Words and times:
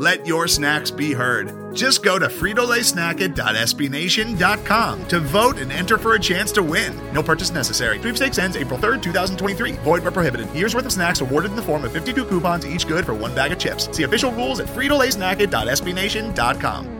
Let 0.00 0.26
your 0.26 0.48
snacks 0.48 0.90
be 0.90 1.12
heard. 1.12 1.76
Just 1.76 2.02
go 2.02 2.18
to 2.18 2.28
fritolaysnacket.sbnation.com 2.28 5.08
to 5.08 5.20
vote 5.20 5.58
and 5.58 5.70
enter 5.70 5.98
for 5.98 6.14
a 6.14 6.18
chance 6.18 6.50
to 6.52 6.62
win. 6.62 6.98
No 7.12 7.22
purchase 7.22 7.50
necessary. 7.50 7.98
Sweepstakes 7.98 8.38
ends 8.38 8.56
April 8.56 8.78
3rd, 8.78 9.02
2023. 9.02 9.72
Void 9.72 10.02
where 10.02 10.10
prohibited. 10.10 10.50
Year's 10.52 10.74
worth 10.74 10.86
of 10.86 10.92
snacks 10.92 11.20
awarded 11.20 11.50
in 11.50 11.56
the 11.56 11.62
form 11.62 11.84
of 11.84 11.92
52 11.92 12.24
coupons, 12.24 12.66
each 12.66 12.88
good 12.88 13.04
for 13.04 13.12
one 13.12 13.34
bag 13.34 13.52
of 13.52 13.58
chips. 13.58 13.94
See 13.94 14.04
official 14.04 14.32
rules 14.32 14.58
at 14.60 14.68
fritolaysnacket.sbnation.com. 14.68 16.96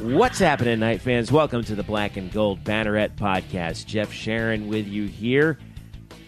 What's 0.00 0.38
happening, 0.38 0.74
tonight, 0.74 1.00
fans? 1.00 1.32
Welcome 1.32 1.64
to 1.64 1.74
the 1.74 1.82
Black 1.82 2.16
and 2.16 2.32
Gold 2.32 2.62
Banneret 2.62 3.16
podcast. 3.16 3.86
Jeff 3.86 4.12
Sharon 4.12 4.68
with 4.68 4.86
you 4.86 5.06
here 5.06 5.58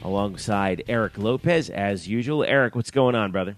alongside 0.02 0.84
Eric 0.88 1.18
Lopez 1.18 1.70
as 1.70 2.09
usual. 2.09 2.45
Eric, 2.45 2.74
what's 2.74 2.90
going 2.90 3.14
on, 3.14 3.32
brother? 3.32 3.56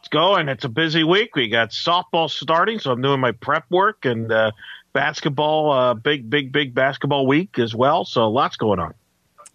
It's 0.00 0.08
going. 0.08 0.48
It's 0.48 0.64
a 0.64 0.68
busy 0.68 1.04
week. 1.04 1.34
We 1.34 1.48
got 1.48 1.70
softball 1.70 2.30
starting, 2.30 2.78
so 2.78 2.92
I'm 2.92 3.02
doing 3.02 3.20
my 3.20 3.32
prep 3.32 3.64
work 3.70 4.04
and 4.04 4.30
uh, 4.30 4.52
basketball, 4.92 5.72
uh, 5.72 5.94
big, 5.94 6.30
big, 6.30 6.52
big 6.52 6.74
basketball 6.74 7.26
week 7.26 7.58
as 7.58 7.74
well. 7.74 8.04
So 8.04 8.28
lots 8.30 8.56
going 8.56 8.78
on. 8.78 8.94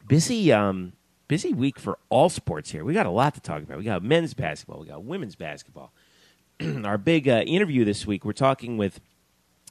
Busy, 0.07 0.51
um, 0.51 0.93
busy 1.27 1.53
week 1.53 1.79
for 1.79 1.97
all 2.09 2.29
sports 2.29 2.71
here. 2.71 2.83
We 2.83 2.93
got 2.93 3.05
a 3.05 3.11
lot 3.11 3.33
to 3.35 3.41
talk 3.41 3.63
about. 3.63 3.77
We 3.77 3.85
got 3.85 4.03
men's 4.03 4.33
basketball. 4.33 4.81
We 4.81 4.87
got 4.87 5.03
women's 5.03 5.35
basketball. 5.35 5.93
Our 6.83 6.97
big 6.97 7.29
uh, 7.29 7.43
interview 7.47 7.85
this 7.85 8.05
week. 8.05 8.25
We're 8.25 8.33
talking 8.33 8.77
with 8.77 8.99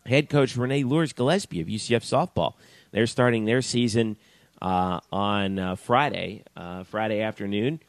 head 0.07 0.31
coach 0.31 0.57
Renee 0.57 0.85
Luers-Gillispie 0.85 1.61
of 1.61 1.69
UCF 1.69 2.03
softball. 2.03 2.55
They're 2.91 3.07
starting 3.07 3.45
their 3.45 3.61
season 3.61 4.17
uh, 4.63 5.01
on 5.13 5.59
uh, 5.59 5.77
Friday, 5.77 6.45
uh, 6.57 6.85
Friday 6.85 7.21
afternoon. 7.21 7.81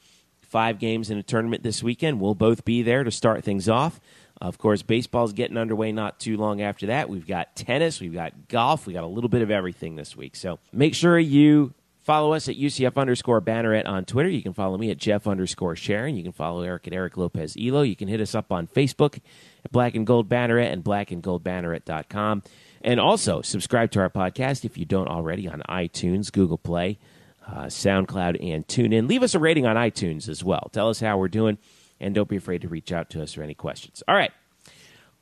Five 0.42 0.80
games 0.80 1.10
in 1.10 1.18
a 1.18 1.24
tournament 1.24 1.64
this 1.64 1.82
weekend. 1.82 2.20
We'll 2.20 2.36
both 2.36 2.66
be 2.66 2.82
there 2.82 3.04
to 3.04 3.12
start 3.12 3.44
things 3.44 3.70
off. 3.70 4.00
Of 4.42 4.58
course, 4.58 4.82
baseball's 4.82 5.34
getting 5.34 5.56
underway 5.56 5.92
not 5.92 6.20
too 6.20 6.36
long 6.36 6.62
after 6.62 6.88
that. 6.88 7.10
We've 7.10 7.28
got 7.28 7.56
tennis, 7.56 8.02
we've 8.02 8.14
got 8.14 8.48
golf, 8.48 8.88
we 8.88 8.94
got 8.94 9.04
a 9.04 9.08
little 9.08 9.30
bit 9.30 9.44
of 9.44 9.52
everything 9.52 9.96
this 9.96 10.18
week. 10.18 10.36
So 10.36 10.58
make 10.74 10.96
sure 10.96 11.18
you 11.20 11.74
follow 12.02 12.34
us 12.34 12.50
at 12.50 12.56
UCF 12.56 12.98
underscore 12.98 13.40
banneret 13.40 13.88
on 13.88 14.04
Twitter. 14.04 14.30
You 14.30 14.42
can 14.42 14.54
follow 14.54 14.78
me 14.78 14.90
at 14.90 14.98
Jeff 14.98 15.28
underscore 15.28 15.76
Sharon. 15.76 16.18
You 16.18 16.24
can 16.24 16.32
follow 16.32 16.64
Eric 16.64 16.88
at 16.88 16.94
Eric 16.94 17.18
Lopez 17.18 17.56
Elo. 17.60 17.84
You 17.84 17.96
can 17.96 18.08
hit 18.08 18.20
us 18.20 18.34
up 18.34 18.52
on 18.52 18.66
Facebook 18.68 19.20
at 19.64 19.72
Black 19.72 19.94
and 19.94 20.08
Gold 20.08 20.28
Banneret 20.28 20.72
and 20.72 20.84
blackandgoldbanneret.com. 20.84 22.44
And 22.84 23.00
also 23.00 23.42
subscribe 23.42 23.92
to 23.92 24.00
our 24.00 24.10
podcast 24.10 24.66
if 24.66 24.78
you 24.78 24.86
don't 24.86 25.08
already 25.08 25.48
on 25.48 25.62
iTunes, 25.70 26.32
Google 26.32 26.58
Play, 26.58 26.98
uh, 27.48 27.66
SoundCloud, 27.66 28.44
and 28.44 28.68
TuneIn. 28.68 29.08
Leave 29.08 29.24
us 29.24 29.36
a 29.36 29.40
rating 29.40 29.66
on 29.66 29.76
iTunes 29.76 30.28
as 30.28 30.44
well. 30.44 30.70
Tell 30.72 30.90
us 30.90 31.00
how 31.00 31.18
we're 31.18 31.28
doing, 31.28 31.58
and 32.00 32.16
don't 32.16 32.30
be 32.30 32.38
afraid 32.38 32.62
to 32.62 32.68
reach 32.68 32.92
out 32.92 33.10
to 33.12 33.22
us 33.22 33.34
for 33.34 33.44
any 33.44 33.54
questions. 33.54 34.02
All 34.08 34.16
right. 34.16 34.32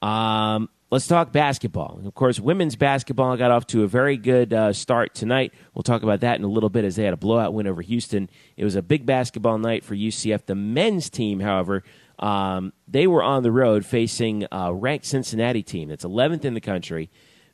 Um, 0.01 0.69
let's 0.91 1.07
talk 1.07 1.31
basketball. 1.31 1.99
Of 2.05 2.15
course, 2.15 2.39
women's 2.39 2.75
basketball 2.75 3.35
got 3.37 3.51
off 3.51 3.67
to 3.67 3.83
a 3.83 3.87
very 3.87 4.17
good 4.17 4.53
uh, 4.53 4.73
start 4.73 5.13
tonight. 5.13 5.53
We'll 5.73 5.83
talk 5.83 6.03
about 6.03 6.21
that 6.21 6.37
in 6.37 6.45
a 6.45 6.47
little 6.47 6.69
bit 6.69 6.85
as 6.85 6.95
they 6.95 7.03
had 7.03 7.13
a 7.13 7.17
blowout 7.17 7.53
win 7.53 7.67
over 7.67 7.81
Houston. 7.81 8.29
It 8.57 8.63
was 8.63 8.75
a 8.75 8.81
big 8.81 9.05
basketball 9.05 9.57
night 9.57 9.83
for 9.83 9.95
UCF. 9.95 10.45
The 10.45 10.55
men's 10.55 11.09
team, 11.09 11.41
however, 11.41 11.83
um, 12.19 12.73
they 12.87 13.07
were 13.07 13.23
on 13.23 13.43
the 13.43 13.51
road 13.51 13.85
facing 13.85 14.45
a 14.51 14.73
ranked 14.73 15.05
Cincinnati 15.05 15.63
team 15.63 15.89
that's 15.89 16.05
11th 16.05 16.45
in 16.45 16.53
the 16.53 16.61
country 16.61 17.09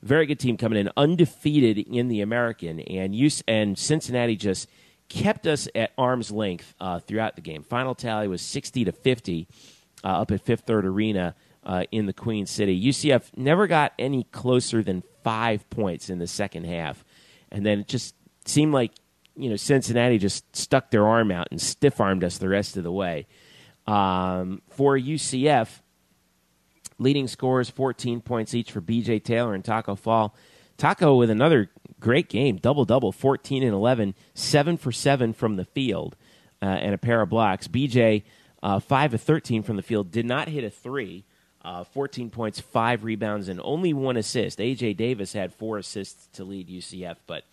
very 0.05 0.27
good 0.27 0.39
team 0.39 0.55
coming 0.55 0.79
in 0.79 0.89
undefeated 0.95 1.79
in 1.79 2.07
the 2.07 2.21
American, 2.21 2.79
and 2.79 3.15
use 3.15 3.43
and 3.47 3.77
Cincinnati 3.77 4.35
just 4.35 4.69
kept 5.09 5.47
us 5.47 5.67
at 5.75 5.91
arm's 5.97 6.31
length 6.31 6.75
uh, 6.79 6.99
throughout 6.99 7.35
the 7.35 7.41
game. 7.41 7.63
Final 7.63 7.95
tally 7.95 8.27
was 8.27 8.41
sixty 8.41 8.85
to 8.85 8.91
fifty 8.91 9.47
uh, 10.03 10.21
up 10.21 10.31
at 10.31 10.41
Fifth 10.41 10.61
Third 10.61 10.85
Arena 10.85 11.35
uh, 11.63 11.85
in 11.91 12.05
the 12.05 12.13
Queen 12.13 12.45
City. 12.45 12.79
UCF 12.79 13.35
never 13.35 13.65
got 13.65 13.93
any 13.97 14.23
closer 14.25 14.83
than 14.83 15.03
five 15.23 15.67
points 15.71 16.09
in 16.09 16.19
the 16.19 16.27
second 16.27 16.65
half, 16.65 17.03
and 17.51 17.65
then 17.65 17.79
it 17.79 17.87
just 17.87 18.13
seemed 18.45 18.73
like 18.73 18.91
you 19.35 19.49
know 19.49 19.55
Cincinnati 19.55 20.19
just 20.19 20.55
stuck 20.55 20.91
their 20.91 21.07
arm 21.07 21.31
out 21.31 21.47
and 21.49 21.59
stiff 21.59 21.99
armed 21.99 22.23
us 22.23 22.37
the 22.37 22.49
rest 22.49 22.77
of 22.77 22.83
the 22.83 22.91
way. 22.91 23.25
Um, 23.87 24.61
for 24.69 24.97
UCF, 24.97 25.81
Leading 26.97 27.27
scores 27.27 27.69
14 27.69 28.21
points 28.21 28.53
each 28.53 28.71
for 28.71 28.81
BJ 28.81 29.23
Taylor 29.23 29.53
and 29.53 29.63
Taco 29.63 29.95
Fall. 29.95 30.35
Taco 30.77 31.15
with 31.15 31.29
another 31.29 31.69
great 31.99 32.29
game, 32.29 32.57
double 32.57 32.85
double, 32.85 33.11
14 33.11 33.63
and 33.63 33.73
11, 33.73 34.15
7 34.33 34.77
for 34.77 34.91
7 34.91 35.33
from 35.33 35.55
the 35.55 35.65
field, 35.65 36.15
uh, 36.61 36.65
and 36.65 36.93
a 36.93 36.97
pair 36.97 37.21
of 37.21 37.29
blocks. 37.29 37.67
BJ, 37.67 38.23
uh, 38.61 38.79
5 38.79 39.13
of 39.15 39.21
13 39.21 39.63
from 39.63 39.75
the 39.75 39.81
field, 39.81 40.11
did 40.11 40.25
not 40.25 40.47
hit 40.47 40.63
a 40.63 40.69
three. 40.69 41.25
Uh, 41.63 41.83
14 41.83 42.29
points, 42.29 42.59
5 42.59 43.03
rebounds, 43.03 43.49
and 43.49 43.59
only 43.63 43.91
one 43.91 44.17
assist. 44.17 44.59
AJ 44.59 44.97
Davis 44.97 45.33
had 45.33 45.51
four 45.51 45.79
assists 45.79 46.27
to 46.33 46.43
lead 46.43 46.67
UCF, 46.67 47.15
but 47.25 47.43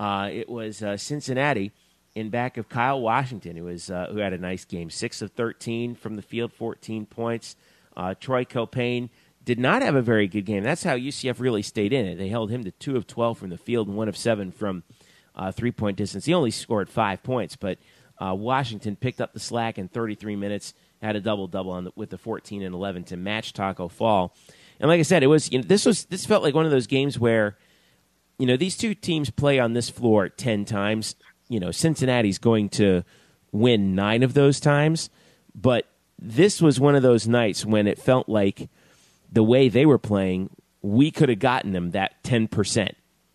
uh, 0.00 0.30
it 0.32 0.48
was 0.48 0.82
uh, 0.82 0.96
Cincinnati 0.96 1.70
in 2.14 2.30
back 2.30 2.56
of 2.56 2.70
Kyle 2.70 2.98
Washington, 2.98 3.56
who, 3.56 3.64
was, 3.64 3.90
uh, 3.90 4.06
who 4.10 4.20
had 4.20 4.32
a 4.32 4.38
nice 4.38 4.64
game. 4.64 4.88
6 4.88 5.20
of 5.20 5.32
13 5.32 5.94
from 5.94 6.16
the 6.16 6.22
field, 6.22 6.50
14 6.50 7.04
points. 7.04 7.56
Uh, 7.96 8.14
Troy 8.14 8.44
Caupain 8.44 9.10
did 9.44 9.58
not 9.58 9.82
have 9.82 9.94
a 9.94 10.02
very 10.02 10.26
good 10.26 10.44
game. 10.44 10.62
That's 10.62 10.82
how 10.82 10.96
UCF 10.96 11.38
really 11.38 11.62
stayed 11.62 11.92
in 11.92 12.04
it. 12.04 12.16
They 12.16 12.28
held 12.28 12.50
him 12.50 12.64
to 12.64 12.70
two 12.72 12.96
of 12.96 13.06
twelve 13.06 13.38
from 13.38 13.50
the 13.50 13.56
field 13.56 13.88
and 13.88 13.96
one 13.96 14.08
of 14.08 14.16
seven 14.16 14.50
from 14.50 14.82
uh, 15.34 15.52
three 15.52 15.72
point 15.72 15.96
distance. 15.96 16.24
He 16.24 16.34
only 16.34 16.50
scored 16.50 16.90
five 16.90 17.22
points, 17.22 17.56
but 17.56 17.78
uh, 18.18 18.34
Washington 18.34 18.96
picked 18.96 19.20
up 19.20 19.32
the 19.32 19.40
slack 19.40 19.78
in 19.78 19.88
33 19.88 20.36
minutes, 20.36 20.74
had 21.02 21.16
a 21.16 21.20
double 21.20 21.46
double 21.46 21.90
with 21.94 22.10
the 22.10 22.18
14 22.18 22.62
and 22.62 22.74
11 22.74 23.04
to 23.04 23.16
match 23.16 23.52
Taco 23.52 23.88
Fall. 23.88 24.34
And 24.80 24.88
like 24.88 25.00
I 25.00 25.02
said, 25.02 25.22
it 25.22 25.28
was 25.28 25.50
you 25.52 25.58
know, 25.58 25.64
this 25.66 25.84
was 25.84 26.06
this 26.06 26.26
felt 26.26 26.42
like 26.42 26.54
one 26.54 26.64
of 26.64 26.70
those 26.70 26.86
games 26.86 27.18
where 27.18 27.56
you 28.38 28.46
know 28.46 28.56
these 28.56 28.76
two 28.76 28.94
teams 28.94 29.30
play 29.30 29.58
on 29.58 29.72
this 29.72 29.90
floor 29.90 30.28
10 30.28 30.64
times. 30.64 31.14
You 31.48 31.60
know 31.60 31.70
Cincinnati's 31.70 32.38
going 32.38 32.70
to 32.70 33.04
win 33.52 33.94
nine 33.94 34.22
of 34.22 34.34
those 34.34 34.60
times, 34.60 35.10
but 35.54 35.86
this 36.18 36.60
was 36.60 36.80
one 36.80 36.94
of 36.94 37.02
those 37.02 37.28
nights 37.28 37.64
when 37.64 37.86
it 37.86 37.98
felt 37.98 38.28
like 38.28 38.68
the 39.30 39.42
way 39.42 39.68
they 39.68 39.86
were 39.86 39.98
playing, 39.98 40.50
we 40.82 41.10
could 41.10 41.28
have 41.28 41.38
gotten 41.38 41.72
them 41.72 41.90
that 41.90 42.22
10% 42.24 42.90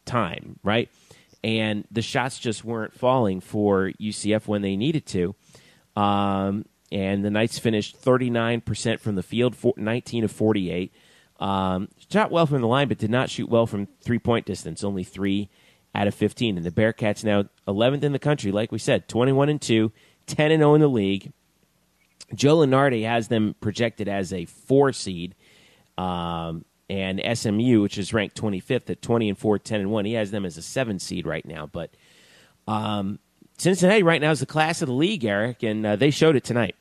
time, 0.05 0.59
right? 0.63 0.89
And 1.43 1.85
the 1.91 2.01
shots 2.01 2.39
just 2.39 2.63
weren't 2.63 2.93
falling 2.93 3.39
for 3.39 3.91
UCF 3.99 4.47
when 4.47 4.61
they 4.61 4.75
needed 4.75 5.05
to. 5.07 5.35
Um, 5.95 6.65
and 6.91 7.23
the 7.23 7.31
Knights 7.31 7.57
finished 7.59 8.01
39% 8.01 8.99
from 8.99 9.15
the 9.15 9.23
field, 9.23 9.55
19 9.77 10.23
of 10.23 10.31
48. 10.31 10.93
Um, 11.39 11.89
shot 12.11 12.31
well 12.31 12.45
from 12.45 12.61
the 12.61 12.67
line, 12.67 12.87
but 12.87 12.99
did 12.99 13.09
not 13.09 13.29
shoot 13.29 13.49
well 13.49 13.65
from 13.65 13.87
three 14.01 14.19
point 14.19 14.45
distance, 14.45 14.83
only 14.83 15.03
three 15.03 15.49
out 15.95 16.07
of 16.07 16.13
15. 16.13 16.57
And 16.57 16.65
the 16.65 16.71
Bearcats 16.71 17.23
now 17.23 17.45
11th 17.67 18.03
in 18.03 18.11
the 18.11 18.19
country, 18.19 18.51
like 18.51 18.71
we 18.71 18.77
said, 18.77 19.07
21 19.07 19.49
and 19.49 19.61
2, 19.61 19.91
10 20.27 20.51
and 20.51 20.61
0 20.61 20.75
in 20.75 20.81
the 20.81 20.87
league. 20.87 21.31
Joe 22.33 22.57
Lunardi 22.57 23.03
has 23.05 23.27
them 23.27 23.55
projected 23.59 24.07
as 24.07 24.33
a 24.33 24.45
four 24.45 24.93
seed, 24.93 25.35
um, 25.97 26.65
and 26.89 27.21
SMU, 27.37 27.81
which 27.81 27.97
is 27.97 28.13
ranked 28.13 28.39
25th 28.39 28.89
at 28.89 29.01
20 29.01 29.29
and 29.29 29.37
4, 29.37 29.59
10 29.59 29.79
and 29.79 29.91
1, 29.91 30.05
he 30.05 30.13
has 30.13 30.31
them 30.31 30.45
as 30.45 30.57
a 30.57 30.61
seven 30.61 30.99
seed 30.99 31.25
right 31.25 31.45
now. 31.45 31.65
But 31.65 31.91
um, 32.67 33.19
Cincinnati 33.57 34.03
right 34.03 34.19
now 34.19 34.31
is 34.31 34.41
the 34.41 34.45
class 34.45 34.81
of 34.81 34.87
the 34.87 34.93
league, 34.93 35.23
Eric, 35.23 35.63
and 35.63 35.85
uh, 35.85 35.95
they 35.95 36.11
showed 36.11 36.35
it 36.35 36.43
tonight. 36.43 36.75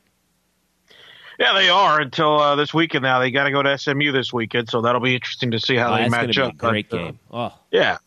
Yeah, 1.39 1.53
they 1.53 1.69
are 1.69 1.99
until 1.99 2.39
uh, 2.39 2.55
this 2.55 2.73
weekend. 2.73 3.03
Now 3.03 3.19
they 3.19 3.31
got 3.31 3.45
to 3.45 3.51
go 3.51 3.63
to 3.63 3.77
SMU 3.77 4.11
this 4.11 4.31
weekend, 4.31 4.69
so 4.69 4.81
that'll 4.81 5.01
be 5.01 5.15
interesting 5.15 5.51
to 5.51 5.59
see 5.59 5.75
how 5.75 5.93
oh, 5.93 5.97
they 5.97 6.09
match 6.09 6.37
up. 6.37 6.55
great 6.57 6.89
but, 6.89 6.99
uh, 6.99 7.03
game. 7.03 7.19
Uh, 7.31 7.35
oh, 7.37 7.53
yeah. 7.71 7.97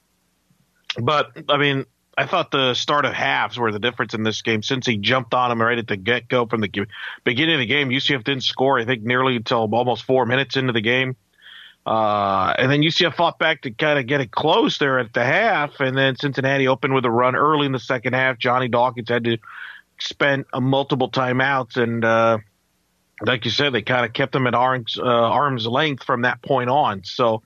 But 1.01 1.33
I 1.49 1.57
mean, 1.57 1.87
I 2.17 2.27
thought 2.27 2.51
the 2.51 2.75
start 2.75 3.05
of 3.05 3.13
halves 3.13 3.59
were 3.59 3.73
the 3.73 3.79
difference 3.79 4.15
in 4.15 4.23
this 4.23 4.43
game. 4.43 4.61
Cincy 4.61 5.01
jumped 5.01 5.35
on 5.35 5.51
him 5.51 5.61
right 5.61 5.79
at 5.79 5.89
the 5.89 5.97
get 5.97 6.29
go 6.29 6.47
from 6.47 6.61
the 6.61 6.87
beginning 7.25 7.55
of 7.55 7.61
the 7.61 7.67
game, 7.67 7.91
UCF 7.91 8.25
didn't 8.25 8.45
score. 8.45 8.79
I 8.79 8.85
think 8.85 9.03
nearly 9.03 9.37
until 9.37 9.69
almost 9.73 10.05
four 10.05 10.27
minutes 10.27 10.57
into 10.57 10.73
the 10.73 10.81
game. 10.81 11.17
Uh, 11.87 12.55
and 12.59 12.71
then 12.71 12.81
UCF 12.81 13.15
fought 13.15 13.39
back 13.39 13.63
to 13.63 13.71
kind 13.71 13.99
of 13.99 14.07
get 14.07 14.21
it 14.21 14.31
close 14.31 14.79
there 14.79 14.99
at 14.99 15.13
the 15.13 15.25
half, 15.25 15.81
and 15.81 15.97
then 15.97 16.17
Cincinnati 16.17 16.67
opened 16.67 16.95
with 16.95 17.05
a 17.05 17.11
run 17.11 17.37
early 17.37 17.67
in 17.67 17.73
the 17.73 17.79
second 17.79 18.15
half. 18.15 18.39
Johnny 18.39 18.69
Dawkins 18.69 19.09
had 19.09 19.25
to 19.25 19.37
spend 19.99 20.47
multiple 20.55 21.11
timeouts, 21.11 21.77
and 21.77 22.03
uh, 22.03 22.39
like 23.21 23.45
you 23.45 23.51
said, 23.51 23.75
they 23.75 23.83
kind 23.83 24.07
of 24.07 24.15
kept 24.15 24.33
them 24.33 24.47
at 24.47 24.55
arms 24.55 24.99
uh, 24.99 25.05
arm's 25.05 25.67
length 25.67 26.05
from 26.05 26.23
that 26.23 26.41
point 26.41 26.71
on. 26.71 27.05
So, 27.05 27.43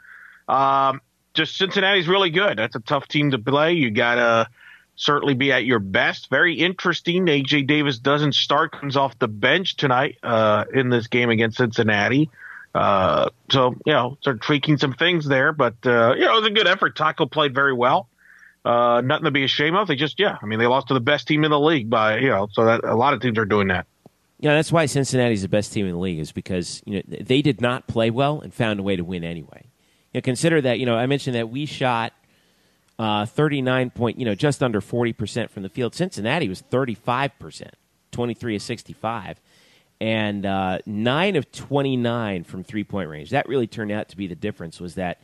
um, 0.46 1.00
just 1.38 1.56
Cincinnati's 1.56 2.08
really 2.08 2.30
good. 2.30 2.58
That's 2.58 2.76
a 2.76 2.80
tough 2.80 3.08
team 3.08 3.30
to 3.30 3.38
play. 3.38 3.72
You 3.72 3.90
gotta 3.90 4.48
certainly 4.96 5.34
be 5.34 5.52
at 5.52 5.64
your 5.64 5.78
best. 5.78 6.28
Very 6.28 6.54
interesting. 6.54 7.26
AJ 7.26 7.66
Davis 7.66 7.98
doesn't 7.98 8.34
start, 8.34 8.72
comes 8.72 8.96
off 8.96 9.18
the 9.18 9.28
bench 9.28 9.76
tonight 9.76 10.18
uh, 10.22 10.64
in 10.74 10.90
this 10.90 11.06
game 11.06 11.30
against 11.30 11.56
Cincinnati. 11.56 12.28
Uh, 12.74 13.30
so 13.50 13.74
you 13.86 13.92
know, 13.92 14.18
start 14.20 14.42
tweaking 14.42 14.76
some 14.76 14.92
things 14.92 15.26
there, 15.26 15.52
but 15.52 15.74
uh, 15.86 16.14
you 16.16 16.24
know, 16.26 16.32
it 16.32 16.40
was 16.40 16.46
a 16.46 16.50
good 16.50 16.66
effort. 16.66 16.96
Taco 16.96 17.24
played 17.26 17.54
very 17.54 17.72
well. 17.72 18.08
Uh, 18.64 19.00
nothing 19.02 19.24
to 19.24 19.30
be 19.30 19.44
ashamed 19.44 19.76
of. 19.76 19.88
They 19.88 19.96
just, 19.96 20.20
yeah, 20.20 20.36
I 20.42 20.44
mean, 20.44 20.58
they 20.58 20.66
lost 20.66 20.88
to 20.88 20.94
the 20.94 21.00
best 21.00 21.26
team 21.26 21.44
in 21.44 21.50
the 21.50 21.60
league 21.60 21.88
by, 21.88 22.18
you 22.18 22.28
know, 22.28 22.48
so 22.52 22.66
that 22.66 22.84
a 22.84 22.94
lot 22.94 23.14
of 23.14 23.22
teams 23.22 23.38
are 23.38 23.46
doing 23.46 23.68
that. 23.68 23.86
Yeah, 24.40 24.54
that's 24.54 24.70
why 24.70 24.86
Cincinnati's 24.86 25.42
the 25.42 25.48
best 25.48 25.72
team 25.72 25.86
in 25.86 25.92
the 25.92 25.98
league 25.98 26.18
is 26.18 26.32
because 26.32 26.82
you 26.84 26.96
know 26.96 27.02
they 27.20 27.40
did 27.40 27.60
not 27.60 27.86
play 27.86 28.10
well 28.10 28.40
and 28.40 28.52
found 28.52 28.78
a 28.78 28.82
way 28.82 28.96
to 28.96 29.04
win 29.04 29.24
anyway. 29.24 29.68
Know, 30.18 30.22
consider 30.22 30.60
that 30.60 30.78
you 30.78 30.86
know 30.86 30.96
I 30.96 31.06
mentioned 31.06 31.36
that 31.36 31.48
we 31.48 31.66
shot 31.66 32.12
uh, 32.98 33.26
thirty 33.26 33.62
nine 33.62 33.90
point 33.90 34.18
you 34.18 34.24
know 34.24 34.34
just 34.34 34.62
under 34.62 34.80
forty 34.80 35.12
percent 35.12 35.50
from 35.50 35.62
the 35.62 35.68
field. 35.68 35.94
Cincinnati 35.94 36.48
was 36.48 36.60
thirty 36.60 36.94
five 36.94 37.38
percent, 37.38 37.74
twenty 38.10 38.34
three 38.34 38.56
of 38.56 38.62
sixty 38.62 38.92
five 38.92 39.40
and 40.00 40.46
uh, 40.46 40.78
nine 40.86 41.36
of 41.36 41.50
29 41.50 42.44
from 42.44 42.62
three 42.62 42.84
point 42.84 43.08
range. 43.08 43.30
That 43.30 43.48
really 43.48 43.66
turned 43.66 43.92
out 43.92 44.08
to 44.10 44.16
be 44.16 44.26
the 44.26 44.34
difference. 44.34 44.80
Was 44.80 44.94
that 44.94 45.20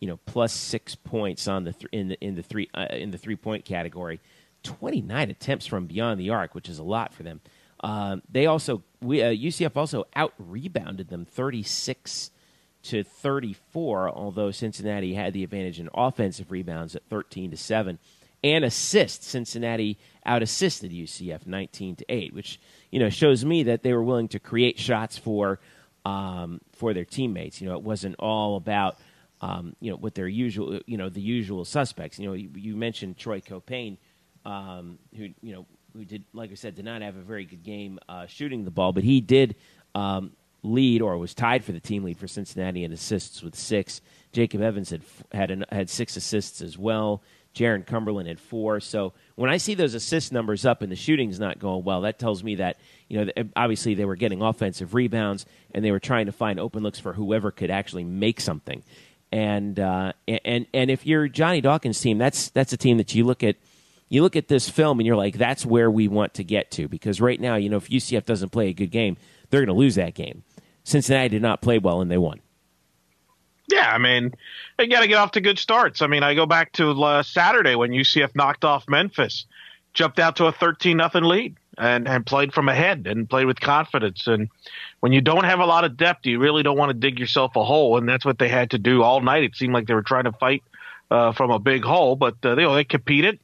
you 0.00 0.08
know 0.08 0.18
plus 0.26 0.52
six 0.52 0.94
points 0.94 1.48
on 1.48 1.64
the 1.64 1.72
th- 1.72 1.88
in 1.92 2.08
the 2.08 2.20
in 2.24 2.34
the 2.34 2.42
three 2.42 2.68
uh, 2.74 2.86
in 2.90 3.10
the 3.10 3.18
three 3.18 3.36
point 3.36 3.64
category. 3.64 4.20
29 4.62 5.30
attempts 5.30 5.64
from 5.64 5.86
beyond 5.86 6.18
the 6.18 6.30
arc, 6.30 6.52
which 6.52 6.68
is 6.68 6.80
a 6.80 6.82
lot 6.82 7.14
for 7.14 7.22
them. 7.22 7.40
Um, 7.84 8.22
they 8.28 8.46
also 8.46 8.82
we, 9.00 9.22
uh, 9.22 9.30
UCF 9.30 9.76
also 9.76 10.06
out 10.16 10.34
rebounded 10.38 11.08
them 11.08 11.24
36 11.24 12.32
to 12.90 13.04
34, 13.04 14.10
although 14.10 14.50
Cincinnati 14.50 15.14
had 15.14 15.32
the 15.32 15.44
advantage 15.44 15.80
in 15.80 15.88
offensive 15.94 16.50
rebounds 16.50 16.96
at 16.96 17.02
13 17.08 17.50
to 17.50 17.56
7 17.56 17.98
and 18.42 18.64
assists. 18.64 19.26
Cincinnati 19.26 19.98
out 20.24 20.42
assisted 20.42 20.92
UCF 20.92 21.46
19 21.46 21.96
to 21.96 22.04
8, 22.08 22.34
which 22.34 22.60
you 22.90 22.98
know 22.98 23.10
shows 23.10 23.44
me 23.44 23.64
that 23.64 23.82
they 23.82 23.92
were 23.92 24.02
willing 24.02 24.28
to 24.28 24.38
create 24.38 24.78
shots 24.78 25.18
for 25.18 25.58
um, 26.04 26.60
for 26.72 26.94
their 26.94 27.04
teammates. 27.04 27.60
You 27.60 27.68
know, 27.68 27.76
it 27.76 27.82
wasn't 27.82 28.16
all 28.18 28.56
about 28.56 28.96
um, 29.40 29.74
you 29.80 29.90
know 29.90 29.96
what 29.96 30.14
their 30.14 30.28
usual 30.28 30.80
you 30.86 30.96
know 30.96 31.08
the 31.08 31.20
usual 31.20 31.64
suspects. 31.64 32.18
You 32.18 32.28
know, 32.28 32.34
you, 32.34 32.50
you 32.54 32.76
mentioned 32.76 33.18
Troy 33.18 33.40
Caupain, 33.40 33.98
um, 34.44 34.98
who 35.16 35.28
you 35.42 35.54
know 35.54 35.66
who 35.92 36.04
did 36.04 36.24
like 36.32 36.50
I 36.50 36.54
said 36.54 36.74
did 36.74 36.84
not 36.84 37.02
have 37.02 37.16
a 37.16 37.22
very 37.22 37.44
good 37.44 37.62
game 37.62 37.98
uh, 38.08 38.26
shooting 38.26 38.64
the 38.64 38.70
ball, 38.70 38.92
but 38.92 39.04
he 39.04 39.20
did. 39.20 39.56
Um, 39.94 40.32
lead 40.66 41.02
or 41.02 41.16
was 41.16 41.34
tied 41.34 41.64
for 41.64 41.72
the 41.72 41.80
team 41.80 42.04
lead 42.04 42.18
for 42.18 42.26
Cincinnati 42.26 42.84
in 42.84 42.92
assists 42.92 43.42
with 43.42 43.54
six. 43.54 44.00
Jacob 44.32 44.60
Evans 44.60 44.90
had 44.90 45.02
had 45.32 45.50
an, 45.50 45.64
had 45.70 45.88
six 45.88 46.16
assists 46.16 46.60
as 46.60 46.76
well. 46.76 47.22
Jarron 47.54 47.86
Cumberland 47.86 48.28
had 48.28 48.38
four. 48.38 48.80
So 48.80 49.14
when 49.34 49.48
I 49.48 49.56
see 49.56 49.74
those 49.74 49.94
assist 49.94 50.30
numbers 50.30 50.66
up 50.66 50.82
and 50.82 50.92
the 50.92 50.96
shooting's 50.96 51.40
not 51.40 51.58
going 51.58 51.84
well, 51.84 52.02
that 52.02 52.18
tells 52.18 52.44
me 52.44 52.56
that 52.56 52.76
you 53.08 53.24
know 53.24 53.32
obviously 53.56 53.94
they 53.94 54.04
were 54.04 54.16
getting 54.16 54.42
offensive 54.42 54.92
rebounds 54.94 55.46
and 55.72 55.84
they 55.84 55.90
were 55.90 56.00
trying 56.00 56.26
to 56.26 56.32
find 56.32 56.60
open 56.60 56.82
looks 56.82 57.00
for 57.00 57.14
whoever 57.14 57.50
could 57.50 57.70
actually 57.70 58.04
make 58.04 58.40
something. 58.40 58.82
And 59.32 59.80
uh, 59.80 60.12
and 60.28 60.66
and 60.74 60.90
if 60.90 61.06
you're 61.06 61.28
Johnny 61.28 61.60
Dawkins' 61.62 62.00
team, 62.00 62.18
that's 62.18 62.50
that's 62.50 62.72
a 62.72 62.76
team 62.76 62.98
that 62.98 63.14
you 63.14 63.24
look 63.24 63.42
at. 63.42 63.56
You 64.08 64.22
look 64.22 64.36
at 64.36 64.46
this 64.46 64.68
film 64.68 65.00
and 65.00 65.06
you're 65.06 65.16
like, 65.16 65.36
that's 65.36 65.66
where 65.66 65.90
we 65.90 66.06
want 66.06 66.34
to 66.34 66.44
get 66.44 66.70
to 66.72 66.86
because 66.86 67.20
right 67.20 67.40
now, 67.40 67.56
you 67.56 67.68
know, 67.68 67.78
if 67.78 67.88
UCF 67.88 68.24
doesn't 68.24 68.50
play 68.50 68.68
a 68.68 68.72
good 68.72 68.92
game, 68.92 69.16
they're 69.50 69.58
going 69.60 69.74
to 69.74 69.80
lose 69.80 69.96
that 69.96 70.14
game. 70.14 70.44
Cincinnati 70.86 71.30
did 71.30 71.42
not 71.42 71.60
play 71.60 71.78
well 71.78 72.00
and 72.00 72.08
they 72.08 72.16
won. 72.16 72.40
Yeah, 73.68 73.90
I 73.90 73.98
mean, 73.98 74.32
they 74.78 74.86
got 74.86 75.00
to 75.00 75.08
get 75.08 75.16
off 75.16 75.32
to 75.32 75.40
good 75.40 75.58
starts. 75.58 76.00
I 76.00 76.06
mean, 76.06 76.22
I 76.22 76.34
go 76.34 76.46
back 76.46 76.70
to 76.74 76.90
uh, 77.02 77.22
Saturday 77.24 77.74
when 77.74 77.90
UCF 77.90 78.36
knocked 78.36 78.64
off 78.64 78.88
Memphis, 78.88 79.46
jumped 79.94 80.20
out 80.20 80.36
to 80.36 80.46
a 80.46 80.52
thirteen 80.52 80.96
nothing 80.96 81.24
lead, 81.24 81.56
and 81.76 82.06
and 82.06 82.24
played 82.24 82.54
from 82.54 82.68
ahead 82.68 83.08
and 83.08 83.28
played 83.28 83.46
with 83.46 83.58
confidence. 83.58 84.28
And 84.28 84.48
when 85.00 85.10
you 85.10 85.20
don't 85.20 85.42
have 85.42 85.58
a 85.58 85.66
lot 85.66 85.84
of 85.84 85.96
depth, 85.96 86.24
you 86.24 86.38
really 86.38 86.62
don't 86.62 86.78
want 86.78 86.90
to 86.90 86.94
dig 86.94 87.18
yourself 87.18 87.56
a 87.56 87.64
hole, 87.64 87.98
and 87.98 88.08
that's 88.08 88.24
what 88.24 88.38
they 88.38 88.48
had 88.48 88.70
to 88.70 88.78
do 88.78 89.02
all 89.02 89.20
night. 89.20 89.42
It 89.42 89.56
seemed 89.56 89.74
like 89.74 89.88
they 89.88 89.94
were 89.94 90.02
trying 90.02 90.24
to 90.24 90.32
fight 90.32 90.62
uh, 91.10 91.32
from 91.32 91.50
a 91.50 91.58
big 91.58 91.82
hole, 91.82 92.14
but 92.14 92.36
uh, 92.44 92.54
they, 92.54 92.62
you 92.62 92.68
know, 92.68 92.76
they 92.76 92.84
competed, 92.84 93.40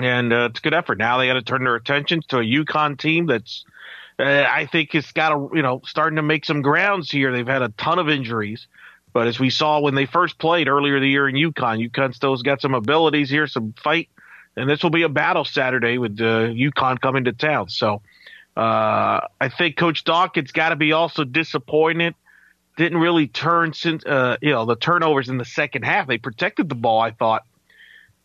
and 0.00 0.32
uh, 0.32 0.48
it's 0.50 0.58
a 0.58 0.62
good 0.62 0.74
effort. 0.74 0.98
Now 0.98 1.18
they 1.18 1.28
got 1.28 1.34
to 1.34 1.42
turn 1.42 1.62
their 1.62 1.76
attention 1.76 2.22
to 2.30 2.38
a 2.38 2.44
UConn 2.44 2.98
team 2.98 3.26
that's. 3.26 3.64
Uh, 4.20 4.46
I 4.48 4.66
think 4.66 4.94
it's 4.94 5.12
got 5.12 5.30
to, 5.30 5.50
you 5.54 5.62
know, 5.62 5.80
starting 5.86 6.16
to 6.16 6.22
make 6.22 6.44
some 6.44 6.62
grounds 6.62 7.10
here. 7.10 7.32
They've 7.32 7.46
had 7.46 7.62
a 7.62 7.70
ton 7.70 7.98
of 7.98 8.08
injuries. 8.08 8.66
But 9.12 9.26
as 9.26 9.40
we 9.40 9.50
saw 9.50 9.80
when 9.80 9.94
they 9.94 10.06
first 10.06 10.38
played 10.38 10.68
earlier 10.68 11.00
the 11.00 11.08
year 11.08 11.28
in 11.28 11.34
UConn, 11.34 11.88
UConn 11.90 12.14
still's 12.14 12.42
got 12.42 12.60
some 12.60 12.74
abilities 12.74 13.28
here, 13.28 13.46
some 13.46 13.72
fight, 13.82 14.08
and 14.56 14.68
this 14.68 14.82
will 14.82 14.90
be 14.90 15.02
a 15.02 15.08
battle 15.08 15.44
Saturday 15.44 15.98
with 15.98 16.20
uh, 16.20 16.48
UConn 16.48 17.00
coming 17.00 17.24
to 17.24 17.32
town. 17.32 17.68
So 17.68 18.02
uh, 18.56 19.20
I 19.40 19.48
think 19.48 19.76
Coach 19.76 20.04
Dawkins 20.04 20.52
got 20.52 20.68
to 20.68 20.76
be 20.76 20.92
also 20.92 21.24
disappointed. 21.24 22.14
Didn't 22.76 22.98
really 22.98 23.26
turn 23.26 23.72
since 23.72 24.04
uh, 24.06 24.36
you 24.40 24.50
know 24.50 24.64
the 24.64 24.76
turnovers 24.76 25.28
in 25.28 25.38
the 25.38 25.44
second 25.44 25.84
half. 25.84 26.06
They 26.06 26.18
protected 26.18 26.68
the 26.68 26.76
ball. 26.76 27.00
I 27.00 27.10
thought 27.10 27.44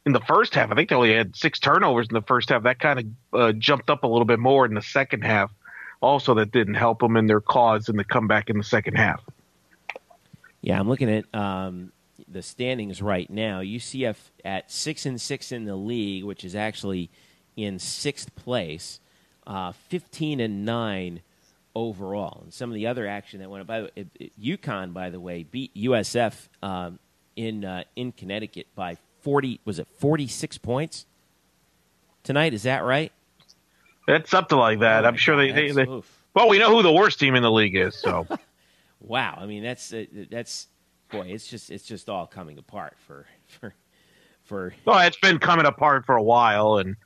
in 0.06 0.14
the 0.14 0.22
first 0.22 0.54
half. 0.54 0.72
I 0.72 0.76
think 0.76 0.90
they 0.90 0.96
only 0.96 1.16
had 1.16 1.36
six 1.36 1.60
turnovers 1.60 2.08
in 2.10 2.14
the 2.14 2.22
first 2.22 2.50
half. 2.50 2.64
That 2.64 2.80
kind 2.80 3.00
of 3.34 3.40
uh, 3.40 3.52
jumped 3.54 3.90
up 3.90 4.04
a 4.04 4.08
little 4.08 4.26
bit 4.26 4.40
more 4.40 4.66
in 4.66 4.76
the 4.76 4.82
second 4.84 5.24
half. 5.24 5.52
Also, 6.02 6.34
that 6.36 6.52
didn't 6.52 6.76
help 6.76 7.00
them 7.00 7.18
in 7.18 7.28
their 7.28 7.42
cause 7.42 7.90
in 7.90 7.98
the 7.98 8.04
comeback 8.04 8.50
in 8.50 8.58
the 8.58 8.64
second 8.64 8.96
half. 8.96 9.24
Yeah, 10.62 10.80
I'm 10.80 10.90
looking 10.90 11.10
at 11.10 11.34
um, 11.34 11.92
the 12.28 12.42
standings 12.42 13.02
right 13.02 13.30
now. 13.30 13.62
UCF 13.62 14.16
at 14.44 14.72
six 14.72 15.06
and 15.06 15.20
six 15.20 15.52
in 15.52 15.66
the 15.66 15.76
league, 15.76 16.24
which 16.24 16.44
is 16.44 16.56
actually 16.56 17.10
in 17.56 17.80
sixth 17.80 18.36
place, 18.36 19.00
uh, 19.46 19.72
fifteen 19.72 20.40
and 20.40 20.66
nine 20.66 21.22
overall. 21.76 22.42
And 22.44 22.54
some 22.54 22.70
of 22.70 22.76
the 22.76 22.88
other 22.88 23.08
action 23.08 23.42
that 23.42 23.50
went 23.50 23.62
up. 23.62 23.68
by 23.68 23.80
it, 23.96 24.08
it, 24.20 24.42
UConn, 24.42 24.94
by 24.94 25.10
the 25.10 25.20
way, 25.20 25.44
beat 25.44 25.74
USF 25.76 26.48
um, 26.64 27.00
in 27.36 27.64
uh, 27.64 27.84
in 27.96 28.12
Connecticut 28.12 28.68
by 28.76 28.98
forty. 29.22 29.60
Was 29.66 29.80
it 29.80 29.88
forty 30.00 30.28
six 30.28 30.58
points 30.58 31.06
tonight? 32.24 32.54
Is 32.54 32.64
that 32.64 32.84
right? 32.84 33.12
It's 34.08 34.30
something 34.30 34.58
like 34.58 34.80
that. 34.80 35.06
Oh 35.06 35.08
I'm 35.08 35.16
sure 35.16 35.36
God, 35.36 35.56
they, 35.56 35.72
they, 35.72 35.86
they 35.86 36.02
well, 36.36 36.50
we 36.50 36.60
know 36.60 36.76
who 36.76 36.84
the 36.84 36.92
worst 36.92 37.20
team 37.20 37.36
in 37.36 37.44
the 37.44 37.52
league 37.52 37.76
is, 37.76 37.96
so. 37.96 38.28
wow. 39.00 39.38
I 39.40 39.46
mean, 39.46 39.64
that's 39.64 39.94
uh, 39.94 40.06
that's 40.30 40.68
boy. 41.10 41.28
It's 41.28 41.48
just 41.48 41.72
it's 41.72 41.86
just 41.86 42.10
all 42.10 42.28
coming 42.28 42.58
apart 42.58 42.96
for 43.08 43.26
for 43.48 43.74
for. 44.44 44.74
Well, 44.84 45.00
it's 45.08 45.18
been 45.18 45.40
coming 45.40 45.66
apart 45.66 46.06
for 46.06 46.16
a 46.16 46.24
while, 46.24 46.78
and 46.78 46.98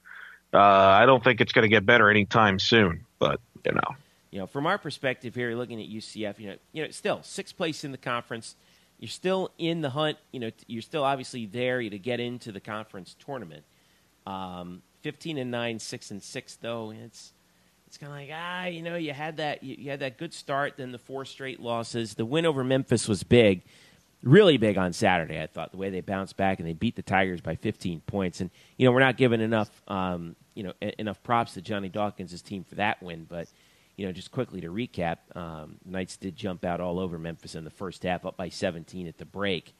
uh, 0.53 0.59
I 0.59 1.05
don't 1.05 1.23
think 1.23 1.41
it's 1.41 1.51
going 1.51 1.63
to 1.63 1.69
get 1.69 1.85
better 1.85 2.09
anytime 2.09 2.59
soon. 2.59 3.05
But 3.19 3.39
you 3.65 3.73
know, 3.73 3.95
you 4.31 4.39
know, 4.39 4.47
from 4.47 4.65
our 4.65 4.79
perspective 4.79 5.35
here, 5.35 5.55
looking 5.55 5.79
at 5.79 5.87
UCF, 5.87 6.39
you 6.39 6.49
know, 6.49 6.55
you 6.73 6.83
know, 6.83 6.89
still 6.89 7.21
sixth 7.23 7.55
place 7.55 7.83
in 7.83 7.91
the 7.91 7.97
conference. 7.97 8.55
You're 8.99 9.09
still 9.09 9.51
in 9.57 9.79
the 9.79 9.91
hunt. 9.91 10.17
You 10.31 10.39
know, 10.41 10.51
you're 10.67 10.81
still 10.81 11.03
obviously 11.03 11.45
there 11.45 11.81
to 11.81 11.99
get 11.99 12.19
into 12.19 12.51
the 12.51 12.59
conference 12.59 13.15
tournament. 13.23 13.63
Um, 14.27 14.81
Fifteen 15.01 15.37
and 15.37 15.51
nine, 15.51 15.79
six 15.79 16.11
and 16.11 16.21
six, 16.21 16.55
though. 16.55 16.91
It's 16.91 17.33
it's 17.87 17.97
kind 17.97 18.11
of 18.11 18.19
like 18.19 18.29
ah, 18.31 18.65
you 18.65 18.83
know, 18.83 18.95
you 18.95 19.13
had 19.13 19.37
that 19.37 19.63
you, 19.63 19.75
you, 19.79 19.89
had 19.89 20.01
that 20.01 20.17
good 20.17 20.33
start, 20.33 20.75
then 20.77 20.91
the 20.91 20.99
four 20.99 21.25
straight 21.25 21.59
losses. 21.59 22.13
The 22.13 22.25
win 22.25 22.45
over 22.45 22.63
Memphis 22.63 23.07
was 23.07 23.23
big, 23.23 23.63
really 24.21 24.57
big 24.57 24.77
on 24.77 24.93
Saturday. 24.93 25.41
I 25.41 25.47
thought 25.47 25.71
the 25.71 25.77
way 25.77 25.89
they 25.89 26.01
bounced 26.01 26.37
back 26.37 26.59
and 26.59 26.67
they 26.67 26.73
beat 26.73 26.95
the 26.95 27.01
Tigers 27.01 27.41
by 27.41 27.55
15 27.55 28.01
points. 28.01 28.41
And 28.41 28.51
you 28.77 28.85
know, 28.85 28.91
we're 28.91 28.99
not 28.99 29.17
giving 29.17 29.41
enough 29.41 29.69
um, 29.87 30.35
you 30.53 30.63
know 30.63 30.73
enough 30.81 31.23
props 31.23 31.53
to 31.53 31.61
Johnny 31.61 31.89
Dawkins' 31.89 32.41
team 32.41 32.63
for 32.63 32.75
that 32.75 33.01
win, 33.01 33.25
but 33.27 33.47
you 33.99 34.05
know, 34.05 34.13
just 34.13 34.31
quickly 34.31 34.61
to 34.61 34.69
recap, 34.69 35.17
um, 35.35 35.75
Knights 35.83 36.15
did 36.15 36.35
jump 36.35 36.63
out 36.63 36.79
all 36.79 36.99
over 36.99 37.19
Memphis 37.19 37.55
in 37.55 37.65
the 37.65 37.69
first 37.69 38.03
half, 38.03 38.25
up 38.25 38.37
by 38.37 38.47
17 38.47 39.07
at 39.07 39.17
the 39.17 39.25
break. 39.25 39.73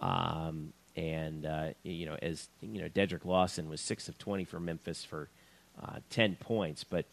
Um, 0.00 0.72
and 0.96 1.44
uh, 1.44 1.68
you 1.82 2.06
know, 2.06 2.16
as 2.22 2.48
you 2.60 2.80
know, 2.80 2.88
Dedric 2.88 3.24
Lawson 3.24 3.68
was 3.68 3.80
six 3.80 4.08
of 4.08 4.18
20 4.18 4.44
for 4.44 4.58
Memphis 4.58 5.04
for 5.04 5.28
uh, 5.82 5.98
10 6.10 6.36
points, 6.36 6.84
but 6.84 7.04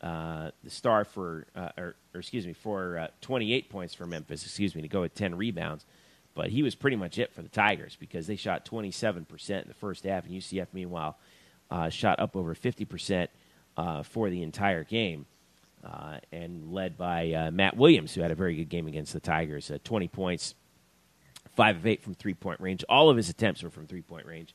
uh, 0.00 0.50
the 0.64 0.70
star 0.70 1.04
for, 1.04 1.46
uh, 1.54 1.70
or, 1.76 1.96
or, 2.14 2.20
excuse 2.20 2.46
me, 2.46 2.52
for 2.52 2.98
uh, 2.98 3.08
28 3.20 3.68
points 3.70 3.94
for 3.94 4.06
Memphis, 4.06 4.44
excuse 4.44 4.74
me, 4.74 4.82
to 4.82 4.88
go 4.88 5.02
with 5.02 5.14
10 5.14 5.34
rebounds. 5.36 5.84
But 6.34 6.50
he 6.50 6.62
was 6.62 6.74
pretty 6.74 6.96
much 6.96 7.18
it 7.18 7.32
for 7.32 7.42
the 7.42 7.48
Tigers 7.48 7.96
because 7.98 8.26
they 8.26 8.36
shot 8.36 8.66
27% 8.66 9.50
in 9.50 9.68
the 9.68 9.74
first 9.74 10.04
half, 10.04 10.26
and 10.26 10.34
UCF, 10.34 10.68
meanwhile, 10.72 11.16
uh, 11.70 11.88
shot 11.88 12.20
up 12.20 12.36
over 12.36 12.54
50% 12.54 13.28
uh, 13.76 14.02
for 14.02 14.28
the 14.28 14.42
entire 14.42 14.84
game. 14.84 15.26
and 16.32 16.72
led 16.72 16.98
by 16.98 17.50
Matt 17.52 17.76
Williams, 17.76 18.14
who 18.14 18.20
had 18.20 18.30
a 18.30 18.34
very 18.34 18.56
good 18.56 18.68
game 18.68 18.86
against 18.86 19.12
the 19.12 19.20
Tigers, 19.20 19.70
20 19.84 20.08
points, 20.08 20.54
five 21.56 21.76
of 21.76 21.86
eight 21.86 22.02
from 22.02 22.14
three 22.14 22.34
point 22.34 22.60
range. 22.60 22.84
All 22.88 23.10
of 23.10 23.16
his 23.16 23.28
attempts 23.28 23.62
were 23.62 23.70
from 23.70 23.86
three 23.86 24.02
point 24.02 24.26
range, 24.26 24.54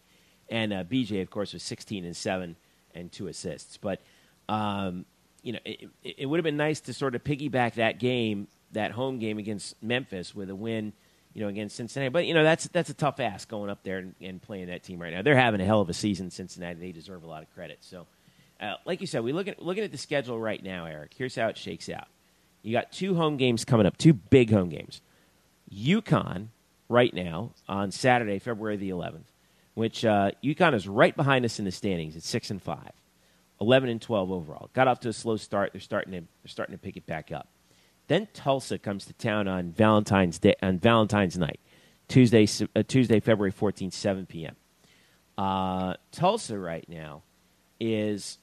and 0.49 0.71
uh, 0.71 0.83
BJ, 0.83 1.21
of 1.21 1.29
course, 1.29 1.51
was 1.51 1.63
sixteen 1.63 2.05
and 2.05 2.15
seven 2.15 2.55
and 2.95 3.11
two 3.11 3.27
assists. 3.27 3.77
But 3.77 4.01
um, 4.47 5.05
you 5.43 5.53
know, 5.53 5.59
it, 5.65 5.89
it, 6.03 6.25
would 6.27 6.37
have 6.37 6.43
been 6.43 6.57
nice 6.57 6.79
to 6.81 6.93
sort 6.93 7.15
of 7.15 7.23
piggyback 7.23 7.73
that 7.73 7.99
game, 7.99 8.47
that 8.71 8.91
home 8.91 9.17
game 9.19 9.39
against 9.39 9.81
Memphis, 9.83 10.33
with 10.33 10.49
a 10.49 10.55
win. 10.55 10.93
You 11.33 11.41
know, 11.41 11.47
against 11.47 11.77
Cincinnati, 11.77 12.09
but 12.09 12.25
you 12.25 12.33
know 12.33 12.43
that's 12.43 12.67
that's 12.67 12.89
a 12.89 12.93
tough 12.93 13.21
ask 13.21 13.47
going 13.47 13.69
up 13.69 13.83
there 13.83 13.99
and, 13.99 14.15
and 14.19 14.41
playing 14.41 14.67
that 14.67 14.83
team 14.83 15.01
right 15.01 15.13
now. 15.13 15.21
They're 15.21 15.33
having 15.33 15.61
a 15.61 15.65
hell 15.65 15.79
of 15.79 15.89
a 15.89 15.93
season, 15.93 16.29
Cincinnati. 16.29 16.77
They 16.77 16.91
deserve 16.91 17.23
a 17.23 17.27
lot 17.27 17.41
of 17.41 17.49
credit. 17.53 17.77
So, 17.79 18.05
uh, 18.59 18.73
like 18.85 18.99
you 18.99 19.07
said, 19.07 19.23
we 19.23 19.31
look 19.31 19.47
at 19.47 19.61
looking 19.61 19.85
at 19.85 19.93
the 19.93 19.97
schedule 19.97 20.37
right 20.37 20.61
now, 20.61 20.87
Eric. 20.87 21.13
Here's 21.17 21.33
how 21.33 21.47
it 21.47 21.57
shakes 21.57 21.87
out. 21.87 22.07
You 22.63 22.73
got 22.73 22.91
two 22.91 23.15
home 23.15 23.37
games 23.37 23.63
coming 23.63 23.85
up, 23.85 23.95
two 23.95 24.11
big 24.11 24.51
home 24.51 24.67
games. 24.67 25.01
UConn 25.73 26.47
right 26.91 27.13
now 27.13 27.51
on 27.67 27.89
Saturday, 27.91 28.37
February 28.37 28.77
the 28.77 28.89
11th, 28.89 29.23
which 29.73 30.03
uh, 30.03 30.31
UConn 30.43 30.75
is 30.75 30.87
right 30.87 31.15
behind 31.15 31.45
us 31.45 31.57
in 31.57 31.65
the 31.65 31.71
standings 31.71 32.15
at 32.15 32.23
six 32.23 32.51
and 32.51 32.61
five, 32.61 32.91
11 33.61 33.89
and 33.89 34.01
12 34.01 34.31
overall. 34.31 34.69
Got 34.73 34.87
off 34.87 34.99
to 35.01 35.09
a 35.09 35.13
slow 35.13 35.37
start. 35.37 35.71
They're 35.71 35.81
starting 35.81 36.11
to 36.11 36.19
they're 36.19 36.49
starting 36.49 36.75
to 36.75 36.79
pick 36.79 36.97
it 36.97 37.05
back 37.05 37.31
up. 37.31 37.47
Then 38.07 38.27
Tulsa 38.33 38.77
comes 38.77 39.05
to 39.05 39.13
town 39.13 39.47
on 39.47 39.71
Valentine's 39.71 40.37
Day 40.37 40.55
on 40.61 40.79
Valentine's 40.79 41.37
night, 41.37 41.59
Tuesday 42.07 42.47
uh, 42.75 42.83
Tuesday 42.83 43.19
February 43.21 43.53
14th, 43.53 43.93
7 43.93 44.25
p.m. 44.25 44.55
Uh, 45.37 45.95
Tulsa 46.11 46.59
right 46.59 46.87
now 46.89 47.23
is 47.79 48.37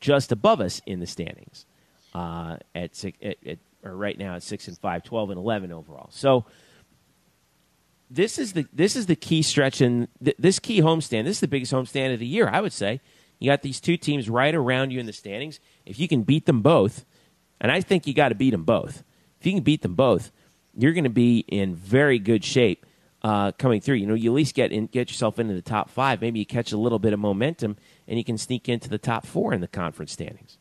just 0.00 0.32
above 0.32 0.60
us 0.60 0.80
in 0.86 1.00
the 1.00 1.06
standings 1.06 1.66
uh, 2.14 2.56
at, 2.74 2.96
six, 2.96 3.18
at, 3.22 3.36
at 3.46 3.58
or 3.84 3.94
right 3.94 4.18
now 4.18 4.34
at 4.34 4.42
six 4.42 4.68
and 4.68 4.76
five, 4.78 5.02
12 5.04 5.30
and 5.30 5.38
11 5.38 5.70
overall. 5.70 6.08
So 6.10 6.46
this 8.10 8.38
is 8.38 8.52
the 8.52 8.66
this 8.72 8.96
is 8.96 9.06
the 9.06 9.16
key 9.16 9.42
stretch 9.42 9.80
in 9.80 10.08
th- 10.22 10.36
this 10.38 10.58
key 10.58 10.80
homestand. 10.80 11.24
This 11.24 11.36
is 11.36 11.40
the 11.40 11.48
biggest 11.48 11.72
homestand 11.72 12.12
of 12.12 12.18
the 12.18 12.26
year, 12.26 12.48
I 12.48 12.60
would 12.60 12.72
say. 12.72 13.00
You 13.38 13.50
got 13.50 13.62
these 13.62 13.80
two 13.80 13.96
teams 13.96 14.28
right 14.28 14.54
around 14.54 14.90
you 14.90 15.00
in 15.00 15.06
the 15.06 15.12
standings. 15.12 15.60
If 15.86 15.98
you 15.98 16.08
can 16.08 16.24
beat 16.24 16.46
them 16.46 16.60
both, 16.60 17.06
and 17.60 17.72
I 17.72 17.80
think 17.80 18.06
you 18.06 18.12
got 18.12 18.30
to 18.30 18.34
beat 18.34 18.50
them 18.50 18.64
both. 18.64 19.02
If 19.38 19.46
you 19.46 19.52
can 19.52 19.62
beat 19.62 19.82
them 19.82 19.94
both, 19.94 20.30
you're 20.76 20.92
going 20.92 21.04
to 21.04 21.10
be 21.10 21.38
in 21.48 21.74
very 21.74 22.18
good 22.18 22.44
shape 22.44 22.84
uh, 23.22 23.52
coming 23.52 23.80
through. 23.80 23.96
You 23.96 24.06
know, 24.06 24.14
you 24.14 24.30
at 24.30 24.34
least 24.34 24.54
get 24.54 24.72
in, 24.72 24.86
get 24.86 25.08
yourself 25.08 25.38
into 25.38 25.54
the 25.54 25.62
top 25.62 25.88
five. 25.88 26.20
Maybe 26.20 26.38
you 26.38 26.46
catch 26.46 26.72
a 26.72 26.76
little 26.76 26.98
bit 26.98 27.12
of 27.12 27.18
momentum, 27.18 27.76
and 28.06 28.18
you 28.18 28.24
can 28.24 28.36
sneak 28.36 28.68
into 28.68 28.90
the 28.90 28.98
top 28.98 29.24
four 29.24 29.54
in 29.54 29.60
the 29.60 29.68
conference 29.68 30.12
standings. 30.12 30.58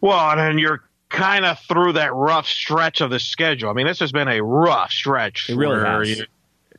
Well, 0.00 0.30
and 0.30 0.40
then 0.40 0.58
you're 0.58 0.82
kind 1.08 1.44
of 1.44 1.58
through 1.60 1.94
that 1.94 2.12
rough 2.14 2.46
stretch 2.46 3.00
of 3.00 3.10
the 3.10 3.20
schedule. 3.20 3.70
I 3.70 3.72
mean, 3.72 3.86
this 3.86 4.00
has 4.00 4.12
been 4.12 4.28
a 4.28 4.42
rough 4.42 4.90
stretch. 4.90 5.50
It 5.50 5.56
really 5.56 5.84
has. 5.84 6.18
You, 6.18 6.26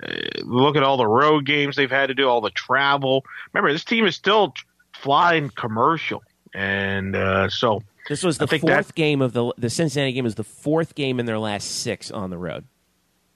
uh, 0.01 0.13
look 0.43 0.75
at 0.75 0.84
all 0.84 0.98
the 0.98 1.07
road 1.07 1.46
games 1.46 1.75
they've 1.75 1.89
had 1.89 2.07
to 2.07 2.13
do, 2.13 2.27
all 2.27 2.41
the 2.41 2.51
travel. 2.51 3.25
Remember, 3.53 3.72
this 3.72 3.84
team 3.84 4.05
is 4.05 4.15
still 4.15 4.53
flying 4.93 5.50
commercial, 5.50 6.24
and 6.53 7.15
uh, 7.15 7.50
so 7.50 7.81
this 8.07 8.24
was 8.24 8.38
the 8.38 8.48
fourth 8.48 8.62
that, 8.62 8.96
game 8.96 9.22
of 9.22 9.34
the 9.34 9.53
the 9.57 9.69
Cincinnati 9.69 10.13
game. 10.13 10.25
is 10.25 10.36
the 10.36 10.43
fourth 10.43 10.93
game 10.93 11.19
in 11.19 11.25
their 11.25 11.39
last 11.39 11.81
six 11.81 12.12
on 12.12 12.29
the 12.29 12.38
road. 12.38 12.65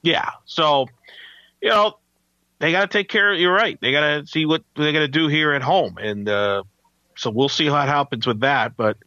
Yeah, 0.04 0.30
so 0.46 0.88
you 1.62 1.70
know 1.70 1.98
they 2.60 2.72
got 2.72 2.82
to 2.82 2.98
take 2.98 3.10
care. 3.10 3.34
of 3.34 3.40
You're 3.40 3.54
right. 3.54 3.80
They 3.82 3.92
got 3.92 4.02
to 4.02 4.28
see 4.28 4.46
what 4.46 4.64
they 4.76 4.94
got 4.94 5.00
to 5.00 5.08
do 5.08 5.28
here 5.28 5.54
at 5.54 5.64
home, 5.64 5.98
and 5.98 6.30
uh, 6.30 6.64
so 7.16 7.32
we'll 7.32 7.50
see 7.50 7.70
what 7.70 7.88
happens 7.88 8.28
with 8.28 8.42
that. 8.42 8.78
But 8.78 8.98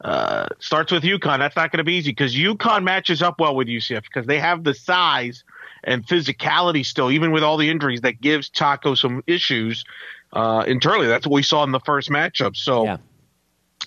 uh, 0.00 0.46
starts 0.60 0.92
with 0.92 1.02
UConn. 1.02 1.38
That's 1.38 1.56
not 1.56 1.72
going 1.72 1.78
to 1.78 1.84
be 1.84 1.94
easy 1.94 2.10
because 2.10 2.34
UConn 2.34 2.84
matches 2.84 3.22
up 3.22 3.40
well 3.40 3.54
with 3.54 3.68
UCF 3.68 4.02
because 4.02 4.26
they 4.26 4.38
have 4.38 4.64
the 4.64 4.74
size 4.74 5.44
and 5.84 6.06
physicality 6.06 6.84
still, 6.84 7.10
even 7.10 7.32
with 7.32 7.42
all 7.42 7.56
the 7.56 7.70
injuries, 7.70 8.02
that 8.02 8.20
gives 8.20 8.48
Taco 8.48 8.94
some 8.94 9.22
issues 9.26 9.84
uh, 10.32 10.64
internally. 10.66 11.06
That's 11.06 11.26
what 11.26 11.34
we 11.34 11.42
saw 11.42 11.64
in 11.64 11.72
the 11.72 11.80
first 11.80 12.10
matchup. 12.10 12.56
So, 12.56 12.84
yeah. 12.84 12.96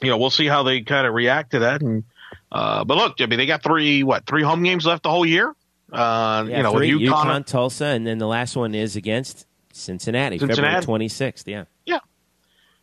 you 0.01 0.09
know, 0.09 0.17
we'll 0.17 0.29
see 0.29 0.47
how 0.47 0.63
they 0.63 0.81
kind 0.81 1.07
of 1.07 1.13
react 1.13 1.51
to 1.51 1.59
that. 1.59 1.81
And 1.81 2.03
uh, 2.51 2.83
but 2.83 2.97
look, 2.97 3.21
I 3.21 3.25
mean, 3.25 3.37
they 3.37 3.45
got 3.45 3.63
three 3.63 4.03
what 4.03 4.25
three 4.25 4.43
home 4.43 4.63
games 4.63 4.85
left 4.85 5.03
the 5.03 5.09
whole 5.09 5.25
year. 5.25 5.55
Uh, 5.91 6.45
yeah, 6.47 6.57
you 6.57 6.63
know, 6.63 6.71
three, 6.73 6.91
UConn, 6.91 7.09
UConn, 7.09 7.45
Tulsa, 7.45 7.85
and 7.85 8.07
then 8.07 8.17
the 8.17 8.27
last 8.27 8.55
one 8.55 8.73
is 8.73 8.95
against 8.95 9.45
Cincinnati, 9.73 10.37
Cincinnati. 10.37 10.61
February 10.61 10.81
twenty 10.83 11.07
sixth. 11.07 11.47
Yeah, 11.47 11.57
yeah. 11.57 11.63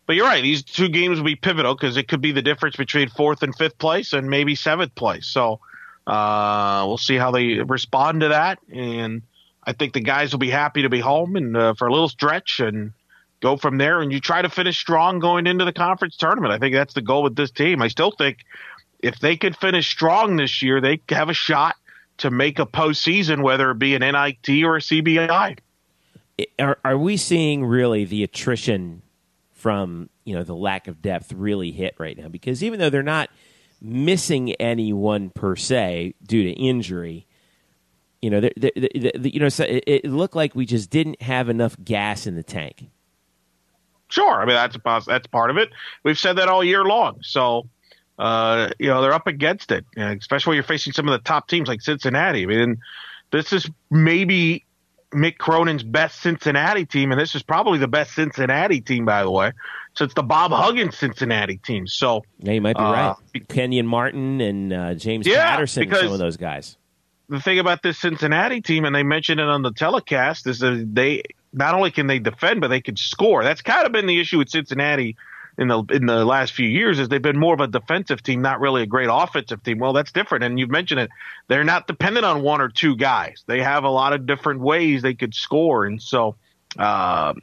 But 0.08 0.16
you're 0.16 0.26
right; 0.26 0.42
these 0.42 0.62
two 0.62 0.88
games 0.88 1.18
will 1.18 1.26
be 1.26 1.36
pivotal 1.36 1.74
because 1.74 1.98
it 1.98 2.08
could 2.08 2.22
be 2.22 2.32
the 2.32 2.40
difference 2.40 2.76
between 2.76 3.10
fourth 3.10 3.42
and 3.42 3.54
fifth 3.54 3.76
place, 3.76 4.14
and 4.14 4.30
maybe 4.30 4.54
seventh 4.54 4.94
place. 4.94 5.26
So 5.26 5.60
uh, 6.06 6.84
we'll 6.86 6.96
see 6.96 7.16
how 7.16 7.30
they 7.30 7.56
respond 7.56 8.22
to 8.22 8.28
that, 8.28 8.58
and 8.72 9.20
I 9.62 9.74
think 9.74 9.92
the 9.92 10.00
guys 10.00 10.32
will 10.32 10.38
be 10.38 10.48
happy 10.48 10.80
to 10.80 10.88
be 10.88 10.98
home 10.98 11.36
and 11.36 11.54
uh, 11.54 11.74
for 11.74 11.86
a 11.86 11.92
little 11.92 12.08
stretch 12.08 12.58
and 12.58 12.94
go 13.40 13.58
from 13.58 13.76
there. 13.76 14.00
And 14.00 14.10
you 14.10 14.18
try 14.18 14.40
to 14.40 14.48
finish 14.48 14.78
strong 14.78 15.18
going 15.18 15.46
into 15.46 15.66
the 15.66 15.74
conference 15.74 16.16
tournament. 16.16 16.54
I 16.54 16.58
think 16.58 16.74
that's 16.74 16.94
the 16.94 17.02
goal 17.02 17.22
with 17.22 17.36
this 17.36 17.50
team. 17.50 17.82
I 17.82 17.88
still 17.88 18.10
think 18.10 18.38
if 19.00 19.20
they 19.20 19.36
could 19.36 19.58
finish 19.58 19.90
strong 19.90 20.36
this 20.36 20.62
year, 20.62 20.80
they 20.80 21.02
have 21.10 21.28
a 21.28 21.34
shot 21.34 21.76
to 22.16 22.30
make 22.30 22.58
a 22.58 22.64
postseason, 22.64 23.42
whether 23.42 23.70
it 23.72 23.78
be 23.78 23.94
an 23.94 24.00
NIT 24.00 24.64
or 24.64 24.76
a 24.76 24.80
CBI. 24.80 25.58
Are, 26.58 26.78
are 26.82 26.96
we 26.96 27.18
seeing 27.18 27.66
really 27.66 28.06
the 28.06 28.24
attrition 28.24 29.02
from 29.58 30.08
you 30.24 30.34
know 30.34 30.44
the 30.44 30.54
lack 30.54 30.88
of 30.88 31.02
depth 31.02 31.32
really 31.32 31.72
hit 31.72 31.94
right 31.98 32.16
now? 32.16 32.28
Because 32.28 32.62
even 32.62 32.78
though 32.78 32.90
they're 32.90 33.02
not 33.02 33.28
missing 33.80 34.52
anyone 34.54 35.30
per 35.30 35.56
se 35.56 36.14
due 36.24 36.44
to 36.44 36.50
injury, 36.50 37.26
you 38.20 38.30
know, 38.30 38.40
they're, 38.40 38.52
they're, 38.56 38.72
they're, 38.76 39.12
you 39.22 39.40
know, 39.40 39.46
it, 39.46 39.84
it 39.86 40.04
looked 40.06 40.34
like 40.34 40.54
we 40.54 40.66
just 40.66 40.90
didn't 40.90 41.22
have 41.22 41.48
enough 41.48 41.76
gas 41.84 42.26
in 42.26 42.34
the 42.34 42.42
tank. 42.42 42.88
Sure, 44.08 44.40
I 44.40 44.46
mean 44.46 44.54
that's 44.54 44.76
a, 44.76 45.02
that's 45.06 45.26
part 45.26 45.50
of 45.50 45.58
it. 45.58 45.70
We've 46.02 46.18
said 46.18 46.36
that 46.36 46.48
all 46.48 46.64
year 46.64 46.84
long. 46.84 47.18
So 47.22 47.68
uh, 48.18 48.70
you 48.78 48.88
know, 48.88 49.00
they're 49.00 49.12
up 49.12 49.26
against 49.26 49.70
it, 49.70 49.84
especially 49.96 50.52
when 50.52 50.56
you're 50.56 50.64
facing 50.64 50.92
some 50.92 51.08
of 51.08 51.12
the 51.12 51.24
top 51.24 51.48
teams 51.48 51.68
like 51.68 51.80
Cincinnati. 51.80 52.42
I 52.42 52.46
mean, 52.46 52.78
this 53.30 53.52
is 53.52 53.70
maybe 53.90 54.64
Mick 55.12 55.38
Cronin's 55.38 55.82
best 55.82 56.20
Cincinnati 56.20 56.84
team, 56.84 57.12
and 57.12 57.20
this 57.20 57.34
is 57.34 57.42
probably 57.42 57.78
the 57.78 57.88
best 57.88 58.14
Cincinnati 58.14 58.80
team, 58.80 59.04
by 59.04 59.22
the 59.22 59.30
way. 59.30 59.52
So 59.94 60.04
it's 60.04 60.14
the 60.14 60.22
Bob 60.22 60.52
Huggins 60.52 60.98
Cincinnati 60.98 61.56
team. 61.56 61.86
So 61.86 62.24
yeah, 62.40 62.52
you 62.52 62.60
might 62.60 62.76
be 62.76 62.82
uh, 62.82 62.92
right. 62.92 63.48
Kenyon 63.48 63.86
Martin 63.86 64.40
and 64.40 64.72
uh, 64.72 64.94
James 64.94 65.26
yeah, 65.26 65.50
Patterson, 65.50 65.90
some 65.90 66.12
of 66.12 66.18
those 66.18 66.36
guys. 66.36 66.76
The 67.30 67.40
thing 67.40 67.58
about 67.58 67.82
this 67.82 67.98
Cincinnati 67.98 68.60
team, 68.60 68.84
and 68.84 68.94
they 68.94 69.02
mentioned 69.02 69.40
it 69.40 69.46
on 69.46 69.62
the 69.62 69.72
telecast, 69.72 70.46
is 70.46 70.60
that 70.60 70.88
they 70.92 71.22
not 71.52 71.74
only 71.74 71.90
can 71.90 72.06
they 72.06 72.18
defend, 72.18 72.60
but 72.60 72.68
they 72.68 72.80
can 72.80 72.96
score. 72.96 73.42
That's 73.44 73.62
kind 73.62 73.86
of 73.86 73.92
been 73.92 74.06
the 74.06 74.20
issue 74.20 74.38
with 74.38 74.50
Cincinnati 74.50 75.16
in 75.58 75.68
the 75.68 75.82
in 75.90 76.06
the 76.06 76.24
last 76.24 76.52
few 76.52 76.68
years 76.68 76.98
is 76.98 77.08
they've 77.08 77.20
been 77.20 77.38
more 77.38 77.52
of 77.52 77.60
a 77.60 77.66
defensive 77.66 78.22
team, 78.22 78.40
not 78.40 78.60
really 78.60 78.82
a 78.82 78.86
great 78.86 79.08
offensive 79.10 79.62
team. 79.62 79.78
Well, 79.78 79.92
that's 79.92 80.12
different, 80.12 80.44
and 80.44 80.58
you've 80.58 80.70
mentioned 80.70 81.00
it. 81.00 81.10
They're 81.48 81.64
not 81.64 81.86
dependent 81.86 82.24
on 82.24 82.42
one 82.42 82.60
or 82.60 82.68
two 82.68 82.96
guys. 82.96 83.42
They 83.46 83.62
have 83.62 83.84
a 83.84 83.90
lot 83.90 84.12
of 84.12 84.24
different 84.24 84.60
ways 84.60 85.02
they 85.02 85.14
could 85.14 85.34
score, 85.34 85.84
and 85.84 86.00
so. 86.00 86.36
Um, 86.78 87.42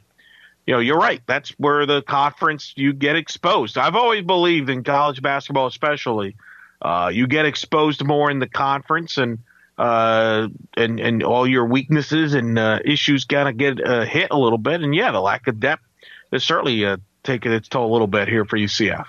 you 0.66 0.74
know, 0.74 0.80
you're 0.80 0.98
right. 0.98 1.22
That's 1.26 1.50
where 1.50 1.86
the 1.86 2.02
conference 2.02 2.72
you 2.74 2.92
get 2.92 3.14
exposed. 3.14 3.78
I've 3.78 3.94
always 3.94 4.24
believed 4.24 4.68
in 4.68 4.82
college 4.82 5.22
basketball, 5.22 5.68
especially, 5.68 6.34
uh, 6.82 7.10
you 7.12 7.28
get 7.28 7.46
exposed 7.46 8.04
more 8.04 8.32
in 8.32 8.40
the 8.40 8.48
conference, 8.48 9.16
and 9.16 9.38
uh, 9.78 10.48
and 10.76 10.98
and 10.98 11.22
all 11.22 11.46
your 11.46 11.66
weaknesses 11.66 12.34
and 12.34 12.58
uh, 12.58 12.80
issues 12.84 13.24
kind 13.24 13.48
of 13.48 13.56
get 13.56 13.84
uh, 13.84 14.04
hit 14.04 14.28
a 14.32 14.38
little 14.38 14.58
bit. 14.58 14.80
And 14.82 14.94
yeah, 14.94 15.12
the 15.12 15.20
lack 15.20 15.46
of 15.46 15.60
depth 15.60 15.84
is 16.32 16.42
certainly 16.42 16.84
uh, 16.84 16.96
taken 17.26 17.52
its 17.52 17.68
toll 17.68 17.90
a 17.90 17.92
little 17.92 18.06
bit 18.06 18.28
here 18.28 18.44
for 18.44 18.56
UCF. 18.56 19.06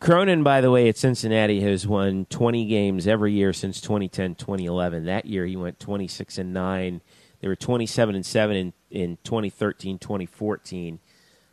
Cronin, 0.00 0.42
by 0.42 0.60
the 0.60 0.70
way, 0.70 0.88
at 0.88 0.98
Cincinnati 0.98 1.60
has 1.60 1.86
won 1.86 2.26
20 2.28 2.66
games 2.66 3.06
every 3.06 3.32
year 3.32 3.52
since 3.52 3.80
2010, 3.80 4.34
2011. 4.34 5.04
That 5.06 5.24
year 5.24 5.46
he 5.46 5.56
went 5.56 5.80
26 5.80 6.36
and 6.38 6.52
9. 6.52 7.00
They 7.40 7.48
were 7.48 7.56
27 7.56 8.14
and 8.14 8.26
7 8.26 8.56
in, 8.56 8.72
in 8.90 9.18
2013, 9.24 9.98
2014. 9.98 10.98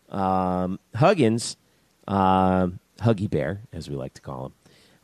Um, 0.09 0.79
Huggins, 0.95 1.55
uh, 2.07 2.67
Huggy 2.99 3.29
Bear, 3.29 3.61
as 3.71 3.89
we 3.89 3.95
like 3.95 4.15
to 4.15 4.21
call 4.21 4.47
him, 4.47 4.53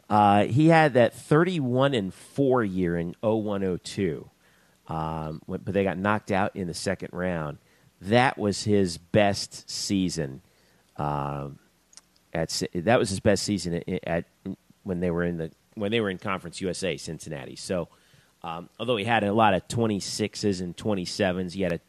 uh, 0.10 0.44
he 0.46 0.68
had 0.68 0.96
that 0.96 1.14
31 1.14 1.94
and 1.94 2.14
4 2.14 2.64
year 2.64 2.98
in 2.98 3.16
0102. 3.22 4.30
Um, 4.90 5.42
but 5.48 5.66
they 5.66 5.84
got 5.84 5.98
knocked 5.98 6.32
out 6.32 6.56
in 6.56 6.68
the 6.68 6.74
second 6.74 7.10
round. 7.14 7.60
That 8.02 8.38
was 8.38 8.64
his 8.64 8.98
best 8.98 9.70
season 9.70 10.42
um, 10.98 11.60
at 12.34 12.64
that 12.74 13.00
was 13.00 13.10
his 13.10 13.20
best 13.20 13.44
season 13.44 13.76
at, 13.76 14.08
at, 14.08 14.26
when 14.84 15.00
they 15.00 15.12
were 15.12 15.24
in 15.24 15.38
the 15.38 15.52
when 15.76 15.92
they 15.92 16.02
were 16.02 16.10
in 16.10 16.18
Conference 16.18 16.60
USA, 16.62 16.98
Cincinnati. 16.98 17.56
So, 17.56 17.90
um, 18.44 18.70
although 18.80 18.98
he 18.98 19.06
had 19.06 19.24
a 19.24 19.34
lot 19.34 19.54
of 19.54 19.68
twenty 19.68 20.00
sixes 20.00 20.62
and 20.62 20.76
twenty 20.76 21.06
sevens, 21.06 21.54
he 21.54 21.62
had 21.62 21.74
a 21.74 21.80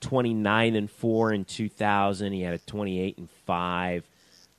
twenty 0.00 0.34
nine 0.34 0.76
and 0.76 0.90
four 0.90 1.32
in 1.32 1.44
two 1.44 1.68
thousand. 1.68 2.32
He 2.32 2.42
had 2.42 2.54
a 2.54 2.58
twenty 2.58 3.00
eight 3.00 3.18
and 3.18 3.30
five. 3.46 4.08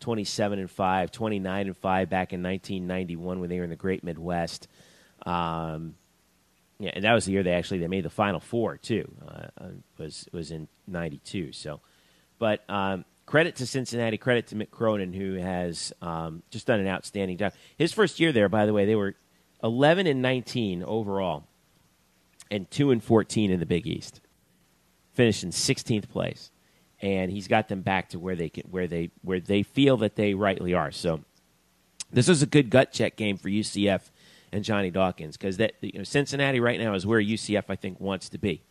27 0.02 0.60
and 0.60 0.70
5, 0.70 1.12
29 1.12 1.68
and 1.68 1.78
5 1.78 2.10
back 2.10 2.34
in 2.34 2.44
1991 2.44 3.40
when 3.40 3.50
they 3.50 3.58
were 3.58 3.64
in 3.64 3.70
the 3.70 3.78
Great 3.78 4.04
Midwest. 4.04 4.68
Um, 5.26 5.96
yeah, 6.80 6.92
and 6.94 7.04
that 7.06 7.14
was 7.14 7.26
the 7.26 7.32
year 7.32 7.44
they 7.44 7.54
actually 7.54 7.80
they 7.80 7.88
made 7.88 8.04
the 8.04 8.10
Final 8.10 8.40
Four 8.40 8.78
too. 8.78 9.10
Uh, 9.26 9.48
uh 9.58 9.68
was 9.98 10.28
was 10.32 10.52
in 10.52 10.68
'92. 10.88 11.54
So, 11.54 11.80
but 12.38 12.64
um, 12.70 13.06
credit 13.26 13.56
to 13.58 13.66
Cincinnati, 13.66 14.18
credit 14.18 14.48
to 14.48 14.56
Mick 14.56 14.72
Cronin, 14.72 15.14
who 15.14 15.34
has 15.36 15.94
um, 16.02 16.44
just 16.50 16.68
done 16.68 16.80
an 16.80 16.88
outstanding 16.88 17.38
job. 17.38 17.54
His 17.78 17.92
first 17.92 18.20
year 18.20 18.32
there, 18.32 18.50
by 18.50 18.66
the 18.66 18.74
way, 18.74 18.86
they 18.86 18.96
were 18.96 19.16
11 19.64 20.08
and 20.08 20.22
19 20.22 20.84
overall, 20.84 21.48
and 22.52 22.70
two 22.70 22.92
and 22.92 23.04
14 23.04 23.52
in 23.52 23.60
the 23.60 23.66
Big 23.66 23.88
East, 23.88 24.22
finished 25.14 25.44
in 25.44 25.50
16th 25.50 26.10
place, 26.10 26.52
and 27.02 27.32
he's 27.32 27.48
got 27.48 27.68
them 27.68 27.82
back 27.82 28.10
to 28.10 28.20
where 28.20 28.36
they 28.36 28.50
can, 28.50 28.64
where 28.70 28.88
they 28.88 29.12
where 29.22 29.40
they 29.40 29.64
feel 29.64 29.98
that 29.98 30.16
they 30.16 30.34
rightly 30.34 30.74
are. 30.74 30.92
So, 30.92 31.22
this 32.12 32.30
is 32.30 32.44
a 32.44 32.46
good 32.46 32.70
gut 32.70 32.92
check 32.92 33.16
game 33.16 33.38
for 33.38 33.50
UCF 33.50 34.02
and 34.52 34.64
Johnny 34.64 34.92
Dawkins 34.92 35.36
because 35.36 35.58
that 35.58 35.74
you 35.82 35.98
know, 35.98 36.04
Cincinnati 36.04 36.60
right 36.60 36.80
now 36.80 36.94
is 36.94 37.06
where 37.06 37.20
UCF 37.20 37.66
I 37.70 37.76
think 37.76 38.00
wants 38.00 38.30
to 38.30 38.38
be 38.38 38.64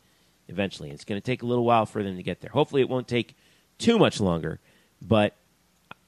eventually. 0.48 0.90
It's 0.90 1.04
going 1.04 1.20
to 1.20 1.24
take 1.24 1.42
a 1.42 1.46
little 1.46 1.64
while 1.64 1.86
for 1.86 2.02
them 2.02 2.16
to 2.16 2.22
get 2.22 2.40
there. 2.40 2.50
Hopefully, 2.52 2.82
it 2.82 2.88
won't 2.88 3.08
take 3.08 3.36
too 3.84 3.98
much 3.98 4.20
longer, 4.20 4.60
but 5.00 5.34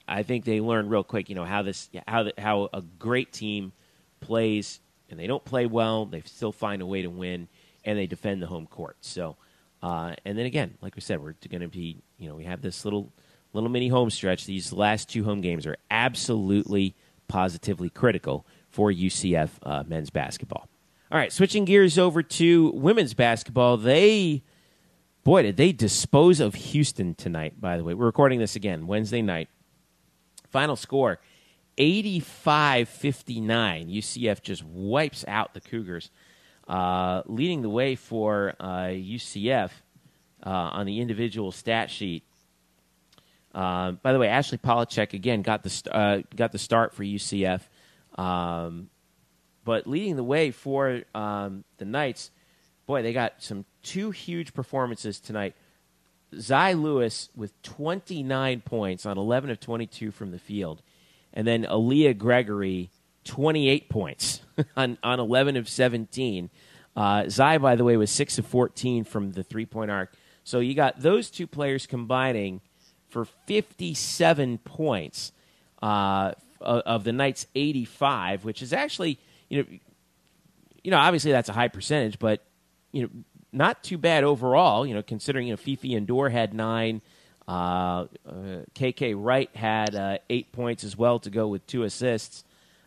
I 0.08 0.22
think 0.22 0.44
they 0.44 0.60
learned 0.60 0.90
real 0.90 1.04
quick. 1.04 1.28
You 1.28 1.34
know 1.34 1.44
how 1.44 1.62
this 1.62 1.88
how 2.06 2.24
the, 2.24 2.34
how 2.38 2.68
a 2.72 2.82
great 2.98 3.32
team 3.32 3.72
plays, 4.20 4.80
and 5.10 5.18
they 5.18 5.26
don't 5.26 5.44
play 5.44 5.66
well. 5.66 6.06
They 6.06 6.22
still 6.22 6.52
find 6.52 6.82
a 6.82 6.86
way 6.86 7.02
to 7.02 7.08
win, 7.08 7.48
and 7.84 7.98
they 7.98 8.06
defend 8.06 8.42
the 8.42 8.46
home 8.46 8.66
court. 8.66 8.96
So, 9.00 9.36
uh, 9.82 10.14
and 10.24 10.38
then 10.38 10.46
again, 10.46 10.74
like 10.80 10.94
we 10.94 11.00
said, 11.00 11.22
we're 11.22 11.34
going 11.48 11.62
to 11.62 11.68
be 11.68 11.98
you 12.18 12.28
know 12.28 12.34
we 12.34 12.44
have 12.44 12.62
this 12.62 12.84
little 12.84 13.12
little 13.52 13.70
mini 13.70 13.88
home 13.88 14.10
stretch. 14.10 14.46
These 14.46 14.72
last 14.72 15.08
two 15.08 15.24
home 15.24 15.40
games 15.40 15.66
are 15.66 15.76
absolutely 15.90 16.94
positively 17.28 17.90
critical 17.90 18.46
for 18.70 18.92
UCF 18.92 19.50
uh, 19.62 19.84
men's 19.86 20.10
basketball. 20.10 20.68
All 21.10 21.18
right, 21.18 21.32
switching 21.32 21.64
gears 21.64 21.98
over 21.98 22.22
to 22.22 22.70
women's 22.72 23.14
basketball. 23.14 23.76
They, 23.76 24.42
boy, 25.26 25.42
did 25.42 25.56
they 25.56 25.72
dispose 25.72 26.38
of 26.38 26.54
Houston 26.54 27.12
tonight, 27.16 27.60
by 27.60 27.76
the 27.76 27.82
way. 27.82 27.94
We're 27.94 28.06
recording 28.06 28.38
this 28.38 28.54
again 28.54 28.86
Wednesday 28.86 29.22
night. 29.22 29.48
Final 30.50 30.76
score 30.76 31.18
85 31.76 32.88
59. 32.88 33.88
UCF 33.88 34.40
just 34.40 34.62
wipes 34.62 35.24
out 35.26 35.52
the 35.52 35.60
Cougars, 35.60 36.12
uh, 36.68 37.22
leading 37.26 37.62
the 37.62 37.68
way 37.68 37.96
for 37.96 38.54
uh, 38.60 38.86
UCF 38.86 39.70
uh, 40.44 40.48
on 40.48 40.86
the 40.86 41.00
individual 41.00 41.50
stat 41.50 41.90
sheet. 41.90 42.22
Uh, 43.52 43.92
by 43.92 44.12
the 44.12 44.20
way, 44.20 44.28
Ashley 44.28 44.58
Polachek 44.58 45.12
again 45.12 45.42
got 45.42 45.64
the 45.64 45.92
uh, 45.92 46.22
got 46.36 46.52
the 46.52 46.58
start 46.58 46.94
for 46.94 47.02
UCF. 47.02 47.62
Um, 48.16 48.90
but 49.64 49.88
leading 49.88 50.14
the 50.14 50.22
way 50.22 50.52
for 50.52 51.02
um, 51.16 51.64
the 51.78 51.84
Knights, 51.84 52.30
boy, 52.86 53.02
they 53.02 53.12
got 53.12 53.34
some 53.38 53.64
two 53.82 54.10
huge 54.10 54.54
performances 54.54 55.20
tonight. 55.20 55.54
Zy 56.38 56.74
Lewis 56.74 57.28
with 57.36 57.60
29 57.62 58.60
points 58.62 59.06
on 59.06 59.18
11 59.18 59.50
of 59.50 59.60
22 59.60 60.10
from 60.10 60.30
the 60.30 60.38
field, 60.38 60.82
and 61.32 61.46
then 61.46 61.64
Aaliyah 61.64 62.16
Gregory 62.16 62.90
28 63.24 63.88
points 63.88 64.40
on, 64.76 64.98
on 65.02 65.20
11 65.20 65.56
of 65.56 65.68
17. 65.68 66.50
Uh, 66.96 67.58
by 67.58 67.76
the 67.76 67.84
way, 67.84 67.96
was 67.96 68.10
6 68.10 68.38
of 68.38 68.46
14 68.46 69.04
from 69.04 69.32
the 69.32 69.42
three 69.42 69.66
point 69.66 69.90
arc. 69.90 70.14
So 70.44 70.60
you 70.60 70.74
got 70.74 71.00
those 71.00 71.30
two 71.30 71.46
players 71.46 71.86
combining 71.86 72.60
for 73.08 73.24
57 73.24 74.58
points 74.58 75.32
uh, 75.82 76.32
of 76.60 77.04
the 77.04 77.12
Knights' 77.12 77.46
85, 77.54 78.44
which 78.44 78.62
is 78.62 78.72
actually, 78.72 79.18
you 79.48 79.62
know, 79.62 79.78
you 80.82 80.90
know, 80.90 80.98
obviously 80.98 81.32
that's 81.32 81.48
a 81.48 81.52
high 81.52 81.68
percentage, 81.68 82.18
but 82.18 82.44
you 82.96 83.02
know, 83.02 83.10
not 83.52 83.82
too 83.82 83.98
bad 83.98 84.24
overall. 84.24 84.86
You 84.86 84.94
know, 84.94 85.02
considering 85.02 85.46
you 85.46 85.52
know 85.52 85.56
Fifi 85.56 85.94
Endor 85.94 86.28
had 86.28 86.54
nine, 86.54 87.02
uh, 87.46 88.06
uh, 88.26 88.64
KK 88.74 89.14
Wright 89.16 89.50
had 89.54 89.94
uh, 89.94 90.18
eight 90.30 90.52
points 90.52 90.84
as 90.84 90.96
well 90.96 91.18
to 91.20 91.30
go 91.30 91.48
with 91.48 91.66
two 91.66 91.84
assists. 91.84 92.44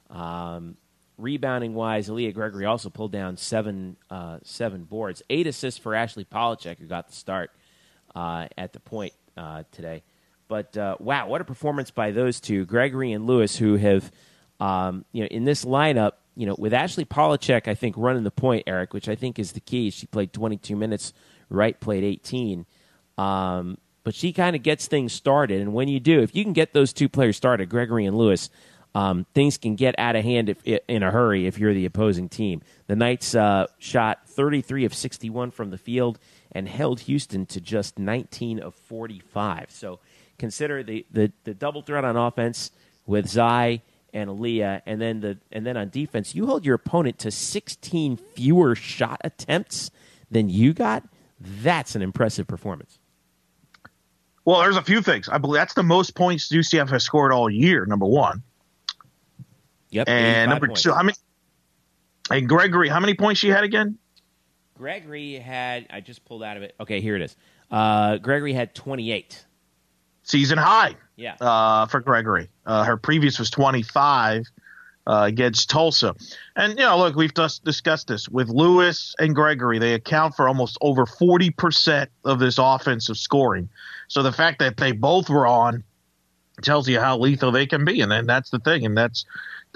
Um, 0.09 0.77
rebounding 1.17 1.73
wise, 1.75 2.09
Aaliyah 2.09 2.33
Gregory 2.33 2.65
also 2.65 2.89
pulled 2.89 3.11
down 3.11 3.37
seven 3.37 3.97
uh, 4.09 4.39
seven 4.43 4.83
boards, 4.83 5.21
eight 5.29 5.47
assists 5.47 5.79
for 5.79 5.93
Ashley 5.93 6.25
Polachek, 6.25 6.79
who 6.79 6.87
got 6.87 7.07
the 7.07 7.15
start 7.15 7.51
uh, 8.15 8.47
at 8.57 8.73
the 8.73 8.79
point 8.79 9.13
uh, 9.37 9.63
today. 9.71 10.03
But 10.47 10.75
uh, 10.77 10.95
wow, 10.99 11.27
what 11.27 11.41
a 11.41 11.45
performance 11.45 11.91
by 11.91 12.11
those 12.11 12.39
two, 12.39 12.65
Gregory 12.65 13.11
and 13.11 13.27
Lewis, 13.27 13.55
who 13.55 13.75
have, 13.75 14.11
um, 14.59 15.05
you 15.11 15.21
know, 15.21 15.27
in 15.27 15.45
this 15.45 15.63
lineup, 15.63 16.13
you 16.39 16.45
know, 16.45 16.55
with 16.57 16.73
Ashley 16.73 17.03
Polachek, 17.03 17.67
I 17.67 17.75
think 17.75 17.95
running 17.97 18.23
the 18.23 18.31
point, 18.31 18.63
Eric, 18.65 18.93
which 18.93 19.09
I 19.09 19.15
think 19.15 19.37
is 19.37 19.51
the 19.51 19.59
key. 19.59 19.89
She 19.89 20.07
played 20.07 20.31
22 20.31 20.73
minutes, 20.73 21.11
Wright 21.49 21.77
played 21.77 22.05
18. 22.05 22.65
Um, 23.17 23.77
but 24.05 24.15
she 24.15 24.31
kind 24.31 24.55
of 24.55 24.63
gets 24.63 24.87
things 24.87 25.11
started. 25.11 25.59
And 25.59 25.73
when 25.73 25.89
you 25.89 25.99
do, 25.99 26.21
if 26.21 26.33
you 26.33 26.45
can 26.45 26.53
get 26.53 26.71
those 26.71 26.93
two 26.93 27.09
players 27.09 27.35
started, 27.35 27.67
Gregory 27.67 28.05
and 28.05 28.17
Lewis, 28.17 28.49
um, 28.95 29.25
things 29.33 29.57
can 29.57 29.75
get 29.75 29.95
out 29.97 30.15
of 30.15 30.23
hand 30.23 30.47
if, 30.47 30.63
in 30.87 31.03
a 31.03 31.11
hurry 31.11 31.45
if 31.45 31.59
you're 31.59 31.73
the 31.73 31.85
opposing 31.85 32.29
team. 32.29 32.61
The 32.87 32.95
Knights 32.95 33.35
uh, 33.35 33.67
shot 33.77 34.25
33 34.29 34.85
of 34.85 34.93
61 34.93 35.51
from 35.51 35.71
the 35.71 35.77
field 35.77 36.19
and 36.53 36.69
held 36.69 37.01
Houston 37.01 37.47
to 37.47 37.59
just 37.59 37.99
19 37.99 38.61
of 38.61 38.75
45. 38.75 39.71
So 39.71 39.99
consider 40.37 40.83
the, 40.83 41.05
the, 41.11 41.33
the 41.43 41.53
double 41.53 41.81
threat 41.81 42.05
on 42.05 42.15
offense 42.15 42.71
with 43.05 43.27
Zy 43.27 43.81
and 44.13 44.29
Aaliyah, 44.29 44.81
and 44.85 45.01
then 45.01 45.19
the 45.21 45.37
and 45.51 45.65
then 45.65 45.77
on 45.77 45.89
defense, 45.89 46.35
you 46.35 46.45
hold 46.45 46.65
your 46.65 46.75
opponent 46.75 47.19
to 47.19 47.31
16 47.31 48.17
fewer 48.17 48.75
shot 48.75 49.21
attempts 49.23 49.91
than 50.31 50.49
you 50.49 50.73
got. 50.73 51.03
That's 51.39 51.95
an 51.95 52.01
impressive 52.01 52.47
performance. 52.47 52.99
Well, 54.45 54.61
there's 54.61 54.77
a 54.77 54.81
few 54.81 55.01
things. 55.01 55.29
I 55.29 55.37
believe 55.37 55.59
that's 55.59 55.73
the 55.73 55.83
most 55.83 56.15
points 56.15 56.49
UCF 56.49 56.89
has 56.89 57.03
scored 57.03 57.31
all 57.31 57.49
year. 57.49 57.85
Number 57.85 58.05
one. 58.05 58.43
Yep. 59.91 60.09
And 60.09 60.49
number 60.49 60.67
points. 60.67 60.83
two, 60.83 60.93
how 60.93 61.03
many? 61.03 61.17
And 62.31 62.47
Gregory, 62.47 62.89
how 62.89 62.99
many 62.99 63.15
points 63.15 63.39
she 63.39 63.49
had 63.49 63.63
again? 63.63 63.97
Gregory 64.77 65.35
had. 65.35 65.87
I 65.89 66.01
just 66.01 66.25
pulled 66.25 66.43
out 66.43 66.57
of 66.57 66.63
it. 66.63 66.75
Okay, 66.79 67.01
here 67.01 67.15
it 67.15 67.21
is. 67.21 67.35
Uh, 67.71 68.17
Gregory 68.17 68.53
had 68.53 68.73
28 68.73 69.45
season 70.29 70.57
high. 70.57 70.95
Yeah. 71.15 71.35
Uh, 71.41 71.85
for 71.87 71.99
Gregory, 71.99 72.49
uh, 72.65 72.85
her 72.85 72.95
previous 72.95 73.39
was 73.39 73.49
25 73.49 74.45
uh, 75.05 75.23
against 75.25 75.69
Tulsa, 75.69 76.15
and 76.55 76.77
you 76.79 76.85
know, 76.85 76.97
look, 76.97 77.15
we've 77.15 77.33
just 77.33 77.65
discussed 77.65 78.07
this 78.07 78.29
with 78.29 78.47
Lewis 78.47 79.15
and 79.19 79.35
Gregory. 79.35 79.79
They 79.79 79.95
account 79.95 80.35
for 80.35 80.47
almost 80.47 80.77
over 80.81 81.05
40 81.05 81.49
percent 81.51 82.09
of 82.23 82.39
this 82.39 82.57
offensive 82.57 83.17
scoring. 83.17 83.69
So 84.07 84.23
the 84.23 84.31
fact 84.31 84.59
that 84.59 84.77
they 84.77 84.93
both 84.93 85.29
were 85.29 85.47
on 85.47 85.83
tells 86.61 86.87
you 86.87 86.99
how 86.99 87.17
lethal 87.17 87.51
they 87.51 87.65
can 87.65 87.83
be, 87.83 87.99
and 87.99 88.11
then 88.11 88.25
that's 88.25 88.49
the 88.49 88.59
thing, 88.59 88.85
and 88.85 88.97
that's 88.97 89.25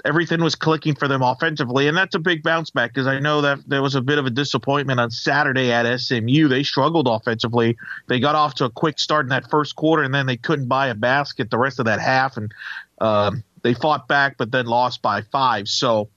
everything 0.04 0.42
was 0.42 0.54
clicking 0.54 0.94
for 0.94 1.08
them 1.08 1.22
offensively, 1.22 1.88
and 1.88 1.96
that's 1.96 2.14
a 2.14 2.18
big 2.18 2.42
bounce 2.42 2.70
back 2.70 2.92
because 2.92 3.06
I 3.06 3.18
know 3.20 3.40
that 3.40 3.60
there 3.66 3.82
was 3.82 3.94
a 3.94 4.02
bit 4.02 4.18
of 4.18 4.26
a 4.26 4.30
disappointment 4.30 5.00
on 5.00 5.10
Saturday 5.10 5.72
at 5.72 5.98
SMU. 5.98 6.48
They 6.48 6.62
struggled 6.62 7.08
offensively. 7.08 7.76
They 8.06 8.20
got 8.20 8.34
off 8.34 8.54
to 8.56 8.66
a 8.66 8.70
quick 8.70 8.98
start 8.98 9.24
in 9.24 9.30
that 9.30 9.48
first 9.50 9.76
quarter, 9.76 10.02
and 10.02 10.14
then 10.14 10.26
they 10.26 10.36
couldn't 10.36 10.68
buy 10.68 10.88
a 10.88 10.94
basket 10.94 11.50
the 11.50 11.58
rest 11.58 11.78
of 11.78 11.86
that 11.86 12.00
half, 12.00 12.36
and 12.36 12.52
um, 13.00 13.42
they 13.62 13.74
fought 13.74 14.06
back, 14.06 14.36
but 14.36 14.52
then 14.52 14.66
lost 14.66 15.02
by 15.02 15.22
five. 15.22 15.68
So. 15.68 16.08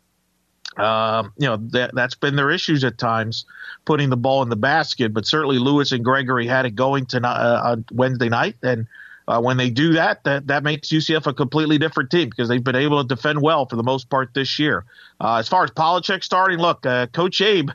Um, 0.75 1.33
you 1.39 1.47
know 1.47 1.57
that 1.71 1.95
that's 1.95 2.13
been 2.13 2.35
their 2.35 2.51
issues 2.51 2.83
at 2.83 2.99
times, 2.99 3.45
putting 3.85 4.11
the 4.11 4.17
ball 4.17 4.43
in 4.43 4.49
the 4.49 4.55
basket. 4.55 5.11
But 5.11 5.25
certainly 5.25 5.57
Lewis 5.57 5.91
and 5.91 6.05
Gregory 6.05 6.45
had 6.45 6.67
it 6.67 6.75
going 6.75 7.07
tonight 7.07 7.35
uh, 7.35 7.61
on 7.71 7.85
Wednesday 7.91 8.29
night, 8.29 8.57
and 8.61 8.85
uh, 9.27 9.41
when 9.41 9.57
they 9.57 9.69
do 9.69 9.93
that, 9.93 10.23
that 10.23 10.47
that 10.47 10.63
makes 10.63 10.89
UCF 10.89 11.27
a 11.27 11.33
completely 11.33 11.77
different 11.77 12.09
team 12.09 12.29
because 12.29 12.47
they've 12.47 12.63
been 12.63 12.75
able 12.75 13.01
to 13.01 13.07
defend 13.07 13.41
well 13.41 13.65
for 13.65 13.75
the 13.75 13.83
most 13.83 14.09
part 14.09 14.33
this 14.33 14.57
year. 14.57 14.85
Uh, 15.19 15.35
as 15.35 15.49
far 15.49 15.63
as 15.63 15.71
Polachek 15.71 16.23
starting, 16.23 16.59
look, 16.59 16.85
uh, 16.85 17.07
Coach 17.07 17.41
Abe, 17.41 17.69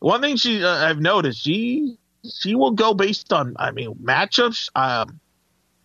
one 0.00 0.20
thing 0.20 0.36
she 0.36 0.62
uh, 0.62 0.86
I've 0.86 1.00
noticed 1.00 1.42
she 1.42 1.96
she 2.28 2.54
will 2.54 2.72
go 2.72 2.92
based 2.92 3.32
on 3.32 3.56
I 3.58 3.70
mean 3.70 3.94
matchups. 3.94 4.68
Um, 4.74 5.18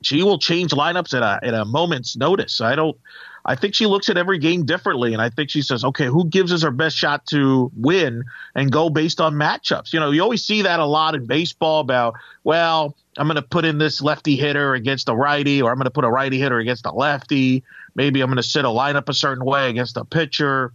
she 0.02 0.22
will 0.24 0.38
change 0.38 0.72
lineups 0.72 1.16
at 1.16 1.24
a 1.24 1.46
at 1.46 1.54
a 1.54 1.66
moment's 1.66 2.18
notice. 2.18 2.60
I 2.60 2.76
don't. 2.76 2.98
I 3.46 3.56
think 3.56 3.76
she 3.76 3.88
looks 3.88 4.10
at 4.10 4.18
every 4.18 4.40
game 4.40 4.66
differently, 4.66 5.14
and 5.14 5.22
I 5.22 5.30
think 5.30 5.50
she 5.50 5.62
says, 5.62 5.84
okay, 5.84 6.06
who 6.06 6.26
gives 6.26 6.54
us 6.54 6.64
our 6.64 6.72
best 6.72 6.96
shot 6.96 7.26
to 7.28 7.72
win 7.76 8.24
and 8.56 8.72
go 8.72 8.90
based 8.90 9.20
on 9.20 9.34
matchups? 9.34 9.92
You 9.92 10.00
know, 10.00 10.12
you 10.12 10.22
always 10.22 10.46
see 10.46 10.62
that 10.62 10.80
a 10.80 10.86
lot 10.86 11.14
in 11.14 11.26
baseball 11.26 11.82
about, 11.82 12.16
well, 12.46 12.96
I'm 13.18 13.28
going 13.28 13.36
to 13.36 13.42
put 13.42 13.66
in 13.66 13.78
this 13.78 14.02
lefty 14.02 14.38
hitter 14.38 14.74
against 14.74 15.10
a 15.10 15.16
righty, 15.16 15.62
or 15.62 15.72
I'm 15.72 15.78
going 15.78 15.86
to 15.86 15.92
put 15.92 16.06
a 16.06 16.10
righty 16.10 16.40
hitter 16.40 16.58
against 16.58 16.86
a 16.86 16.92
lefty. 16.92 17.64
Maybe 17.96 18.22
I'm 18.22 18.30
going 18.30 18.38
to 18.38 18.44
set 18.44 18.64
a 18.64 18.70
lineup 18.70 19.10
a 19.10 19.14
certain 19.14 19.44
way 19.44 19.70
against 19.70 19.98
a 19.98 20.06
pitcher. 20.06 20.74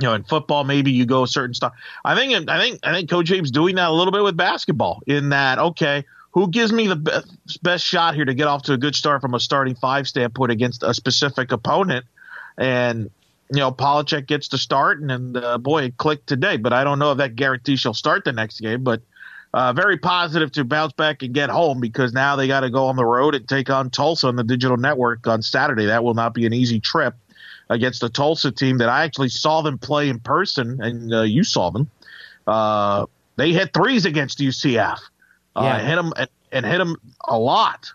You 0.00 0.06
know, 0.06 0.14
in 0.14 0.22
football, 0.22 0.62
maybe 0.62 0.92
you 0.92 1.04
go 1.04 1.24
a 1.24 1.26
certain 1.26 1.54
stuff. 1.54 1.72
I 2.04 2.14
think, 2.14 2.48
I 2.48 2.60
think, 2.60 2.78
I 2.84 2.92
think 2.92 3.10
Coach 3.10 3.26
James 3.26 3.50
doing 3.50 3.74
that 3.74 3.88
a 3.88 3.92
little 3.92 4.12
bit 4.12 4.22
with 4.22 4.36
basketball. 4.36 5.02
In 5.08 5.30
that, 5.30 5.58
okay, 5.58 6.04
who 6.38 6.48
gives 6.48 6.72
me 6.72 6.86
the 6.86 6.96
best, 6.96 7.62
best 7.62 7.84
shot 7.84 8.14
here 8.14 8.24
to 8.24 8.34
get 8.34 8.46
off 8.46 8.62
to 8.62 8.72
a 8.72 8.76
good 8.76 8.94
start 8.94 9.20
from 9.20 9.34
a 9.34 9.40
starting 9.40 9.74
five 9.74 10.06
standpoint 10.06 10.52
against 10.52 10.82
a 10.82 10.94
specific 10.94 11.50
opponent, 11.50 12.06
and 12.56 13.10
you 13.50 13.60
know, 13.60 13.72
Polachek 13.72 14.26
gets 14.26 14.48
to 14.48 14.58
start, 14.58 15.00
and, 15.00 15.10
and 15.10 15.36
uh, 15.36 15.58
boy, 15.58 15.84
it 15.84 15.96
clicked 15.96 16.26
today. 16.26 16.56
But 16.56 16.72
I 16.72 16.84
don't 16.84 16.98
know 16.98 17.12
if 17.12 17.18
that 17.18 17.34
guarantees 17.34 17.80
she'll 17.80 17.94
start 17.94 18.24
the 18.24 18.32
next 18.32 18.60
game. 18.60 18.84
But 18.84 19.00
uh, 19.54 19.72
very 19.72 19.96
positive 19.96 20.52
to 20.52 20.64
bounce 20.64 20.92
back 20.92 21.22
and 21.22 21.32
get 21.32 21.48
home 21.50 21.80
because 21.80 22.12
now 22.12 22.36
they 22.36 22.46
got 22.46 22.60
to 22.60 22.70
go 22.70 22.86
on 22.86 22.96
the 22.96 23.04
road 23.04 23.34
and 23.34 23.48
take 23.48 23.70
on 23.70 23.90
Tulsa 23.90 24.28
on 24.28 24.36
the 24.36 24.44
digital 24.44 24.76
network 24.76 25.26
on 25.26 25.42
Saturday. 25.42 25.86
That 25.86 26.04
will 26.04 26.14
not 26.14 26.34
be 26.34 26.46
an 26.46 26.52
easy 26.52 26.78
trip 26.78 27.14
against 27.70 28.00
the 28.00 28.10
Tulsa 28.10 28.52
team 28.52 28.78
that 28.78 28.88
I 28.88 29.04
actually 29.04 29.30
saw 29.30 29.62
them 29.62 29.78
play 29.78 30.08
in 30.08 30.20
person, 30.20 30.80
and 30.82 31.12
uh, 31.12 31.22
you 31.22 31.42
saw 31.42 31.70
them. 31.70 31.90
Uh, 32.46 33.06
they 33.36 33.52
hit 33.52 33.72
threes 33.72 34.04
against 34.04 34.38
UCF, 34.38 34.98
uh, 35.60 35.78
hit 35.78 35.96
them 35.96 36.12
and, 36.16 36.28
and 36.52 36.66
hit 36.66 36.78
them 36.78 36.96
a 37.26 37.38
lot. 37.38 37.90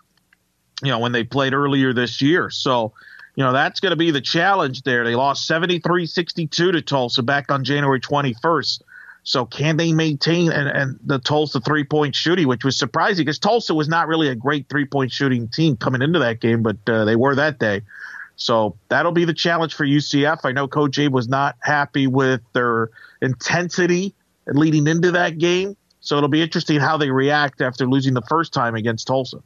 You 0.82 0.90
know 0.90 0.98
when 0.98 1.12
they 1.12 1.24
played 1.24 1.54
earlier 1.54 1.92
this 1.92 2.20
year, 2.20 2.50
so 2.50 2.92
you 3.36 3.44
know 3.44 3.52
that's 3.52 3.80
going 3.80 3.90
to 3.90 3.96
be 3.96 4.10
the 4.10 4.20
challenge 4.20 4.82
there. 4.82 5.04
They 5.04 5.14
lost 5.14 5.48
73-62 5.48 6.50
to 6.50 6.82
Tulsa 6.82 7.22
back 7.22 7.50
on 7.50 7.64
January 7.64 8.00
21st. 8.00 8.82
So 9.24 9.46
can 9.46 9.78
they 9.78 9.92
maintain 9.92 10.52
and, 10.52 10.68
and 10.68 10.98
the 11.02 11.18
Tulsa 11.18 11.60
three 11.60 11.84
point 11.84 12.14
shooting, 12.14 12.46
which 12.46 12.64
was 12.64 12.76
surprising 12.76 13.24
because 13.24 13.38
Tulsa 13.38 13.74
was 13.74 13.88
not 13.88 14.06
really 14.06 14.28
a 14.28 14.34
great 14.34 14.68
three 14.68 14.84
point 14.84 15.10
shooting 15.10 15.48
team 15.48 15.76
coming 15.76 16.02
into 16.02 16.18
that 16.18 16.40
game, 16.40 16.62
but 16.62 16.76
uh, 16.86 17.04
they 17.06 17.16
were 17.16 17.34
that 17.34 17.58
day. 17.58 17.80
So 18.36 18.76
that'll 18.88 19.12
be 19.12 19.24
the 19.24 19.34
challenge 19.34 19.74
for 19.74 19.86
UCF. 19.86 20.40
I 20.44 20.52
know 20.52 20.68
Coach 20.68 20.98
Abe 20.98 21.12
was 21.12 21.28
not 21.28 21.56
happy 21.60 22.06
with 22.06 22.42
their 22.52 22.90
intensity 23.22 24.14
leading 24.46 24.86
into 24.86 25.12
that 25.12 25.38
game. 25.38 25.76
So 26.04 26.18
it'll 26.18 26.28
be 26.28 26.42
interesting 26.42 26.78
how 26.78 26.98
they 26.98 27.10
react 27.10 27.62
after 27.62 27.86
losing 27.86 28.12
the 28.12 28.22
first 28.22 28.52
time 28.52 28.74
against 28.74 29.06
Tulsa. 29.06 29.38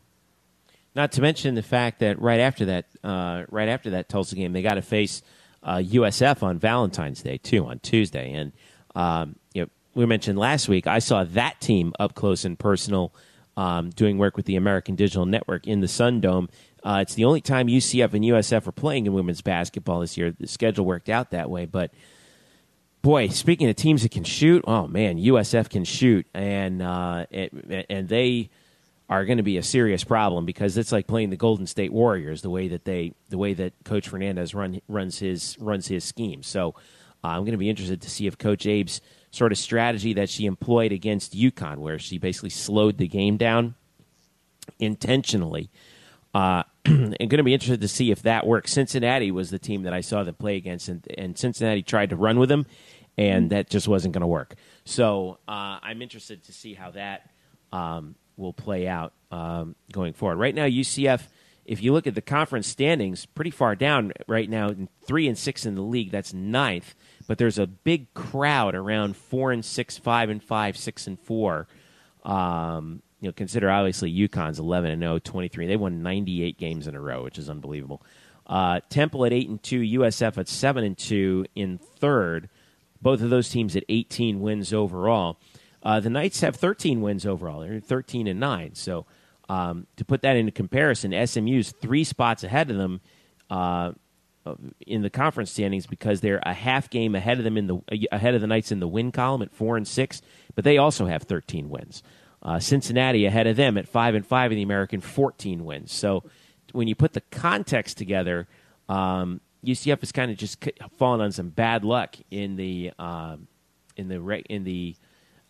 Not 0.94 1.12
to 1.12 1.20
mention 1.20 1.54
the 1.54 1.62
fact 1.62 2.00
that 2.00 2.20
right 2.20 2.40
after 2.40 2.64
that, 2.66 2.86
uh, 3.04 3.44
right 3.48 3.68
after 3.68 3.90
that 3.90 4.08
Tulsa 4.08 4.34
game, 4.34 4.52
they 4.52 4.62
got 4.62 4.74
to 4.74 4.82
face 4.82 5.22
uh, 5.62 5.76
USF 5.76 6.42
on 6.42 6.58
Valentine's 6.58 7.22
Day 7.22 7.38
too 7.38 7.64
on 7.66 7.78
Tuesday, 7.78 8.32
and 8.32 8.52
um, 8.96 9.36
you 9.54 9.62
know, 9.62 9.68
we 9.94 10.04
mentioned 10.06 10.36
last 10.36 10.68
week, 10.68 10.88
I 10.88 10.98
saw 10.98 11.22
that 11.22 11.60
team 11.60 11.92
up 12.00 12.16
close 12.16 12.44
and 12.44 12.58
personal 12.58 13.14
um, 13.56 13.90
doing 13.90 14.18
work 14.18 14.36
with 14.36 14.46
the 14.46 14.56
American 14.56 14.96
Digital 14.96 15.26
Network 15.26 15.66
in 15.68 15.80
the 15.80 15.88
Sun 15.88 16.20
Dome. 16.20 16.48
Uh, 16.82 16.98
it's 17.02 17.14
the 17.14 17.24
only 17.24 17.40
time 17.40 17.68
UCF 17.68 18.14
and 18.14 18.24
USF 18.24 18.66
are 18.66 18.72
playing 18.72 19.06
in 19.06 19.12
women's 19.12 19.42
basketball 19.42 20.00
this 20.00 20.16
year. 20.16 20.34
The 20.38 20.48
schedule 20.48 20.84
worked 20.84 21.08
out 21.08 21.30
that 21.30 21.50
way, 21.50 21.66
but 21.66 21.92
boy, 23.02 23.28
speaking 23.28 23.68
of 23.68 23.76
teams 23.76 24.02
that 24.02 24.10
can 24.10 24.24
shoot, 24.24 24.64
oh 24.66 24.86
man, 24.86 25.18
USF 25.18 25.70
can 25.70 25.84
shoot, 25.84 26.26
and 26.34 26.82
uh, 26.82 27.26
it, 27.30 27.86
and 27.88 28.08
they 28.08 28.50
are 29.08 29.24
going 29.24 29.38
to 29.38 29.42
be 29.42 29.56
a 29.56 29.62
serious 29.62 30.04
problem 30.04 30.44
because 30.44 30.76
it's 30.76 30.92
like 30.92 31.06
playing 31.06 31.30
the 31.30 31.36
Golden 31.36 31.66
State 31.66 31.92
Warriors 31.92 32.42
the 32.42 32.50
way 32.50 32.68
that 32.68 32.84
they 32.84 33.14
the 33.30 33.38
way 33.38 33.54
that 33.54 33.72
Coach 33.84 34.08
Fernandez 34.08 34.54
run, 34.54 34.80
runs 34.88 35.18
his 35.18 35.56
runs 35.58 35.88
his 35.88 36.04
scheme. 36.04 36.42
So 36.42 36.74
uh, 37.24 37.28
I'm 37.28 37.40
going 37.40 37.52
to 37.52 37.58
be 37.58 37.70
interested 37.70 38.02
to 38.02 38.10
see 38.10 38.26
if 38.26 38.36
Coach 38.36 38.66
Abe's 38.66 39.00
sort 39.30 39.52
of 39.52 39.58
strategy 39.58 40.12
that 40.14 40.28
she 40.28 40.46
employed 40.46 40.92
against 40.92 41.36
UConn, 41.36 41.78
where 41.78 41.98
she 41.98 42.18
basically 42.18 42.50
slowed 42.50 42.98
the 42.98 43.08
game 43.08 43.36
down 43.36 43.74
intentionally. 44.78 45.70
Uh, 46.34 46.62
and 46.84 47.16
going 47.18 47.38
to 47.38 47.42
be 47.42 47.54
interested 47.54 47.80
to 47.80 47.88
see 47.88 48.10
if 48.10 48.22
that 48.22 48.46
works. 48.46 48.72
Cincinnati 48.72 49.30
was 49.30 49.50
the 49.50 49.58
team 49.58 49.82
that 49.82 49.92
I 49.92 50.00
saw 50.00 50.24
them 50.24 50.34
play 50.34 50.56
against, 50.56 50.88
and, 50.88 51.06
and 51.16 51.38
Cincinnati 51.38 51.82
tried 51.82 52.10
to 52.10 52.16
run 52.16 52.38
with 52.38 52.48
them, 52.48 52.66
and 53.16 53.50
that 53.50 53.70
just 53.70 53.88
wasn't 53.88 54.14
going 54.14 54.22
to 54.22 54.28
work. 54.28 54.54
So 54.84 55.38
uh, 55.48 55.78
I'm 55.82 56.02
interested 56.02 56.44
to 56.44 56.52
see 56.52 56.74
how 56.74 56.90
that 56.92 57.30
um, 57.72 58.14
will 58.36 58.52
play 58.52 58.86
out 58.86 59.12
um, 59.30 59.74
going 59.92 60.12
forward. 60.12 60.36
Right 60.36 60.54
now, 60.54 60.64
UCF 60.64 61.22
if 61.68 61.82
you 61.82 61.92
look 61.92 62.06
at 62.06 62.14
the 62.14 62.22
conference 62.22 62.66
standings, 62.66 63.26
pretty 63.26 63.50
far 63.50 63.76
down 63.76 64.14
right 64.26 64.48
now, 64.48 64.74
three 65.06 65.28
and 65.28 65.36
six 65.36 65.66
in 65.66 65.74
the 65.74 65.82
league. 65.82 66.10
That's 66.10 66.32
ninth, 66.32 66.94
but 67.26 67.36
there's 67.36 67.58
a 67.58 67.66
big 67.66 68.14
crowd 68.14 68.74
around 68.74 69.18
four 69.18 69.52
and 69.52 69.62
six, 69.62 69.98
five 69.98 70.30
and 70.30 70.42
five, 70.42 70.78
six 70.78 71.06
and 71.06 71.20
four. 71.20 71.68
Um, 72.24 73.02
you 73.20 73.28
know, 73.28 73.32
consider 73.32 73.70
obviously 73.70 74.12
UConn's 74.12 74.58
11 74.58 74.90
and 74.90 75.02
0, 75.02 75.18
23. 75.18 75.66
They 75.66 75.76
won 75.76 76.02
98 76.02 76.58
games 76.58 76.86
in 76.86 76.94
a 76.94 77.00
row, 77.00 77.24
which 77.24 77.38
is 77.38 77.50
unbelievable. 77.50 78.02
Uh, 78.46 78.80
Temple 78.88 79.26
at 79.26 79.32
eight 79.32 79.48
and 79.48 79.62
two, 79.62 79.80
USF 79.80 80.38
at 80.38 80.48
seven 80.48 80.84
and 80.84 80.96
two 80.96 81.44
in 81.54 81.78
third. 81.78 82.48
Both 83.00 83.20
of 83.22 83.30
those 83.30 83.48
teams 83.48 83.76
at 83.76 83.84
18 83.88 84.40
wins 84.40 84.72
overall. 84.72 85.38
Uh, 85.82 86.00
the 86.00 86.10
Knights 86.10 86.40
have 86.40 86.56
13 86.56 87.00
wins 87.00 87.26
overall. 87.26 87.60
They're 87.60 87.80
13 87.80 88.26
and 88.26 88.40
nine. 88.40 88.74
So 88.74 89.06
um, 89.48 89.86
to 89.96 90.04
put 90.04 90.22
that 90.22 90.36
into 90.36 90.50
comparison, 90.50 91.12
SMU's 91.26 91.72
three 91.72 92.04
spots 92.04 92.42
ahead 92.42 92.70
of 92.70 92.76
them 92.76 93.00
uh, 93.50 93.92
in 94.86 95.02
the 95.02 95.10
conference 95.10 95.50
standings 95.50 95.86
because 95.86 96.20
they're 96.20 96.40
a 96.44 96.54
half 96.54 96.90
game 96.90 97.14
ahead 97.14 97.38
of 97.38 97.44
them 97.44 97.56
in 97.56 97.66
the 97.66 98.08
ahead 98.10 98.34
of 98.34 98.40
the 98.40 98.46
Knights 98.46 98.72
in 98.72 98.80
the 98.80 98.88
win 98.88 99.12
column 99.12 99.42
at 99.42 99.54
four 99.54 99.76
and 99.76 99.86
six, 99.86 100.22
but 100.54 100.64
they 100.64 100.78
also 100.78 101.06
have 101.06 101.22
13 101.22 101.68
wins. 101.68 102.02
Uh, 102.42 102.58
Cincinnati 102.60 103.26
ahead 103.26 103.46
of 103.46 103.56
them 103.56 103.76
at 103.76 103.88
five 103.88 104.14
and 104.14 104.24
five 104.24 104.52
in 104.52 104.56
the 104.56 104.62
American, 104.62 105.00
14 105.00 105.64
wins. 105.64 105.92
So 105.92 106.22
when 106.72 106.88
you 106.88 106.94
put 106.94 107.12
the 107.12 107.20
context 107.20 107.98
together, 107.98 108.46
um, 108.88 109.40
UCF 109.64 110.00
has 110.00 110.12
kind 110.12 110.30
of 110.30 110.36
just 110.36 110.64
fallen 110.96 111.20
on 111.20 111.32
some 111.32 111.48
bad 111.48 111.84
luck 111.84 112.16
in 112.30 112.56
the 112.56 112.92
um, 112.98 113.48
in 113.96 114.08
the 114.08 114.42
in 114.48 114.64
the 114.64 114.94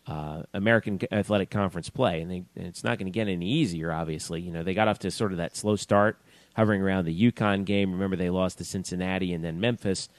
uh, 0.07 0.43
American 0.53 0.99
Athletic 1.11 1.51
Conference 1.51 1.89
play, 1.89 2.21
and, 2.21 2.31
they, 2.31 2.43
and 2.55 2.65
it's 2.65 2.83
not 2.83 2.97
going 2.97 3.05
to 3.05 3.11
get 3.11 3.27
any 3.27 3.47
easier. 3.47 3.91
Obviously, 3.91 4.41
you 4.41 4.51
know 4.51 4.63
they 4.63 4.73
got 4.73 4.87
off 4.87 4.99
to 4.99 5.11
sort 5.11 5.31
of 5.31 5.37
that 5.37 5.55
slow 5.55 5.75
start, 5.75 6.19
hovering 6.55 6.81
around 6.81 7.05
the 7.05 7.31
UConn 7.31 7.65
game. 7.65 7.91
Remember, 7.91 8.15
they 8.15 8.31
lost 8.31 8.57
to 8.57 8.65
Cincinnati 8.65 9.33
and 9.33 9.43
then 9.43 9.59
Memphis, 9.59 10.09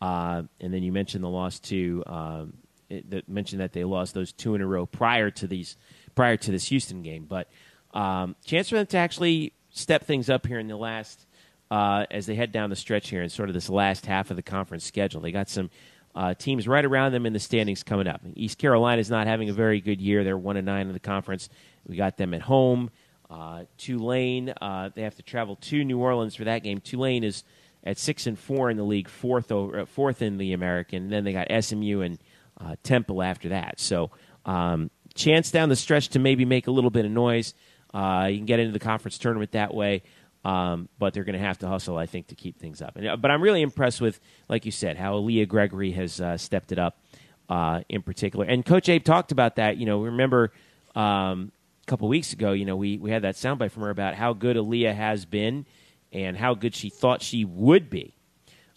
uh, 0.00 0.42
and 0.60 0.74
then 0.74 0.82
you 0.82 0.90
mentioned 0.90 1.22
the 1.22 1.28
loss 1.28 1.60
to 1.60 2.02
um, 2.06 2.54
it, 2.88 3.08
that 3.10 3.28
mentioned 3.28 3.60
that 3.60 3.72
they 3.72 3.84
lost 3.84 4.14
those 4.14 4.32
two 4.32 4.54
in 4.56 4.60
a 4.60 4.66
row 4.66 4.86
prior 4.86 5.30
to 5.30 5.46
these 5.46 5.76
prior 6.16 6.36
to 6.36 6.50
this 6.50 6.66
Houston 6.68 7.02
game. 7.02 7.26
But 7.28 7.48
um, 7.94 8.34
chance 8.44 8.70
for 8.70 8.74
them 8.74 8.86
to 8.86 8.96
actually 8.96 9.52
step 9.70 10.04
things 10.04 10.28
up 10.28 10.46
here 10.46 10.58
in 10.58 10.66
the 10.66 10.76
last 10.76 11.26
uh, 11.70 12.06
as 12.10 12.26
they 12.26 12.34
head 12.34 12.50
down 12.50 12.70
the 12.70 12.76
stretch 12.76 13.10
here 13.10 13.22
in 13.22 13.28
sort 13.28 13.48
of 13.48 13.54
this 13.54 13.68
last 13.68 14.06
half 14.06 14.30
of 14.30 14.36
the 14.36 14.42
conference 14.42 14.84
schedule. 14.84 15.20
They 15.20 15.32
got 15.32 15.48
some 15.48 15.70
uh, 16.14 16.34
teams 16.34 16.66
right 16.66 16.84
around 16.84 17.12
them 17.12 17.26
in 17.26 17.32
the 17.32 17.38
standings 17.38 17.82
coming 17.82 18.08
up. 18.08 18.22
East 18.34 18.58
Carolina 18.58 19.00
is 19.00 19.10
not 19.10 19.26
having 19.26 19.50
a 19.50 19.52
very 19.52 19.80
good 19.80 20.00
year. 20.00 20.24
They're 20.24 20.38
one 20.38 20.56
and 20.56 20.66
nine 20.66 20.86
in 20.86 20.92
the 20.92 21.00
conference. 21.00 21.48
We 21.86 21.96
got 21.96 22.16
them 22.16 22.34
at 22.34 22.42
home. 22.42 22.90
Uh, 23.28 23.64
Tulane, 23.76 24.54
uh, 24.60 24.90
they 24.94 25.02
have 25.02 25.16
to 25.16 25.22
travel 25.22 25.56
to 25.56 25.84
New 25.84 25.98
Orleans 25.98 26.34
for 26.34 26.44
that 26.44 26.62
game. 26.62 26.80
Tulane 26.80 27.24
is 27.24 27.44
at 27.84 27.98
six 27.98 28.26
and 28.26 28.38
four 28.38 28.70
in 28.70 28.76
the 28.76 28.84
league, 28.84 29.08
fourth 29.08 29.52
over, 29.52 29.80
uh, 29.80 29.84
fourth 29.84 30.22
in 30.22 30.38
the 30.38 30.52
American. 30.52 31.04
And 31.04 31.12
then 31.12 31.24
they 31.24 31.32
got 31.32 31.48
SMU 31.64 32.00
and 32.00 32.18
uh, 32.60 32.76
Temple 32.82 33.22
after 33.22 33.50
that. 33.50 33.78
So 33.78 34.10
um, 34.44 34.90
chance 35.16 35.50
down 35.50 35.68
the 35.68 35.76
stretch 35.76 36.08
to 36.10 36.18
maybe 36.18 36.44
make 36.44 36.66
a 36.66 36.70
little 36.70 36.90
bit 36.90 37.04
of 37.04 37.10
noise. 37.10 37.54
Uh, 37.92 38.28
you 38.30 38.36
can 38.36 38.46
get 38.46 38.60
into 38.60 38.72
the 38.72 38.78
conference 38.78 39.18
tournament 39.18 39.52
that 39.52 39.74
way. 39.74 40.02
Um, 40.44 40.88
but 41.00 41.12
they're 41.12 41.24
going 41.24 41.38
to 41.38 41.44
have 41.44 41.58
to 41.58 41.66
hustle, 41.66 41.98
I 41.98 42.06
think, 42.06 42.28
to 42.28 42.36
keep 42.36 42.60
things 42.60 42.80
up. 42.80 42.94
And, 42.94 43.08
uh, 43.08 43.16
but 43.16 43.32
I'm 43.32 43.42
really 43.42 43.62
impressed 43.62 44.00
with, 44.00 44.20
like 44.48 44.64
you 44.64 44.70
said, 44.70 44.96
how 44.96 45.14
Aaliyah 45.14 45.48
Gregory 45.48 45.90
has 45.90 46.20
uh, 46.20 46.36
stepped 46.36 46.70
it 46.70 46.78
up 46.78 47.00
uh, 47.48 47.80
in 47.88 48.02
particular. 48.02 48.46
And 48.46 48.64
Coach 48.64 48.88
Abe 48.88 49.02
talked 49.02 49.32
about 49.32 49.56
that. 49.56 49.76
You 49.76 49.86
know, 49.86 50.02
remember 50.02 50.52
um, 50.94 51.50
a 51.82 51.86
couple 51.86 52.06
weeks 52.06 52.32
ago, 52.32 52.52
you 52.52 52.64
know, 52.64 52.76
we, 52.76 52.96
we 52.96 53.10
had 53.10 53.22
that 53.22 53.34
soundbite 53.34 53.72
from 53.72 53.82
her 53.82 53.90
about 53.90 54.14
how 54.14 54.34
good 54.34 54.56
Aaliyah 54.56 54.94
has 54.94 55.24
been 55.24 55.66
and 56.12 56.36
how 56.36 56.54
good 56.54 56.76
she 56.76 56.90
thought 56.90 57.22
she 57.22 57.44
would 57.44 57.90
be. 57.90 58.14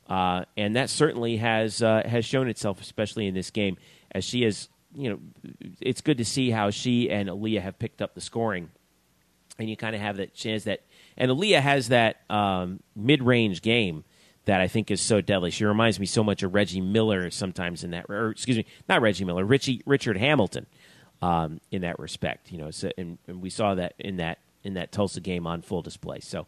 Uh, 0.08 0.46
and 0.58 0.76
that 0.76 0.90
certainly 0.90 1.38
has 1.38 1.84
uh, 1.84 2.02
has 2.04 2.26
shown 2.26 2.50
itself, 2.50 2.82
especially 2.82 3.28
in 3.28 3.36
this 3.36 3.52
game, 3.52 3.78
as 4.12 4.24
she 4.24 4.42
has. 4.42 4.70
You 4.94 5.10
know, 5.12 5.20
it's 5.80 6.02
good 6.02 6.18
to 6.18 6.26
see 6.26 6.50
how 6.50 6.72
she 6.72 7.10
and 7.10 7.30
Aaliyah 7.30 7.62
have 7.62 7.78
picked 7.78 8.02
up 8.02 8.16
the 8.16 8.22
scoring, 8.22 8.70
and 9.58 9.70
you 9.70 9.78
kind 9.78 9.96
of 9.96 10.02
have 10.02 10.18
that 10.18 10.34
chance 10.34 10.64
that 10.64 10.82
and 11.20 11.30
Aaliyah 11.30 11.62
has 11.62 11.90
that 11.90 12.22
um, 12.30 12.80
mid 12.96 13.22
range 13.22 13.62
game 13.62 14.06
that 14.46 14.62
I 14.62 14.68
think 14.68 14.90
is 14.90 15.02
so 15.02 15.22
deadly. 15.22 15.52
She 15.52 15.66
reminds 15.66 16.00
me 16.00 16.06
so 16.06 16.24
much 16.24 16.42
of 16.44 16.54
Reggie 16.54 16.82
Miller 16.82 17.30
sometimes 17.30 17.84
in 17.84 17.92
that, 17.92 18.06
or 18.10 18.32
excuse 18.32 18.58
me, 18.58 18.66
not 18.88 19.02
Reggie 19.02 19.26
Miller, 19.26 19.44
Richie 19.44 19.82
Richard 19.86 20.18
Hamilton 20.18 20.66
um, 21.22 21.60
in 21.72 21.82
that 21.82 22.00
respect. 22.00 22.52
You 22.52 22.60
know, 22.60 22.72
so, 22.72 22.90
and, 22.98 23.18
and, 23.28 23.42
we 23.42 23.50
saw 23.50 23.76
that 23.76 23.94
in 24.00 24.18
that 24.18 24.40
in 24.64 24.76
that 24.76 24.92
Tulsa 24.92 25.20
game 25.20 25.46
on 25.46 25.62
full 25.62 25.82
display. 25.82 26.22
So 26.22 26.48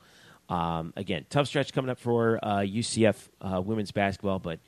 um, 0.49 0.93
again, 0.95 1.25
tough 1.29 1.47
stretch 1.47 1.73
coming 1.73 1.91
up 1.91 1.99
for 1.99 2.39
uh, 2.43 2.59
UCF 2.59 3.27
uh, 3.41 3.61
women's 3.61 3.91
basketball, 3.91 4.39
but 4.39 4.59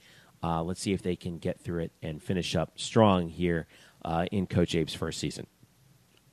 uh, 0.44 0.62
let's 0.62 0.82
see 0.82 0.94
if 0.94 1.02
they 1.02 1.16
can 1.16 1.38
get 1.38 1.60
through 1.60 1.84
it 1.84 1.92
and 2.02 2.22
finish 2.22 2.56
up 2.56 2.74
strong 2.76 3.30
here 3.30 3.68
uh, 4.04 4.26
in 4.32 4.46
Coach 4.46 4.76
Abe's 4.76 4.94
first 4.94 5.20
season. 5.20 5.48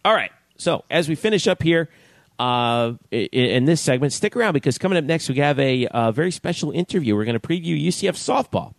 All 0.05 0.15
right, 0.15 0.33
so 0.57 0.85
as 0.91 1.09
we 1.09 1.15
finish 1.15 1.47
up 1.47 1.63
here 1.63 1.89
uh, 2.41 2.95
in 3.11 3.67
this 3.67 3.83
segment. 3.83 4.15
Stick 4.15 4.35
around 4.35 4.55
because 4.55 4.79
coming 4.79 4.97
up 4.97 5.05
next, 5.05 5.29
we 5.29 5.37
have 5.37 5.59
a, 5.61 5.87
a 5.91 6.11
very 6.11 6.31
special 6.31 6.71
interview. 6.71 7.15
We're 7.15 7.27
going 7.27 7.39
to 7.39 7.47
preview 7.47 7.79
UCF 7.79 8.17
softball 8.17 8.73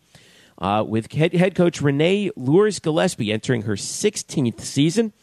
uh, 0.58 0.84
with 0.84 1.12
head, 1.14 1.34
head 1.34 1.54
coach 1.54 1.80
Renee 1.80 2.32
Luers-Gillispie 2.36 3.32
entering 3.32 3.62
her 3.64 3.76
16th 3.76 4.60
season. 4.62 5.14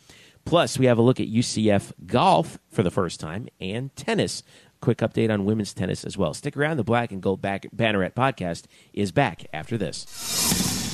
Plus, 0.44 0.79
we 0.79 0.87
have 0.87 0.99
a 0.99 1.03
look 1.03 1.18
at 1.18 1.27
UCF 1.27 1.92
golf 2.07 2.59
for 2.71 2.85
the 2.85 2.92
first 2.92 3.18
time 3.18 3.49
and 3.61 3.94
tennis 3.97 4.44
quick 4.81 4.99
update 4.99 5.31
on 5.33 5.45
women's 5.45 5.75
tennis 5.75 6.05
as 6.05 6.17
well. 6.17 6.35
Stick 6.35 6.57
around. 6.57 6.77
The 6.77 6.85
Black 6.85 7.12
and 7.12 7.23
Gold 7.23 7.43
back, 7.43 7.67
Banneret 7.75 8.14
podcast 8.14 8.64
is 8.93 9.12
back 9.12 9.45
after 9.53 9.77
this. 9.77 10.88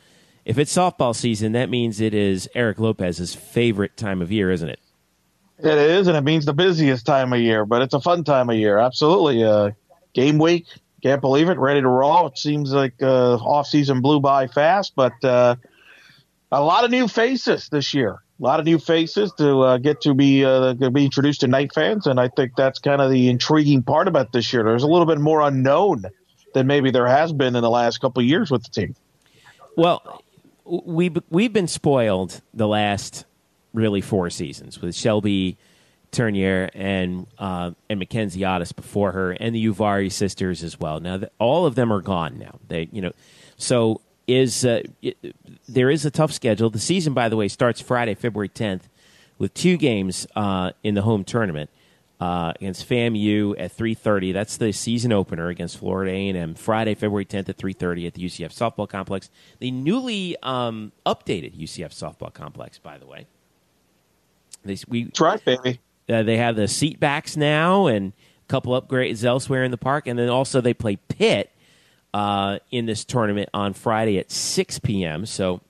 if 0.43 0.57
it's 0.57 0.75
softball 0.75 1.15
season, 1.15 1.53
that 1.53 1.69
means 1.69 2.01
it 2.01 2.13
is 2.13 2.49
Eric 2.53 2.79
Lopez's 2.79 3.33
favorite 3.33 3.95
time 3.95 4.21
of 4.21 4.29
year, 4.29 4.51
isn't 4.51 4.69
it? 4.69 4.79
It 5.59 5.77
is, 5.77 6.07
and 6.07 6.17
it 6.17 6.21
means 6.21 6.45
the 6.45 6.53
busiest 6.53 7.05
time 7.05 7.31
of 7.31 7.39
year, 7.39 7.65
but 7.65 7.81
it's 7.81 7.93
a 7.93 8.01
fun 8.01 8.25
time 8.25 8.49
of 8.49 8.57
year. 8.57 8.77
Absolutely. 8.77 9.43
Uh, 9.43 9.71
game 10.13 10.37
week, 10.37 10.65
can't 11.01 11.21
believe 11.21 11.47
it, 11.47 11.57
ready 11.57 11.79
to 11.79 11.87
roll. 11.87 12.27
It 12.27 12.37
seems 12.37 12.73
like 12.73 12.95
uh, 13.01 13.35
off 13.35 13.67
season 13.67 14.01
blew 14.01 14.19
by 14.19 14.47
fast, 14.47 14.93
but 14.95 15.13
uh, 15.23 15.55
a 16.51 16.61
lot 16.61 16.83
of 16.83 16.91
new 16.91 17.07
faces 17.07 17.69
this 17.69 17.93
year 17.93 18.21
a 18.41 18.43
lot 18.43 18.59
of 18.59 18.65
new 18.65 18.79
faces 18.79 19.31
to 19.37 19.61
uh, 19.61 19.77
get 19.77 20.01
to 20.01 20.13
be 20.13 20.43
uh, 20.43 20.73
be 20.73 21.05
introduced 21.05 21.41
to 21.41 21.47
Knight 21.47 21.73
fans, 21.73 22.07
and 22.07 22.19
I 22.19 22.27
think 22.27 22.55
that's 22.57 22.79
kind 22.79 22.99
of 23.01 23.11
the 23.11 23.29
intriguing 23.29 23.83
part 23.83 24.07
about 24.07 24.31
this 24.31 24.51
year. 24.51 24.63
There's 24.63 24.83
a 24.83 24.87
little 24.87 25.05
bit 25.05 25.19
more 25.19 25.41
unknown 25.41 26.05
than 26.53 26.67
maybe 26.67 26.91
there 26.91 27.07
has 27.07 27.31
been 27.31 27.55
in 27.55 27.61
the 27.61 27.69
last 27.69 27.99
couple 27.99 28.21
of 28.21 28.27
years 28.27 28.49
with 28.49 28.63
the 28.63 28.69
team. 28.69 28.95
Well, 29.77 30.23
we 30.65 31.11
we've 31.29 31.53
been 31.53 31.67
spoiled 31.67 32.41
the 32.53 32.67
last 32.67 33.25
really 33.73 34.01
four 34.01 34.29
seasons 34.29 34.81
with 34.81 34.95
Shelby 34.95 35.57
Turnier 36.11 36.69
and 36.73 37.27
uh, 37.37 37.71
and 37.89 37.99
Mackenzie 37.99 38.43
Otis 38.43 38.71
before 38.71 39.11
her, 39.11 39.31
and 39.31 39.53
the 39.53 39.67
Uvari 39.67 40.11
sisters 40.11 40.63
as 40.63 40.79
well. 40.79 40.99
Now, 40.99 41.21
all 41.39 41.67
of 41.67 41.75
them 41.75 41.93
are 41.93 42.01
gone 42.01 42.39
now. 42.39 42.59
They, 42.67 42.89
you 42.91 43.01
know, 43.01 43.11
so 43.57 44.01
is 44.33 44.65
uh, 44.65 44.81
it, 45.01 45.17
there 45.67 45.89
is 45.89 46.05
a 46.05 46.11
tough 46.11 46.31
schedule. 46.31 46.69
The 46.69 46.79
season, 46.79 47.13
by 47.13 47.29
the 47.29 47.35
way, 47.35 47.47
starts 47.47 47.81
Friday, 47.81 48.15
February 48.15 48.49
10th, 48.49 48.83
with 49.37 49.53
two 49.53 49.77
games 49.77 50.27
uh, 50.35 50.71
in 50.83 50.95
the 50.95 51.01
home 51.01 51.23
tournament 51.23 51.69
uh, 52.21 52.53
against 52.55 52.87
FAMU 52.87 53.55
at 53.57 53.75
3:30. 53.75 54.31
That's 54.31 54.57
the 54.57 54.71
season 54.71 55.11
opener 55.11 55.49
against 55.49 55.79
Florida 55.79 56.11
A&M. 56.11 56.53
Friday, 56.53 56.93
February 56.93 57.25
10th 57.25 57.49
at 57.49 57.57
3:30 57.57 58.07
at 58.07 58.13
the 58.13 58.23
UCF 58.23 58.53
softball 58.53 58.87
complex. 58.87 59.29
The 59.59 59.71
newly 59.71 60.37
um, 60.43 60.91
updated 61.05 61.59
UCF 61.59 61.89
softball 61.89 62.31
complex, 62.31 62.77
by 62.77 62.99
the 62.99 63.07
way. 63.07 63.25
They, 64.63 64.77
we, 64.87 65.05
That's 65.05 65.19
right, 65.19 65.43
baby. 65.43 65.79
Uh, 66.07 66.21
they 66.21 66.37
have 66.37 66.55
the 66.55 66.67
seat 66.67 66.99
backs 66.99 67.35
now 67.35 67.87
and 67.87 68.13
a 68.47 68.47
couple 68.47 68.79
upgrades 68.79 69.23
elsewhere 69.23 69.63
in 69.63 69.71
the 69.71 69.77
park, 69.77 70.05
and 70.05 70.19
then 70.19 70.29
also 70.29 70.61
they 70.61 70.75
play 70.75 70.97
Pitt 70.97 71.51
uh, 72.13 72.59
in 72.71 72.85
this 72.85 73.05
tournament 73.05 73.49
on 73.53 73.73
Friday 73.73 74.17
at 74.17 74.31
6 74.31 74.79
p.m. 74.79 75.25
So 75.25 75.61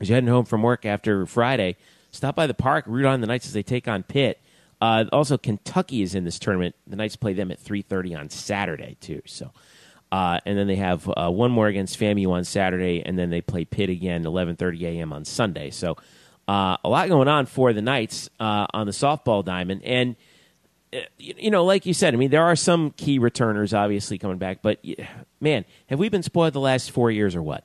as 0.00 0.08
you're 0.08 0.16
heading 0.16 0.28
home 0.28 0.44
from 0.44 0.62
work 0.62 0.84
after 0.84 1.26
Friday, 1.26 1.76
stop 2.10 2.34
by 2.36 2.46
the 2.46 2.54
park, 2.54 2.84
root 2.86 3.06
on 3.06 3.20
the 3.20 3.26
Knights 3.26 3.46
as 3.46 3.52
they 3.52 3.62
take 3.62 3.88
on 3.88 4.02
Pitt. 4.02 4.40
Uh, 4.80 5.04
also, 5.12 5.38
Kentucky 5.38 6.02
is 6.02 6.14
in 6.14 6.24
this 6.24 6.38
tournament. 6.38 6.74
The 6.86 6.96
Knights 6.96 7.16
play 7.16 7.32
them 7.32 7.50
at 7.50 7.58
3:30 7.58 8.14
on 8.18 8.28
Saturday 8.28 8.96
too. 9.00 9.22
So, 9.24 9.50
uh, 10.12 10.40
and 10.44 10.58
then 10.58 10.66
they 10.66 10.76
have 10.76 11.08
uh, 11.16 11.30
one 11.30 11.50
more 11.50 11.68
against 11.68 11.98
FAMU 11.98 12.30
on 12.30 12.44
Saturday, 12.44 13.02
and 13.04 13.18
then 13.18 13.30
they 13.30 13.40
play 13.40 13.64
Pitt 13.64 13.88
again 13.88 14.24
11:30 14.24 14.82
a.m. 14.82 15.12
on 15.12 15.24
Sunday. 15.24 15.70
So, 15.70 15.96
uh, 16.48 16.76
a 16.84 16.88
lot 16.88 17.08
going 17.08 17.28
on 17.28 17.46
for 17.46 17.72
the 17.72 17.82
Knights 17.82 18.28
uh, 18.38 18.66
on 18.74 18.86
the 18.86 18.92
softball 18.92 19.44
diamond, 19.44 19.82
and 19.84 20.16
you 21.18 21.50
know, 21.50 21.64
like 21.64 21.86
you 21.86 21.94
said, 21.94 22.14
I 22.14 22.16
mean, 22.16 22.30
there 22.30 22.44
are 22.44 22.56
some 22.56 22.90
key 22.92 23.18
returners 23.18 23.74
obviously 23.74 24.18
coming 24.18 24.38
back, 24.38 24.60
but 24.62 24.84
man, 25.40 25.64
have 25.86 25.98
we 25.98 26.08
been 26.08 26.22
spoiled 26.22 26.52
the 26.52 26.60
last 26.60 26.90
four 26.90 27.10
years 27.10 27.34
or 27.34 27.42
what? 27.42 27.64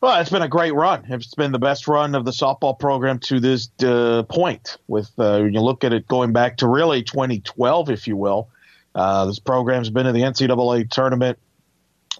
Well, 0.00 0.20
it's 0.20 0.30
been 0.30 0.42
a 0.42 0.48
great 0.48 0.74
run. 0.74 1.06
It's 1.08 1.34
been 1.34 1.52
the 1.52 1.58
best 1.58 1.88
run 1.88 2.14
of 2.14 2.26
the 2.26 2.30
softball 2.30 2.78
program 2.78 3.20
to 3.20 3.40
this 3.40 3.70
uh, 3.82 4.24
point. 4.24 4.76
With 4.86 5.10
uh, 5.18 5.44
you 5.44 5.60
look 5.60 5.82
at 5.82 5.94
it 5.94 6.06
going 6.06 6.32
back 6.32 6.58
to 6.58 6.68
really 6.68 7.02
2012, 7.02 7.90
if 7.90 8.06
you 8.06 8.16
will, 8.16 8.48
uh, 8.94 9.24
this 9.24 9.38
program's 9.38 9.88
been 9.88 10.06
in 10.06 10.14
the 10.14 10.20
NCAA 10.20 10.90
tournament 10.90 11.38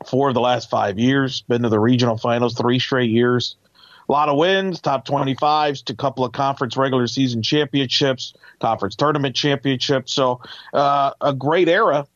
for 0.07 0.33
the 0.33 0.41
last 0.41 0.71
five 0.71 0.99
years. 0.99 1.43
Been 1.43 1.63
to 1.63 1.69
the 1.69 1.79
regional 1.79 2.17
finals 2.17 2.55
three 2.55 2.79
straight 2.79 3.11
years 3.11 3.57
a 4.09 4.13
lot 4.13 4.29
of 4.29 4.37
wins, 4.37 4.81
top 4.81 5.07
25s 5.07 5.85
to 5.85 5.93
a 5.93 5.97
couple 5.97 6.25
of 6.25 6.33
conference 6.33 6.77
regular 6.77 7.07
season 7.07 7.43
championships, 7.43 8.35
conference 8.61 8.97
tournament 8.97 9.35
championships. 9.35 10.13
So 10.13 10.41
uh, 10.73 11.13
a 11.21 11.33
great 11.33 11.69
era, 11.69 12.07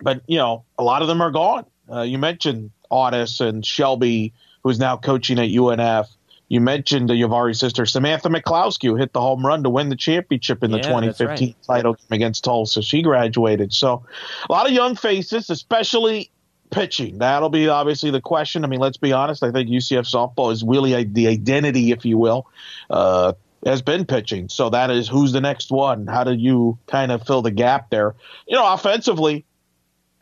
but 0.00 0.22
you 0.26 0.38
know 0.38 0.64
a 0.78 0.84
lot 0.84 1.02
of 1.02 1.08
them 1.08 1.20
are 1.20 1.30
gone. 1.30 1.66
Uh, 1.90 2.02
you 2.02 2.18
mentioned 2.18 2.70
Otis 2.90 3.40
and 3.40 3.64
Shelby, 3.64 4.32
who's 4.62 4.78
now 4.78 4.96
coaching 4.96 5.38
at 5.38 5.48
UNF. 5.48 6.08
You 6.48 6.60
mentioned 6.60 7.08
the 7.08 7.14
Uvari 7.14 7.56
sister 7.56 7.86
Samantha 7.86 8.28
McCloskey, 8.28 8.88
who 8.88 8.96
hit 8.96 9.14
the 9.14 9.22
home 9.22 9.44
run 9.44 9.62
to 9.62 9.70
win 9.70 9.88
the 9.88 9.96
championship 9.96 10.62
in 10.62 10.70
the 10.70 10.76
yeah, 10.78 10.82
2015 10.82 11.48
right. 11.48 11.56
title 11.66 11.94
game 11.94 12.06
against 12.10 12.44
Tulsa. 12.44 12.82
She 12.82 13.00
graduated. 13.00 13.72
So 13.72 14.04
a 14.48 14.52
lot 14.52 14.66
of 14.66 14.72
young 14.72 14.94
faces, 14.94 15.48
especially 15.48 16.30
pitching. 16.72 17.18
That'll 17.18 17.50
be 17.50 17.68
obviously 17.68 18.10
the 18.10 18.20
question. 18.20 18.64
I 18.64 18.66
mean, 18.66 18.80
let's 18.80 18.96
be 18.96 19.12
honest. 19.12 19.44
I 19.44 19.52
think 19.52 19.70
UCF 19.70 20.10
softball 20.10 20.50
is 20.50 20.64
really 20.64 20.94
a, 20.94 21.04
the 21.04 21.28
identity, 21.28 21.92
if 21.92 22.04
you 22.04 22.18
will, 22.18 22.48
uh, 22.90 23.34
has 23.64 23.82
been 23.82 24.04
pitching. 24.04 24.48
So 24.48 24.70
that 24.70 24.90
is 24.90 25.06
who's 25.06 25.32
the 25.32 25.40
next 25.40 25.70
one. 25.70 26.08
How 26.08 26.24
do 26.24 26.32
you 26.32 26.78
kind 26.88 27.12
of 27.12 27.24
fill 27.24 27.42
the 27.42 27.52
gap 27.52 27.90
there? 27.90 28.16
You 28.48 28.56
know, 28.56 28.72
offensively, 28.72 29.44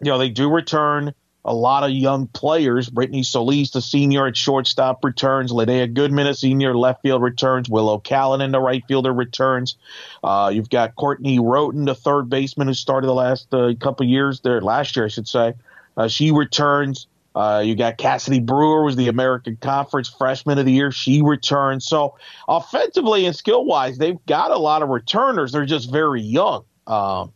you 0.03 0.11
know 0.11 0.19
they 0.19 0.29
do 0.29 0.51
return 0.51 1.15
a 1.45 1.55
lot 1.55 1.85
of 1.85 1.91
young 1.91 2.27
players. 2.27 2.91
Brittany 2.91 3.23
Solis, 3.23 3.71
the 3.71 3.81
senior 3.81 4.27
at 4.27 4.37
shortstop, 4.37 5.05
returns. 5.05 5.53
Linnea 5.53 5.93
Goodman, 5.93 6.27
a 6.27 6.35
senior 6.35 6.77
left 6.77 7.03
field, 7.03 7.23
returns. 7.23 7.69
Willow 7.69 7.99
Callan, 7.99 8.51
the 8.51 8.61
right 8.61 8.85
fielder, 8.87 9.13
returns. 9.13 9.77
Uh, 10.23 10.51
you've 10.53 10.69
got 10.69 10.95
Courtney 10.97 11.39
Roten, 11.39 11.87
the 11.87 11.95
third 11.95 12.29
baseman, 12.29 12.69
who 12.69 12.75
started 12.75 13.07
the 13.07 13.15
last 13.15 13.53
uh, 13.55 13.73
couple 13.81 14.05
years 14.07 14.41
there, 14.41 14.61
last 14.61 14.97
year, 14.97 15.07
I 15.07 15.09
should 15.09 15.29
say. 15.29 15.55
Uh, 16.01 16.09
she 16.09 16.31
returns. 16.31 17.07
Uh, 17.35 17.63
you 17.65 17.77
got 17.77 17.99
Cassidy 17.99 18.41
Brewer 18.41 18.83
was 18.83 18.97
the 18.97 19.09
American 19.09 19.57
Conference 19.57 20.09
Freshman 20.09 20.59
of 20.59 20.65
the 20.65 20.73
Year. 20.73 20.91
She 20.91 21.21
returns. 21.23 21.87
So 21.87 22.17
offensively 22.49 23.27
and 23.27 23.37
skill 23.37 23.67
wise, 23.67 23.99
they've 23.99 24.19
got 24.25 24.51
a 24.51 24.59
lot 24.59 24.83
of 24.83 24.89
returners. 24.89 25.53
They're 25.53 25.67
just 25.67 25.93
very 25.93 26.23
young. 26.23 26.65
Um, 26.87 27.33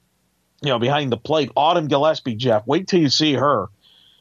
you 0.62 0.70
know, 0.70 0.78
behind 0.78 1.12
the 1.12 1.18
plate, 1.18 1.50
Autumn 1.54 1.88
Gillispie, 1.88 2.38
Jeff. 2.38 2.66
Wait 2.66 2.88
till 2.88 3.00
you 3.00 3.10
see 3.10 3.34
her. 3.34 3.66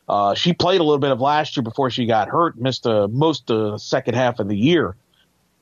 Uh, 0.10 0.36
she 0.36 0.52
played 0.52 0.82
a 0.82 0.84
little 0.84 1.00
bit 1.00 1.12
of 1.12 1.22
last 1.22 1.56
year 1.56 1.64
before 1.64 1.90
she 1.90 2.06
got 2.06 2.28
hurt, 2.28 2.58
missed 2.60 2.86
a, 2.86 3.08
most 3.08 3.50
of 3.50 3.72
the 3.72 3.78
second 3.78 4.16
half 4.16 4.40
of 4.40 4.50
the 4.50 4.58
year. 4.58 4.98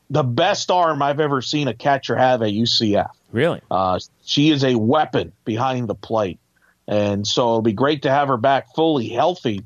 The 0.09 0.23
best 0.23 0.71
arm 0.71 1.03
I've 1.03 1.19
ever 1.19 1.43
seen 1.43 1.67
a 1.67 1.75
catcher 1.75 2.15
have 2.15 2.41
at 2.41 2.49
UCF. 2.49 3.11
Really? 3.31 3.61
Uh, 3.69 3.99
she 4.25 4.49
is 4.49 4.63
a 4.63 4.73
weapon 4.73 5.33
behind 5.45 5.87
the 5.87 5.95
plate. 5.95 6.39
And 6.91 7.25
so 7.25 7.43
it'll 7.43 7.61
be 7.61 7.71
great 7.71 8.01
to 8.01 8.11
have 8.11 8.27
her 8.27 8.35
back 8.35 8.75
fully 8.75 9.07
healthy 9.07 9.63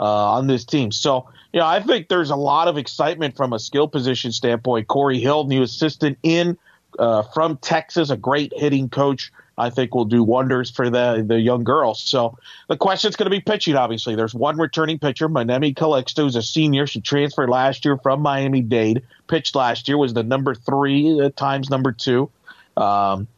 uh, 0.00 0.32
on 0.32 0.48
this 0.48 0.64
team. 0.64 0.90
So, 0.90 1.28
you 1.52 1.60
know, 1.60 1.66
I 1.66 1.80
think 1.80 2.08
there's 2.08 2.30
a 2.30 2.36
lot 2.36 2.66
of 2.66 2.76
excitement 2.76 3.36
from 3.36 3.52
a 3.52 3.60
skill 3.60 3.86
position 3.86 4.32
standpoint. 4.32 4.88
Corey 4.88 5.20
Hill, 5.20 5.46
new 5.46 5.62
assistant 5.62 6.18
in 6.24 6.58
uh, 6.98 7.22
from 7.22 7.56
Texas, 7.58 8.10
a 8.10 8.16
great 8.16 8.52
hitting 8.54 8.88
coach. 8.88 9.32
I 9.58 9.70
think 9.70 9.94
will 9.94 10.04
do 10.04 10.22
wonders 10.22 10.70
for 10.70 10.90
the 10.90 11.24
the 11.26 11.40
young 11.40 11.64
girls. 11.64 12.02
So 12.02 12.36
the 12.68 12.76
question's 12.76 13.16
going 13.16 13.30
to 13.30 13.34
be 13.34 13.40
pitching. 13.40 13.74
Obviously, 13.74 14.14
there's 14.14 14.34
one 14.34 14.58
returning 14.58 14.98
pitcher, 14.98 15.28
Manemi 15.28 15.72
Calixto, 15.72 16.24
who's 16.24 16.36
a 16.36 16.42
senior. 16.42 16.86
She 16.86 17.00
transferred 17.00 17.48
last 17.48 17.84
year 17.84 17.96
from 17.96 18.20
Miami 18.20 18.60
Dade. 18.60 19.02
Pitched 19.28 19.54
last 19.54 19.88
year 19.88 19.96
was 19.96 20.12
the 20.12 20.24
number 20.24 20.54
three 20.54 21.20
at 21.20 21.36
times 21.36 21.70
number 21.70 21.92
two. 21.92 22.28
Um, 22.76 23.28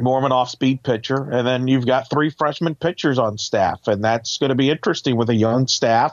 Mormon 0.00 0.32
off 0.32 0.50
speed 0.50 0.82
pitcher, 0.82 1.28
and 1.30 1.46
then 1.46 1.68
you've 1.68 1.86
got 1.86 2.08
three 2.10 2.30
freshman 2.30 2.74
pitchers 2.74 3.18
on 3.18 3.38
staff, 3.38 3.86
and 3.86 4.02
that's 4.02 4.38
going 4.38 4.50
to 4.50 4.54
be 4.56 4.70
interesting 4.70 5.16
with 5.16 5.28
a 5.30 5.34
young 5.34 5.66
staff. 5.66 6.12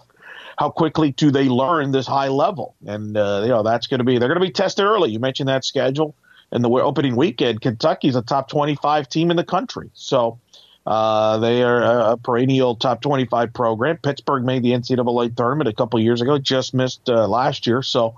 How 0.58 0.70
quickly 0.70 1.12
do 1.12 1.32
they 1.32 1.48
learn 1.48 1.92
this 1.92 2.06
high 2.08 2.28
level? 2.28 2.76
And 2.86 3.16
uh, 3.16 3.42
you 3.44 3.50
know 3.50 3.64
that's 3.64 3.88
going 3.88 4.00
to 4.00 4.04
be 4.04 4.18
they're 4.18 4.28
going 4.28 4.42
to 4.42 4.46
be 4.46 4.52
tested 4.52 4.86
early. 4.86 5.12
You 5.12 5.20
mentioned 5.20 5.50
that 5.50 5.64
schedule 5.64 6.16
and 6.52 6.64
the 6.64 6.70
opening 6.70 7.16
weekend. 7.16 7.62
Kentucky's 7.62 8.16
a 8.16 8.22
top 8.22 8.50
twenty 8.50 8.76
five 8.76 9.08
team 9.08 9.32
in 9.32 9.38
the 9.38 9.44
country, 9.46 9.90
so 9.94 10.40
Uh, 10.86 11.38
they 11.38 11.62
are 11.62 12.14
a 12.14 12.18
perennial 12.18 12.74
top 12.76 13.02
25 13.02 13.54
program. 13.54 13.98
Pittsburgh 13.98 14.44
made 14.44 14.64
the 14.64 14.72
NCAA 14.72 15.36
tournament 15.36 15.68
a 15.68 15.74
couple 15.74 16.00
years 16.00 16.22
ago, 16.22 16.40
just 16.40 16.74
missed 16.74 17.08
uh, 17.10 17.28
last 17.28 17.68
year. 17.68 17.84
So, 17.84 18.16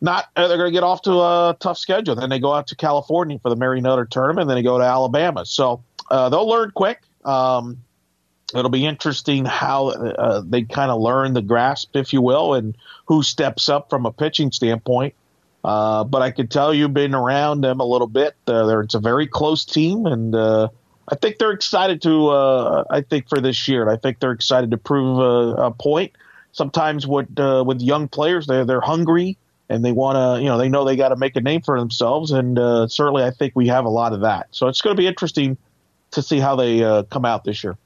not 0.00 0.26
uh, 0.36 0.48
they're 0.48 0.56
going 0.56 0.70
to 0.70 0.76
get 0.76 0.84
off 0.84 1.02
to 1.02 1.12
a 1.12 1.56
tough 1.58 1.78
schedule. 1.78 2.14
Then 2.14 2.30
they 2.30 2.38
go 2.38 2.52
out 2.52 2.68
to 2.68 2.76
California 2.76 3.38
for 3.38 3.50
the 3.50 3.56
Mary 3.56 3.80
Nutter 3.80 4.04
tournament. 4.04 4.48
Then 4.48 4.56
they 4.56 4.62
go 4.62 4.78
to 4.78 4.84
Alabama. 4.84 5.44
So 5.44 5.82
uh, 6.10 6.28
they'll 6.28 6.48
learn 6.48 6.70
quick. 6.72 7.02
Um, 7.24 7.78
it'll 8.54 8.70
be 8.70 8.86
interesting 8.86 9.44
how 9.44 9.88
uh, 9.88 10.42
they 10.44 10.62
kind 10.62 10.90
of 10.90 11.00
learn 11.00 11.34
the 11.34 11.42
grasp, 11.42 11.96
if 11.96 12.12
you 12.12 12.22
will, 12.22 12.54
and 12.54 12.76
who 13.06 13.22
steps 13.22 13.68
up 13.68 13.90
from 13.90 14.06
a 14.06 14.12
pitching 14.12 14.52
standpoint. 14.52 15.14
Uh, 15.64 16.04
but 16.04 16.22
I 16.22 16.30
can 16.30 16.46
tell 16.46 16.72
you, 16.72 16.88
being 16.88 17.14
around 17.14 17.62
them 17.62 17.80
a 17.80 17.84
little 17.84 18.06
bit, 18.06 18.36
uh, 18.46 18.78
it's 18.78 18.94
a 18.94 19.00
very 19.00 19.26
close 19.26 19.64
team, 19.64 20.06
and 20.06 20.34
uh, 20.34 20.68
I 21.08 21.16
think 21.16 21.38
they're 21.38 21.50
excited 21.50 22.00
to. 22.02 22.30
I 22.88 23.02
think 23.02 23.28
for 23.28 23.40
this 23.40 23.66
year, 23.66 23.82
and 23.82 23.90
I 23.90 23.96
think 23.96 24.20
they're 24.20 24.32
excited 24.32 24.70
to 24.70 24.76
prove 24.78 25.18
a, 25.18 25.62
a 25.64 25.70
point. 25.72 26.12
Sometimes 26.52 27.06
with 27.06 27.38
uh, 27.38 27.64
with 27.66 27.80
young 27.80 28.06
players, 28.06 28.46
they're 28.46 28.64
they're 28.64 28.80
hungry 28.80 29.36
and 29.68 29.84
they 29.84 29.92
want 29.92 30.16
to, 30.16 30.42
you 30.42 30.48
know, 30.48 30.58
they 30.58 30.68
know 30.68 30.84
they 30.84 30.96
got 30.96 31.10
to 31.10 31.16
make 31.16 31.36
a 31.36 31.40
name 31.40 31.62
for 31.62 31.78
themselves, 31.78 32.30
and 32.30 32.58
uh, 32.58 32.88
certainly 32.88 33.22
I 33.22 33.30
think 33.30 33.54
we 33.54 33.68
have 33.68 33.84
a 33.84 33.90
lot 33.90 34.12
of 34.12 34.20
that. 34.20 34.48
So 34.50 34.68
it's 34.68 34.80
going 34.80 34.96
to 34.96 35.00
be 35.00 35.06
interesting 35.06 35.56
to 36.12 36.22
see 36.22 36.38
how 36.38 36.56
they 36.56 36.82
uh, 36.82 37.02
come 37.04 37.24
out 37.24 37.44
this 37.44 37.62
year. 37.62 37.76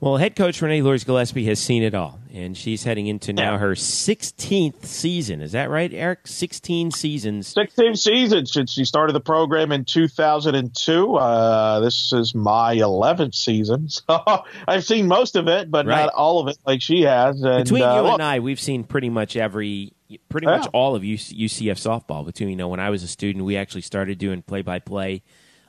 Well, 0.00 0.16
head 0.16 0.34
coach 0.34 0.62
Renee 0.62 0.80
Luers-Gillispie 0.80 1.44
has 1.44 1.58
seen 1.58 1.82
it 1.82 1.94
all, 1.94 2.20
and 2.32 2.56
she's 2.56 2.84
heading 2.84 3.06
into 3.06 3.34
now 3.34 3.58
her 3.58 3.72
16th 3.72 4.86
season. 4.86 5.42
Is 5.42 5.52
that 5.52 5.68
right, 5.68 5.92
Eric? 5.92 6.26
16 6.26 6.90
seasons. 6.90 7.48
16 7.48 7.96
seasons 7.96 8.50
since 8.50 8.72
she 8.72 8.86
started 8.86 9.12
the 9.12 9.20
program 9.20 9.72
in 9.72 9.84
2002. 9.84 11.16
Uh, 11.16 11.80
this 11.80 12.14
is 12.14 12.34
my 12.34 12.76
11th 12.76 13.34
season, 13.34 13.88
so 13.90 14.42
I've 14.66 14.84
seen 14.84 15.06
most 15.06 15.36
of 15.36 15.48
it, 15.48 15.70
but 15.70 15.84
right. 15.84 16.06
not 16.06 16.14
all 16.14 16.40
of 16.40 16.48
it 16.48 16.56
like 16.66 16.80
she 16.80 17.02
has. 17.02 17.42
And, 17.42 17.64
Between 17.64 17.82
uh, 17.82 17.96
you 17.96 18.06
and 18.08 18.22
I, 18.22 18.38
we've 18.38 18.60
seen 18.60 18.84
pretty 18.84 19.10
much 19.10 19.36
every, 19.36 19.92
pretty 20.30 20.46
yeah. 20.46 20.60
much 20.60 20.68
all 20.72 20.96
of 20.96 21.02
UCF 21.02 21.76
softball. 21.76 22.24
Between 22.24 22.48
you 22.48 22.56
know, 22.56 22.68
when 22.68 22.80
I 22.80 22.88
was 22.88 23.02
a 23.02 23.08
student, 23.08 23.44
we 23.44 23.58
actually 23.58 23.82
started 23.82 24.16
doing 24.16 24.40
play-by-play 24.40 25.22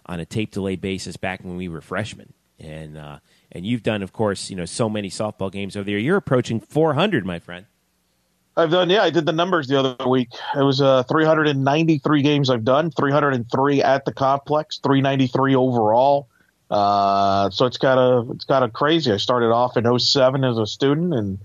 on 0.06 0.22
a 0.22 0.26
tape 0.26 0.52
delay 0.52 0.78
basis 0.78 1.18
back 1.18 1.44
when 1.44 1.58
we 1.58 1.68
were 1.68 1.82
freshmen, 1.82 2.32
and. 2.60 2.98
Uh, 2.98 3.20
and 3.52 3.66
you've 3.66 3.84
done, 3.84 4.02
of 4.02 4.14
course, 4.14 4.50
you 4.50 4.56
know, 4.56 4.66
so 4.66 4.90
many 4.90 5.10
softball 5.10 5.52
games 5.52 5.76
over 5.76 5.86
there. 5.86 5.98
You're 5.98 6.18
approaching 6.18 6.60
400, 6.60 7.26
my 7.26 7.40
friend. 7.40 7.66
I've 8.56 8.72
done, 8.72 8.90
yeah, 8.90 9.04
I 9.04 9.10
did 9.10 9.26
the 9.26 9.32
numbers 9.32 9.68
the 9.68 9.80
other 9.80 10.08
week. 10.08 10.30
It 10.56 10.64
was 10.64 10.82
uh, 10.82 11.04
393 11.04 12.22
games 12.22 12.50
I've 12.50 12.66
done, 12.66 12.92
303 12.92 13.82
at 13.82 14.04
the 14.04 14.14
complex, 14.14 14.80
393 14.84 15.56
overall. 15.56 16.28
Uh, 16.70 17.50
so 17.50 17.66
it's 17.66 17.78
kind 17.78 18.00
of 18.00 18.30
it's 18.32 18.46
kind 18.46 18.64
of 18.64 18.72
crazy. 18.72 19.12
I 19.12 19.18
started 19.18 19.52
off 19.52 19.76
in 19.76 20.00
07 20.00 20.44
as 20.46 20.58
a 20.58 20.66
student, 20.66 21.14
and 21.14 21.40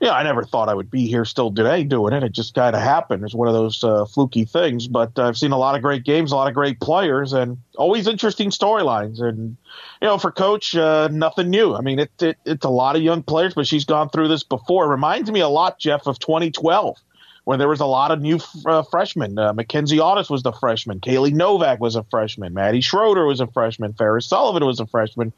yeah, 0.00 0.12
I 0.12 0.22
never 0.22 0.44
thought 0.44 0.70
I 0.70 0.74
would 0.74 0.90
be 0.90 1.06
here 1.06 1.26
still 1.26 1.52
today 1.52 1.84
doing 1.84 2.14
it. 2.14 2.22
It 2.22 2.32
just 2.32 2.54
kind 2.54 2.74
of 2.74 2.80
happened. 2.80 3.22
It's 3.22 3.34
one 3.34 3.48
of 3.48 3.54
those 3.54 3.84
uh, 3.84 4.06
fluky 4.06 4.46
things. 4.46 4.88
But 4.88 5.18
I've 5.18 5.36
seen 5.36 5.52
a 5.52 5.58
lot 5.58 5.76
of 5.76 5.82
great 5.82 6.04
games, 6.04 6.32
a 6.32 6.36
lot 6.36 6.48
of 6.48 6.54
great 6.54 6.80
players, 6.80 7.34
and 7.34 7.58
always 7.76 8.08
interesting 8.08 8.48
storylines. 8.48 9.20
And 9.20 9.58
you 10.00 10.08
know, 10.08 10.16
for 10.16 10.32
coach, 10.32 10.74
uh, 10.74 11.08
nothing 11.12 11.50
new. 11.50 11.74
I 11.74 11.82
mean, 11.82 11.98
it, 11.98 12.10
it, 12.22 12.38
it's 12.46 12.64
a 12.64 12.70
lot 12.70 12.96
of 12.96 13.02
young 13.02 13.22
players, 13.22 13.52
but 13.52 13.66
she's 13.66 13.84
gone 13.84 14.08
through 14.08 14.28
this 14.28 14.42
before. 14.42 14.86
It 14.86 14.88
reminds 14.88 15.30
me 15.30 15.40
a 15.40 15.48
lot, 15.48 15.78
Jeff, 15.78 16.06
of 16.06 16.18
2012 16.18 16.96
where 17.44 17.56
there 17.56 17.68
was 17.68 17.80
a 17.80 17.86
lot 17.86 18.10
of 18.10 18.20
new 18.20 18.38
uh, 18.66 18.82
freshmen. 18.82 19.38
Uh, 19.38 19.52
Mackenzie 19.52 19.96
Audas 19.96 20.30
was 20.30 20.42
the 20.42 20.52
freshman. 20.52 21.00
Kaylee 21.00 21.32
Novak 21.32 21.80
was 21.80 21.96
a 21.96 22.04
freshman. 22.04 22.52
Maddie 22.54 22.82
Schroeder 22.82 23.26
was 23.26 23.40
a 23.40 23.46
freshman. 23.46 23.94
Ferris 23.94 24.26
Sullivan 24.26 24.64
was 24.64 24.78
a 24.78 24.86
freshman. 24.86 25.32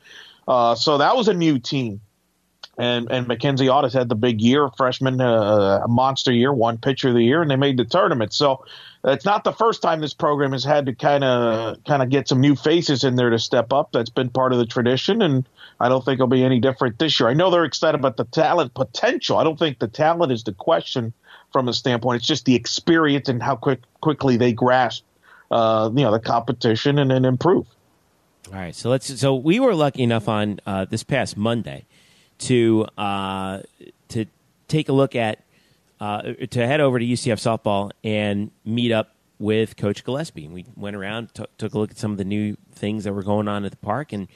Uh, 0.46 0.74
so 0.74 0.98
that 0.98 1.16
was 1.16 1.28
a 1.28 1.32
new 1.32 1.58
team. 1.58 2.00
And 2.78 3.10
and 3.10 3.28
Mackenzie 3.28 3.66
Audas 3.66 3.92
had 3.92 4.08
the 4.08 4.14
big 4.14 4.40
year, 4.40 4.70
freshman, 4.76 5.20
uh, 5.20 5.82
a 5.84 5.88
monster 5.88 6.32
year, 6.32 6.52
one 6.52 6.78
pitcher 6.78 7.08
of 7.08 7.14
the 7.14 7.22
year, 7.22 7.42
and 7.42 7.50
they 7.50 7.56
made 7.56 7.76
the 7.76 7.84
tournament. 7.84 8.32
So 8.32 8.64
it's 9.04 9.26
not 9.26 9.44
the 9.44 9.52
first 9.52 9.82
time 9.82 10.00
this 10.00 10.14
program 10.14 10.52
has 10.52 10.64
had 10.64 10.86
to 10.86 10.94
kind 10.94 11.22
of 11.22 11.82
kind 11.84 12.02
of 12.02 12.08
get 12.08 12.28
some 12.28 12.40
new 12.40 12.56
faces 12.56 13.04
in 13.04 13.16
there 13.16 13.28
to 13.28 13.38
step 13.38 13.74
up. 13.74 13.92
That's 13.92 14.10
been 14.10 14.30
part 14.30 14.52
of 14.52 14.58
the 14.58 14.64
tradition, 14.64 15.20
and 15.20 15.46
I 15.80 15.90
don't 15.90 16.02
think 16.02 16.16
it'll 16.16 16.28
be 16.28 16.44
any 16.44 16.60
different 16.60 16.98
this 16.98 17.20
year. 17.20 17.28
I 17.28 17.34
know 17.34 17.50
they're 17.50 17.64
excited 17.64 17.98
about 17.98 18.16
the 18.16 18.24
talent 18.24 18.72
potential. 18.72 19.36
I 19.36 19.44
don't 19.44 19.58
think 19.58 19.78
the 19.78 19.88
talent 19.88 20.32
is 20.32 20.44
the 20.44 20.52
question 20.52 21.12
from 21.52 21.68
a 21.68 21.74
standpoint. 21.74 22.20
It's 22.20 22.26
just 22.26 22.46
the 22.46 22.54
experience 22.54 23.28
and 23.28 23.42
how 23.42 23.56
quick 23.56 23.80
quickly 24.00 24.38
they 24.38 24.52
grasp, 24.54 25.04
uh, 25.50 25.90
you 25.92 26.04
know, 26.04 26.12
the 26.12 26.20
competition 26.20 26.98
and 26.98 27.10
then 27.10 27.26
improve. 27.26 27.66
All 28.48 28.54
right, 28.54 28.74
so 28.74 28.88
let's. 28.88 29.20
So 29.20 29.34
we 29.34 29.60
were 29.60 29.74
lucky 29.74 30.02
enough 30.02 30.28
on 30.28 30.60
uh, 30.64 30.86
this 30.86 31.02
past 31.02 31.36
Monday 31.36 31.84
to 32.42 32.86
uh, 32.96 33.60
to 34.08 34.26
take 34.68 34.88
a 34.88 34.92
look 34.92 35.14
at 35.14 35.44
uh, 36.00 36.22
to 36.50 36.66
head 36.66 36.80
over 36.80 36.98
to 36.98 37.04
UCF 37.04 37.38
softball 37.38 37.90
and 38.02 38.50
meet 38.64 38.92
up 38.92 39.14
with 39.38 39.76
Coach 39.76 40.04
Gillispie. 40.04 40.50
We 40.50 40.66
went 40.76 40.96
around, 40.96 41.34
t- 41.34 41.44
took 41.58 41.74
a 41.74 41.78
look 41.78 41.90
at 41.90 41.98
some 41.98 42.12
of 42.12 42.18
the 42.18 42.24
new 42.24 42.56
things 42.72 43.04
that 43.04 43.12
were 43.12 43.22
going 43.22 43.48
on 43.48 43.64
at 43.64 43.70
the 43.70 43.76
park, 43.76 44.12
and 44.12 44.28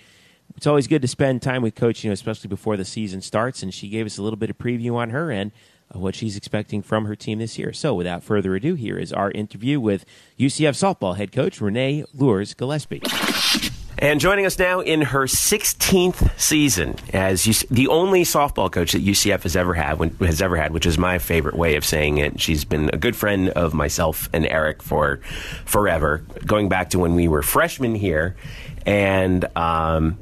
it's 0.56 0.66
always 0.66 0.86
good 0.86 1.02
to 1.02 1.08
spend 1.08 1.42
time 1.42 1.62
with 1.62 1.74
Coach, 1.74 2.04
you 2.04 2.10
know, 2.10 2.14
especially 2.14 2.48
before 2.48 2.76
the 2.76 2.84
season 2.84 3.20
starts. 3.20 3.62
And 3.62 3.72
she 3.74 3.88
gave 3.88 4.06
us 4.06 4.18
a 4.18 4.22
little 4.22 4.36
bit 4.36 4.50
of 4.50 4.58
preview 4.58 4.94
on 4.94 5.10
her 5.10 5.30
end 5.30 5.52
what 5.92 6.14
she's 6.14 6.36
expecting 6.36 6.82
from 6.82 7.04
her 7.06 7.14
team 7.14 7.38
this 7.38 7.58
year. 7.58 7.72
So, 7.72 7.94
without 7.94 8.22
further 8.22 8.54
ado, 8.56 8.74
here 8.74 8.98
is 8.98 9.12
our 9.12 9.30
interview 9.30 9.78
with 9.78 10.04
UCF 10.38 10.74
softball 10.74 11.16
head 11.16 11.32
coach 11.32 11.60
Renee 11.60 12.04
Luers-Gillispie. 12.12 13.82
And 13.98 14.20
joining 14.20 14.44
us 14.44 14.58
now 14.58 14.80
in 14.80 15.00
her 15.00 15.22
16th 15.22 16.38
season 16.38 16.96
as 17.14 17.44
the 17.70 17.88
only 17.88 18.24
softball 18.24 18.70
coach 18.70 18.92
that 18.92 19.02
UCF 19.02 19.44
has 19.44 19.56
ever 19.56 19.72
had, 19.72 19.98
has 20.20 20.42
ever 20.42 20.56
had, 20.56 20.74
which 20.74 20.84
is 20.84 20.98
my 20.98 21.18
favorite 21.18 21.56
way 21.56 21.76
of 21.76 21.84
saying 21.84 22.18
it. 22.18 22.38
She's 22.38 22.66
been 22.66 22.90
a 22.92 22.98
good 22.98 23.16
friend 23.16 23.48
of 23.50 23.72
myself 23.72 24.28
and 24.34 24.46
Eric 24.46 24.82
for 24.82 25.16
forever, 25.64 26.18
going 26.44 26.68
back 26.68 26.90
to 26.90 26.98
when 26.98 27.14
we 27.14 27.26
were 27.26 27.40
freshmen 27.40 27.94
here, 27.94 28.36
and 28.84 29.46
um, 29.56 30.18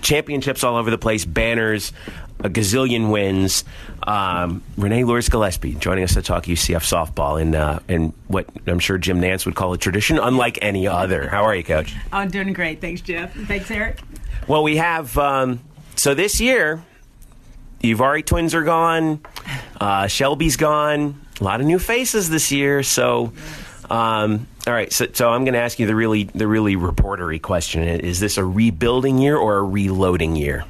championships 0.00 0.62
all 0.62 0.76
over 0.76 0.90
the 0.90 0.98
place, 0.98 1.24
banners, 1.24 1.92
a 2.40 2.48
gazillion 2.48 3.10
wins. 3.10 3.64
Um, 4.02 4.62
Renee 4.76 5.04
Luers-Gillispie 5.04 5.78
joining 5.78 6.04
us 6.04 6.14
to 6.14 6.22
talk 6.22 6.44
UCF 6.44 6.82
softball 6.82 7.40
in 7.40 7.54
uh, 7.54 7.80
in 7.88 8.12
what 8.28 8.46
I'm 8.66 8.78
sure 8.78 8.98
Jim 8.98 9.20
Nantz 9.20 9.44
would 9.46 9.54
call 9.54 9.72
a 9.72 9.78
tradition 9.78 10.18
unlike 10.18 10.58
any 10.62 10.86
other. 10.86 11.28
How 11.28 11.44
are 11.44 11.54
you, 11.54 11.64
Coach? 11.64 11.94
I'm 12.12 12.30
doing 12.30 12.52
great. 12.52 12.80
Thanks, 12.80 13.00
Jeff. 13.00 13.34
Thanks, 13.34 13.70
Eric. 13.70 14.00
Well, 14.46 14.62
we 14.62 14.76
have 14.76 15.16
um, 15.18 15.60
so 15.96 16.14
this 16.14 16.40
year. 16.40 16.82
Uvari 17.82 18.26
twins 18.26 18.54
are 18.56 18.64
gone. 18.64 19.20
Uh, 19.80 20.08
Shelby's 20.08 20.56
gone. 20.56 21.20
A 21.40 21.44
lot 21.44 21.60
of 21.60 21.66
new 21.66 21.78
faces 21.78 22.28
this 22.28 22.50
year. 22.50 22.82
So, 22.82 23.32
um, 23.88 24.48
all 24.66 24.72
right. 24.72 24.92
So, 24.92 25.06
so 25.12 25.30
I'm 25.30 25.44
going 25.44 25.54
to 25.54 25.60
ask 25.60 25.78
you 25.78 25.86
the 25.86 25.94
really 25.94 26.24
the 26.24 26.48
really 26.48 26.74
reportery 26.74 27.40
question: 27.40 27.84
Is 27.84 28.18
this 28.18 28.36
a 28.36 28.44
rebuilding 28.44 29.18
year 29.18 29.36
or 29.36 29.58
a 29.58 29.62
reloading 29.62 30.34
year? 30.34 30.64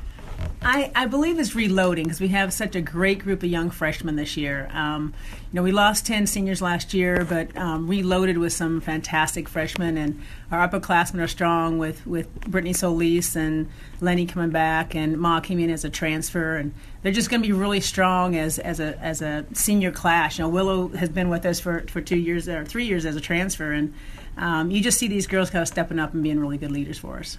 I, 0.60 0.90
I 0.94 1.06
believe 1.06 1.38
it's 1.38 1.54
reloading 1.54 2.04
because 2.04 2.20
we 2.20 2.28
have 2.28 2.52
such 2.52 2.74
a 2.74 2.80
great 2.80 3.20
group 3.20 3.44
of 3.44 3.48
young 3.48 3.70
freshmen 3.70 4.16
this 4.16 4.36
year. 4.36 4.68
Um, 4.72 5.14
you 5.52 5.56
know, 5.56 5.62
we 5.62 5.70
lost 5.70 6.04
10 6.06 6.26
seniors 6.26 6.60
last 6.60 6.92
year, 6.92 7.24
but 7.24 7.56
um, 7.56 7.86
reloaded 7.86 8.38
with 8.38 8.52
some 8.52 8.80
fantastic 8.80 9.48
freshmen, 9.48 9.96
and 9.96 10.20
our 10.50 10.68
upperclassmen 10.68 11.22
are 11.22 11.28
strong 11.28 11.78
with, 11.78 12.04
with 12.06 12.28
Brittany 12.40 12.72
Solis 12.72 13.36
and 13.36 13.68
Lenny 14.00 14.26
coming 14.26 14.50
back, 14.50 14.96
and 14.96 15.16
Ma 15.18 15.38
came 15.38 15.60
in 15.60 15.70
as 15.70 15.84
a 15.84 15.90
transfer, 15.90 16.56
and 16.56 16.74
they're 17.02 17.12
just 17.12 17.30
going 17.30 17.40
to 17.40 17.46
be 17.46 17.52
really 17.52 17.80
strong 17.80 18.34
as, 18.34 18.58
as, 18.58 18.80
a, 18.80 18.98
as 18.98 19.22
a 19.22 19.46
senior 19.52 19.92
class. 19.92 20.38
You 20.38 20.44
know, 20.44 20.48
Willow 20.48 20.88
has 20.88 21.08
been 21.08 21.28
with 21.28 21.46
us 21.46 21.60
for, 21.60 21.84
for 21.88 22.00
two 22.00 22.18
years 22.18 22.48
or 22.48 22.64
three 22.64 22.84
years 22.84 23.06
as 23.06 23.14
a 23.14 23.20
transfer, 23.20 23.72
and 23.72 23.94
um, 24.36 24.72
you 24.72 24.82
just 24.82 24.98
see 24.98 25.06
these 25.06 25.28
girls 25.28 25.50
kind 25.50 25.62
of 25.62 25.68
stepping 25.68 26.00
up 26.00 26.14
and 26.14 26.22
being 26.22 26.40
really 26.40 26.58
good 26.58 26.72
leaders 26.72 26.98
for 26.98 27.18
us 27.18 27.38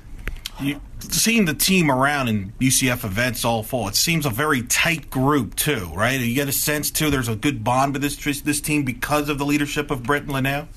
you, 0.62 0.82
seeing 1.00 1.46
the 1.46 1.54
team 1.54 1.90
around 1.90 2.28
in 2.28 2.54
UCF 2.60 3.04
events 3.04 3.46
all 3.46 3.64
fall, 3.64 3.88
it 3.88 3.96
seems 3.96 4.26
a 4.26 4.30
very 4.30 4.62
tight 4.64 5.10
group 5.10 5.56
too, 5.56 5.90
right? 5.94 6.20
You 6.20 6.36
get 6.36 6.48
a 6.48 6.54
sense 6.54 6.92
too. 6.92 7.10
There's 7.10 7.28
a 7.28 7.36
good 7.36 7.64
bond 7.64 7.94
with 7.94 8.02
this 8.02 8.42
this 8.42 8.62
team 8.62 8.84
because 8.84 9.30
of 9.30 9.38
the 9.38 9.46
leadership 9.46 9.92
of 9.92 10.04
Brett 10.04 10.24
and 10.24 10.34
Linnell. 10.34 10.68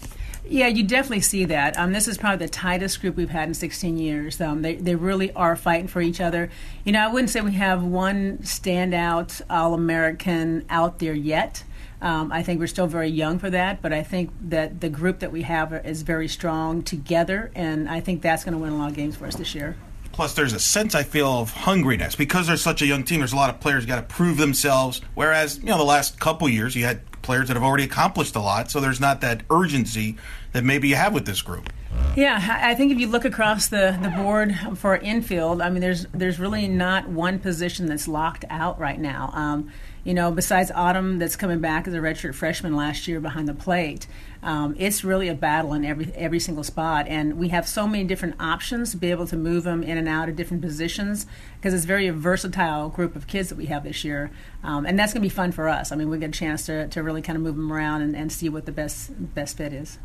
Yeah, 0.45 0.67
you 0.67 0.83
definitely 0.83 1.21
see 1.21 1.45
that. 1.47 1.79
Um, 1.79 1.93
this 1.93 2.09
is 2.09 2.19
probably 2.19 2.47
the 2.47 2.53
tightest 2.53 3.01
group 3.01 3.17
we've 3.17 3.31
had 3.31 3.49
in 3.49 3.55
16 3.55 3.97
years. 3.97 4.41
Um, 4.41 4.63
they, 4.63 4.75
they 4.75 4.97
really 4.97 5.33
are 5.33 5.55
fighting 5.55 5.87
for 5.87 6.01
each 6.01 6.21
other. 6.21 6.51
You 6.85 6.93
know, 6.93 7.01
I 7.01 7.13
wouldn't 7.13 7.31
say 7.31 7.41
we 7.41 7.53
have 7.53 7.83
one 7.83 8.39
standout 8.39 9.41
All 9.49 9.73
American 9.73 10.67
out 10.69 10.99
there 10.99 11.15
yet. 11.15 11.63
Um, 12.03 12.33
I 12.33 12.43
think 12.43 12.59
we're 12.59 12.67
still 12.67 12.89
very 12.89 13.09
young 13.09 13.39
for 13.39 13.49
that, 13.51 13.81
but 13.81 13.93
I 13.93 14.03
think 14.03 14.33
that 14.49 14.81
the 14.81 14.89
group 14.89 15.21
that 15.21 15.31
we 15.31 15.43
have 15.43 15.73
is 15.87 16.03
very 16.03 16.27
strong 16.27 16.83
together, 16.83 17.53
and 17.55 17.89
I 17.89 18.01
think 18.01 18.23
that's 18.23 18.43
going 18.43 18.55
to 18.55 18.59
win 18.59 18.73
a 18.73 18.77
lot 18.77 18.91
of 18.91 18.97
games 18.97 19.15
for 19.15 19.27
us 19.27 19.37
this 19.37 19.55
year. 19.55 19.77
Plus, 20.11 20.35
there's 20.35 20.53
a 20.53 20.59
sense 20.59 20.97
I 20.97 21.05
feel 21.05 21.29
of 21.29 21.55
hungriness 21.55 22.19
because 22.19 22.49
there's 22.49 22.61
such 22.61 22.83
a 22.83 22.87
young 22.87 23.05
team. 23.05 23.21
There's 23.21 23.33
a 23.33 23.37
lot 23.37 23.51
of 23.51 23.61
players 23.61 23.87
got 23.87 23.97
to 23.97 24.03
prove 24.03 24.37
themselves. 24.37 25.01
Whereas, 25.15 25.59
you 25.59 25.67
know, 25.67 25.79
the 25.79 25.85
last 25.85 26.19
couple 26.19 26.49
years 26.49 26.75
you 26.75 26.85
had 26.85 27.01
players 27.23 27.47
that 27.49 27.55
have 27.55 27.63
already 27.63 27.85
accomplished 27.85 28.35
a 28.35 28.41
lot, 28.41 28.69
so 28.69 28.81
there's 28.81 29.01
not 29.01 29.21
that 29.21 29.43
urgency 29.49 30.17
that 30.53 30.65
maybe 30.65 30.89
you 30.89 30.97
have 30.97 31.15
with 31.15 31.25
this 31.25 31.41
group. 31.41 31.73
Yeah, 32.17 32.39
I 32.43 32.73
I 32.73 32.75
think 32.75 32.91
if 32.91 32.99
you 32.99 33.07
look 33.07 33.25
across 33.25 33.69
the, 33.69 33.97
the 34.03 34.11
board 34.11 34.59
for 34.75 34.97
infield, 34.97 35.63
I 35.63 35.71
mean, 35.71 35.81
there's 35.81 36.07
there's 36.13 36.39
really 36.39 36.67
not 36.67 37.09
one 37.09 37.39
position 37.39 37.87
that's 37.87 38.09
locked 38.09 38.45
out 38.51 38.79
right 38.79 38.99
now. 38.99 39.31
Um, 39.33 39.71
you 40.05 40.15
know, 40.15 40.33
besides 40.33 40.71
Autumn, 40.75 41.19
that's 41.19 41.37
coming 41.37 41.61
back 41.61 41.87
as 41.87 41.95
a 41.95 41.99
redshirt 41.99 42.35
freshman 42.35 42.75
last 42.75 43.07
year 43.07 43.21
behind 43.21 43.47
the 43.47 43.55
plate, 43.55 44.07
um, 44.43 44.75
it's 44.77 45.05
really 45.05 45.29
a 45.29 45.35
battle 45.35 45.73
in 45.73 45.85
every 45.85 46.13
every 46.15 46.41
single 46.41 46.65
spot, 46.65 47.07
and 47.07 47.39
we 47.39 47.49
have 47.49 47.69
so 47.69 47.87
many 47.87 48.03
different 48.03 48.35
options 48.41 48.91
to 48.91 48.97
be 48.97 49.13
able 49.13 49.27
to 49.29 49.37
move 49.37 49.63
them 49.63 49.85
in 49.85 49.97
and 49.97 50.09
out 50.09 50.29
of 50.29 50.35
different 50.35 50.63
positions 50.63 51.27
because 51.57 51.73
it's 51.73 51.85
very 51.85 52.09
a 52.09 52.13
versatile 52.13 52.89
group 52.89 53.15
of 53.15 53.29
kids 53.29 53.51
that 53.51 53.57
we 53.57 53.67
have 53.67 53.85
this 53.85 54.03
year, 54.03 54.33
um, 54.65 54.85
and 54.85 54.99
that's 54.99 55.13
going 55.13 55.23
to 55.23 55.27
be 55.27 55.35
fun 55.35 55.53
for 55.53 55.69
us. 55.69 55.93
I 55.93 55.97
mean, 55.97 56.09
we 56.09 56.19
get 56.19 56.31
a 56.31 56.33
chance 56.33 56.67
to, 56.67 56.89
to 56.89 57.03
really 57.03 57.23
kind 57.23 57.37
of 57.37 57.43
move 57.43 57.55
them 57.55 57.73
around 57.73 58.03
and, 58.03 58.17
and 58.17 58.33
see 58.33 58.49
what 58.49 58.67
the 58.67 58.73
best 58.73 59.13
best 59.35 59.57
fit 59.57 59.73
is. 59.73 59.99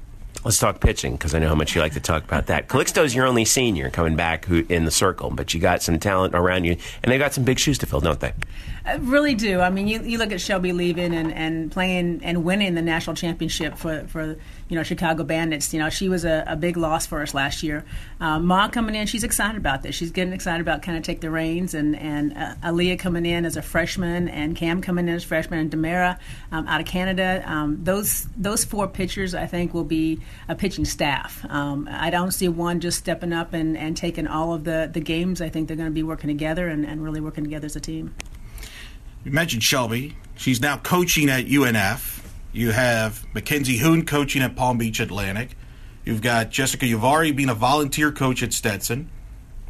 Let's 0.46 0.60
talk 0.60 0.80
pitching 0.80 1.14
because 1.14 1.34
I 1.34 1.40
know 1.40 1.50
how 1.50 1.56
much 1.56 1.74
you 1.74 1.82
like 1.82 1.94
to 1.94 2.00
talk 2.00 2.24
about 2.24 2.46
that. 2.46 2.68
Calixto's 2.68 3.16
your 3.16 3.26
only 3.26 3.44
senior 3.44 3.90
coming 3.90 4.16
back 4.16 4.46
who, 4.46 4.66
in 4.70 4.86
the 4.86 4.92
circle, 4.92 5.32
but 5.32 5.54
you 5.54 5.60
got 5.60 5.82
some 5.82 5.98
talent 5.98 6.36
around 6.36 6.66
you, 6.66 6.78
and 7.02 7.12
they 7.12 7.18
got 7.18 7.34
some 7.34 7.44
big 7.44 7.58
shoes 7.58 7.80
to 7.80 7.88
fill, 7.88 8.02
don't 8.02 8.20
they? 8.20 8.34
I 8.88 8.96
really 8.96 9.36
do. 9.36 9.60
I 9.60 9.70
mean, 9.70 9.90
you, 9.90 10.02
you 10.02 10.18
look 10.18 10.32
at 10.32 10.40
Shelby 10.40 10.72
leaving 10.72 11.14
and, 11.14 11.34
and 11.34 11.70
playing 11.70 12.22
and 12.24 12.46
winning 12.46 12.74
the 12.74 12.82
national 12.82 13.18
championship 13.18 13.78
for, 13.78 14.08
for 14.08 14.38
you 14.70 14.78
know 14.78 14.84
Chicago 14.84 15.26
Bandits. 15.26 15.74
You 15.74 15.80
know, 15.80 15.90
she 15.90 16.08
was 16.08 16.24
a, 16.24 16.46
a 16.48 16.56
big 16.56 16.78
loss 16.78 17.06
for 17.06 17.22
us 17.22 17.34
last 17.34 17.64
year. 17.64 17.84
Uh, 18.22 18.40
Ma 18.40 18.70
coming 18.70 18.96
in, 18.96 19.06
she's 19.06 19.26
excited 19.26 19.58
about 19.58 19.84
this. 19.84 19.94
She's 19.94 20.12
getting 20.12 20.32
excited 20.32 20.62
about 20.62 20.84
kind 20.84 20.98
of 20.98 21.04
take 21.04 21.20
the 21.20 21.30
reins 21.30 21.74
and 21.74 21.98
and 21.98 22.38
uh, 22.38 22.56
Aaliyah 22.64 22.98
coming 22.98 23.26
in 23.26 23.44
as 23.44 23.58
a 23.58 23.62
freshman 23.62 24.30
and 24.30 24.56
Cam 24.56 24.82
coming 24.82 25.10
in 25.10 25.16
as 25.16 25.24
freshman 25.26 25.60
and 25.60 25.70
Demara 25.70 26.18
um, 26.54 26.66
out 26.66 26.80
of 26.80 26.88
Canada. 26.88 27.44
Um, 27.46 27.84
those 27.84 28.26
those 28.38 28.64
four 28.64 28.88
pitchers, 28.88 29.36
I 29.36 29.48
think, 29.48 29.74
will 29.74 29.84
be 29.84 30.22
a 30.48 30.56
pitching 30.56 30.86
staff. 30.86 31.46
Um, 31.50 31.90
I 31.92 32.10
don't 32.10 32.32
see 32.32 32.48
one 32.48 32.80
just 32.80 33.00
stepping 33.00 33.34
up 33.34 33.52
and, 33.54 33.78
and 33.78 33.98
taking 33.98 34.28
all 34.28 34.54
of 34.54 34.64
the, 34.64 34.90
the 34.90 35.02
games. 35.02 35.42
I 35.42 35.50
think 35.50 35.68
they're 35.68 35.76
going 35.76 35.90
to 35.90 35.94
be 35.94 36.04
working 36.04 36.30
together 36.30 36.70
and, 36.70 36.86
and 36.86 37.04
really 37.04 37.20
working 37.20 37.44
together 37.44 37.66
as 37.66 37.76
a 37.76 37.82
team. 37.82 38.16
You 39.28 39.34
mentioned 39.34 39.62
Shelby. 39.62 40.16
She's 40.38 40.62
now 40.62 40.78
coaching 40.78 41.30
at 41.30 41.48
UNF. 41.48 42.24
You 42.54 42.72
have 42.72 43.26
Mackenzie 43.34 43.76
Hoon 43.76 44.06
coaching 44.06 44.42
at 44.42 44.56
Palm 44.56 44.78
Beach 44.78 45.02
Atlantic. 45.02 45.58
You've 46.06 46.22
got 46.22 46.50
Jessica 46.50 46.86
Yavari 46.86 47.36
being 47.36 47.50
a 47.50 47.54
volunteer 47.54 48.14
coach 48.14 48.42
at 48.42 48.54
Stetson. 48.54 49.10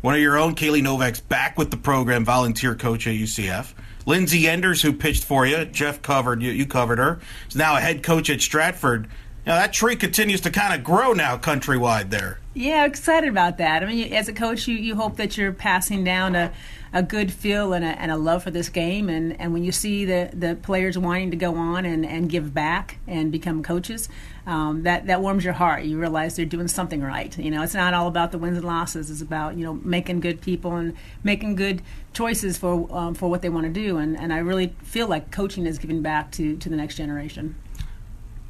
One 0.02 0.14
of 0.14 0.22
your 0.22 0.38
own, 0.38 0.54
Kaylee 0.54 0.84
Novak's 0.84 1.22
back 1.22 1.58
with 1.58 1.72
the 1.72 1.78
program, 1.78 2.24
volunteer 2.24 2.76
coach 2.76 3.08
at 3.08 3.16
UCF. 3.16 3.74
Lindsay 4.06 4.48
Enders, 4.48 4.84
who 4.84 4.94
pitched 4.94 5.24
for 5.24 5.48
you, 5.48 5.66
Jeff 5.66 6.04
covered 6.04 6.44
you, 6.44 6.52
you 6.52 6.68
covered 6.68 7.00
her, 7.00 7.20
is 7.50 7.56
now 7.56 7.76
a 7.76 7.80
head 7.80 8.04
coach 8.04 8.30
at 8.30 8.42
Stratford. 8.42 9.08
Now 9.48 9.56
that 9.56 9.74
tree 9.74 9.96
continues 9.96 10.42
to 10.42 10.52
kind 10.52 10.76
of 10.76 10.84
grow 10.84 11.14
now 11.14 11.36
countrywide 11.36 12.12
there. 12.12 12.40
Yeah, 12.54 12.86
excited 12.86 13.30
about 13.30 13.58
that. 13.58 13.82
I 13.82 13.88
mean, 13.88 14.14
as 14.14 14.28
a 14.28 14.34
coach, 14.34 14.68
you, 14.68 14.76
you 14.76 14.96
hope 14.96 15.18
that 15.18 15.36
you're 15.36 15.52
passing 15.52 16.04
down 16.04 16.36
a, 16.36 16.54
a 16.98 17.04
good 17.04 17.32
feel 17.32 17.74
and 17.74 17.86
a, 17.86 17.90
and 17.90 18.12
a 18.12 18.18
love 18.18 18.42
for 18.42 18.50
this 18.50 18.70
game. 18.70 19.08
And, 19.08 19.40
and 19.40 19.54
when 19.54 19.64
you 19.64 19.72
see 19.72 20.04
the, 20.04 20.32
the 20.34 20.56
players 20.56 20.98
wanting 20.98 21.30
to 21.30 21.38
go 21.38 21.54
on 21.54 21.86
and, 21.86 22.04
and 22.04 22.28
give 22.28 22.56
back 22.56 22.98
and 23.06 23.32
become 23.32 23.62
coaches, 23.62 24.10
um, 24.48 24.82
that, 24.82 25.06
that 25.06 25.22
warms 25.22 25.44
your 25.44 25.54
heart. 25.54 25.84
You 25.84 26.00
realize 26.00 26.36
they're 26.36 26.46
doing 26.46 26.68
something 26.68 27.00
right. 27.02 27.38
You 27.38 27.52
know, 27.52 27.62
it's 27.62 27.76
not 27.76 27.94
all 27.94 28.08
about 28.08 28.32
the 28.32 28.40
wins 28.40 28.58
and 28.58 28.66
losses. 28.66 29.12
It's 29.12 29.22
about, 29.22 29.58
you 29.58 29.64
know, 29.64 29.76
making 29.84 30.22
good 30.22 30.42
people 30.42 30.76
and 30.76 30.96
making 31.24 31.56
good 31.56 31.84
choices 32.14 32.58
for, 32.58 32.88
um, 32.92 33.14
for 33.14 33.30
what 33.30 33.44
they 33.44 33.50
want 33.50 33.68
to 33.68 33.72
do. 33.72 33.98
And, 33.98 34.18
and 34.18 34.34
I 34.34 34.40
really 34.40 34.74
feel 34.82 35.08
like 35.08 35.30
coaching 35.30 35.68
is 35.68 35.78
giving 35.78 36.02
back 36.02 36.32
to, 36.32 36.58
to 36.58 36.68
the 36.68 36.76
next 36.76 36.96
generation 36.96 37.56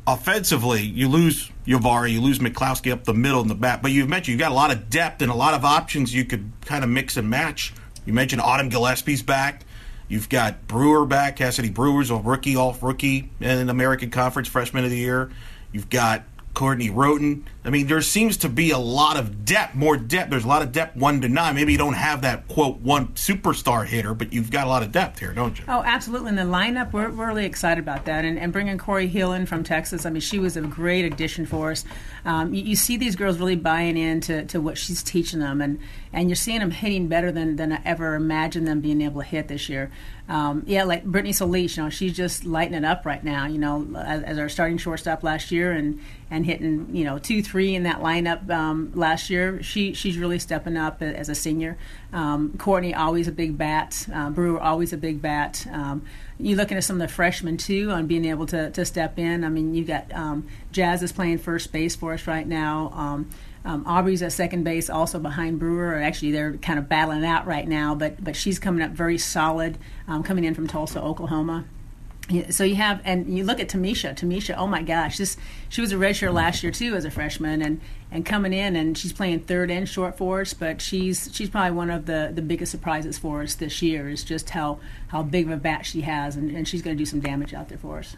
offensively, 0.08 0.82
you 0.84 1.10
lose 1.10 1.52
Yavari, 1.66 2.14
you 2.14 2.22
lose 2.22 2.40
McCloskey 2.40 2.94
up 2.94 3.04
the 3.04 3.14
middle 3.14 3.42
in 3.42 3.50
the 3.50 3.56
back, 3.56 3.82
but 3.82 3.92
you've 3.92 4.08
mentioned 4.08 4.32
you've 4.32 4.40
got 4.40 4.54
a 4.54 4.56
lot 4.56 4.72
of 4.72 4.90
depth 4.90 5.22
and 5.22 5.30
a 5.30 5.36
lot 5.36 5.54
of 5.54 5.66
options 5.66 6.16
you 6.16 6.24
could 6.24 6.50
kind 6.62 6.86
of 6.86 6.90
mix 6.90 7.18
and 7.18 7.30
match. 7.30 7.74
You 8.08 8.14
mentioned 8.14 8.42
Autumn 8.42 8.70
Gillispie's 8.70 9.22
back. 9.22 9.66
You've 10.08 10.30
got 10.30 10.66
Brewer 10.66 11.06
back, 11.06 11.36
Cassidy 11.36 11.70
Brewer's 11.70 12.10
a 12.10 12.16
rookie, 12.16 12.56
off 12.56 12.82
rookie 12.82 13.30
in 13.42 13.70
American 13.70 14.10
Conference 14.10 14.48
Freshman 14.48 14.86
of 14.86 14.90
the 14.90 14.98
Year. 14.98 15.30
You've 15.74 15.90
got 15.90 16.24
Courtney 16.58 16.90
Roten. 16.90 17.44
I 17.64 17.70
mean, 17.70 17.86
there 17.86 18.02
seems 18.02 18.36
to 18.38 18.50
be 18.50 18.72
a 18.72 18.80
lot 18.80 19.16
of 19.16 19.46
depth, 19.46 19.76
more 19.76 19.96
depth. 19.96 20.32
There's 20.32 20.44
a 20.44 20.48
lot 20.48 20.64
of 20.64 20.72
depth 20.72 20.98
one 20.98 21.22
to 21.22 21.30
nine. 21.30 21.54
Maybe 21.54 21.72
you 21.72 21.78
don't 21.78 21.94
have 21.94 22.24
that 22.24 22.48
quote 22.48 22.80
one 22.80 23.10
superstar 23.10 23.86
hitter, 23.86 24.16
but 24.16 24.34
you've 24.34 24.50
got 24.50 24.66
a 24.66 24.70
lot 24.70 24.82
of 24.82 24.92
depth 24.92 25.20
here, 25.20 25.34
don't 25.34 25.60
you? 25.60 25.66
Oh, 25.68 25.84
absolutely. 25.86 26.30
And 26.30 26.38
the 26.40 26.42
lineup, 26.42 26.94
we're, 26.94 27.12
we're 27.12 27.28
really 27.28 27.46
excited 27.46 27.80
about 27.80 28.06
that. 28.06 28.26
And, 28.26 28.40
and 28.40 28.52
bringing 28.52 28.80
Corey 28.80 29.06
Hill 29.06 29.34
in 29.34 29.46
from 29.46 29.64
Texas, 29.64 30.04
I 30.04 30.10
mean, 30.10 30.20
she 30.20 30.40
was 30.40 30.58
a 30.58 30.62
great 30.62 31.06
addition 31.06 31.46
for 31.46 31.70
us. 31.70 31.86
Um, 32.26 32.56
you, 32.56 32.64
you, 32.64 32.76
see 32.76 32.98
these 32.98 33.16
girls 33.16 33.38
really 33.38 33.56
buying 33.56 33.96
into 33.96 34.44
to 34.46 34.60
what 34.60 34.80
she's 34.80 35.04
teaching 35.04 35.40
them, 35.40 35.62
and, 35.62 35.80
and 36.12 36.28
you're 36.28 36.36
seeing 36.36 36.60
them 36.60 36.72
hitting 36.72 37.08
better 37.08 37.32
than, 37.32 37.58
than 37.58 37.72
I 37.72 37.82
ever 37.86 38.16
imagined 38.16 38.68
them 38.68 38.82
being 38.82 39.04
able 39.04 39.22
to 39.22 39.28
hit 39.28 39.48
this 39.48 39.70
year. 39.70 39.92
Um, 40.30 40.64
yeah, 40.68 40.84
like 40.84 41.06
Brittany 41.06 41.32
Solis, 41.32 41.78
you 41.78 41.84
know, 41.84 41.90
she's 41.90 42.16
just 42.16 42.44
lighting 42.44 42.74
it 42.74 42.84
up 42.84 43.06
right 43.06 43.24
now. 43.24 43.46
You 43.46 43.60
know, 43.60 43.88
as, 43.96 44.24
as, 44.24 44.38
our 44.38 44.50
starting 44.50 44.78
shortstop 44.78 45.24
last 45.24 45.52
year, 45.52 45.72
and 45.72 46.02
and 46.30 46.46
hitting 46.46 46.94
you 46.94 47.06
know 47.06 47.18
two 47.18 47.42
three 47.42 47.76
in 47.76 47.84
that 47.84 48.02
lineup 48.02 48.50
um, 48.50 48.92
last 48.94 49.30
year. 49.30 49.64
She 49.64 49.94
she's 49.94 50.18
really 50.18 50.40
stepping 50.40 50.76
up 50.76 51.02
as 51.02 51.30
a 51.30 51.36
senior. 51.36 51.78
Um, 52.12 52.58
Courtney 52.58 52.94
always 52.94 53.30
a 53.30 53.32
big 53.32 53.58
bat. 53.58 54.06
Uh, 54.14 54.30
Brewer 54.30 54.60
always 54.60 54.92
a 54.92 54.98
big 54.98 55.22
bat. 55.22 55.66
Um, 55.72 56.04
you're 56.40 56.58
looking 56.58 56.78
at 56.78 56.84
some 56.84 57.02
of 57.02 57.08
the 57.08 57.14
freshmen 57.14 57.56
too 57.58 57.92
on 57.92 58.06
being 58.08 58.26
able 58.26 58.46
to, 58.48 58.70
to 58.72 58.86
step 58.86 59.18
in. 59.18 59.44
I 59.44 59.50
mean, 59.50 59.74
you've 59.74 59.88
got 59.88 60.14
um, 60.14 60.48
Jazz 60.72 61.02
is 61.02 61.12
playing 61.12 61.38
first 61.40 61.72
base 61.72 61.96
for 61.96 62.14
us 62.14 62.28
right 62.28 62.48
now. 62.48 63.26
Um, 63.68 63.84
Aubrey's 63.86 64.24
at 64.24 64.32
second 64.32 64.64
base, 64.64 64.90
also 64.90 65.20
behind 65.20 65.60
Brewer. 65.60 65.96
Actually, 65.96 66.32
they're 66.32 66.54
kind 66.54 66.80
of 66.80 66.88
battling 66.88 67.26
out 67.26 67.46
right 67.46 67.68
now, 67.68 67.94
but 67.94 68.24
but 68.24 68.34
she's 68.34 68.60
coming 68.60 68.82
up 68.82 68.92
very 68.92 69.18
solid, 69.18 69.78
um, 70.08 70.24
coming 70.24 70.46
in 70.46 70.56
from 70.56 70.68
Tulsa, 70.68 71.02
Oklahoma. 71.02 71.66
So 72.50 72.64
you 72.64 72.76
have, 72.76 73.02
and 73.04 73.38
you 73.38 73.44
look 73.44 73.60
at 73.60 73.70
Tamisha. 73.70 74.14
Tamisha, 74.14 74.56
oh 74.58 74.68
my 74.68 74.84
gosh, 74.84 75.18
this 75.18 75.36
she 75.68 75.82
was 75.82 75.92
a 75.92 75.96
redshirt 75.96 76.34
last 76.34 76.64
year 76.64 76.72
too 76.72 76.96
as 76.96 77.04
a 77.04 77.12
freshman, 77.12 77.62
and 77.62 77.82
and 78.10 78.26
coming 78.26 78.54
in, 78.54 78.78
and 78.78 78.98
she's 78.98 79.12
playing 79.12 79.42
third 79.42 79.70
and 79.70 79.88
short 79.88 80.18
for 80.18 80.40
us. 80.40 80.54
But 80.54 80.82
she's 80.82 81.30
she's 81.34 81.50
probably 81.50 81.72
one 81.72 81.90
of 81.90 82.06
the 82.06 82.32
the 82.34 82.42
biggest 82.42 82.72
surprises 82.72 83.18
for 83.18 83.42
us 83.42 83.54
this 83.54 83.82
year. 83.82 84.08
Is 84.08 84.24
just 84.24 84.52
how 84.52 84.80
how 85.10 85.24
big 85.24 85.46
of 85.46 85.52
a 85.52 85.58
bat 85.58 85.86
she 85.86 86.02
has, 86.02 86.38
and, 86.38 86.52
and 86.52 86.66
she's 86.66 86.82
going 86.82 86.96
to 86.96 87.02
do 87.02 87.06
some 87.06 87.20
damage 87.20 87.54
out 87.54 87.68
there 87.68 87.78
for 87.78 88.00
us 88.00 88.16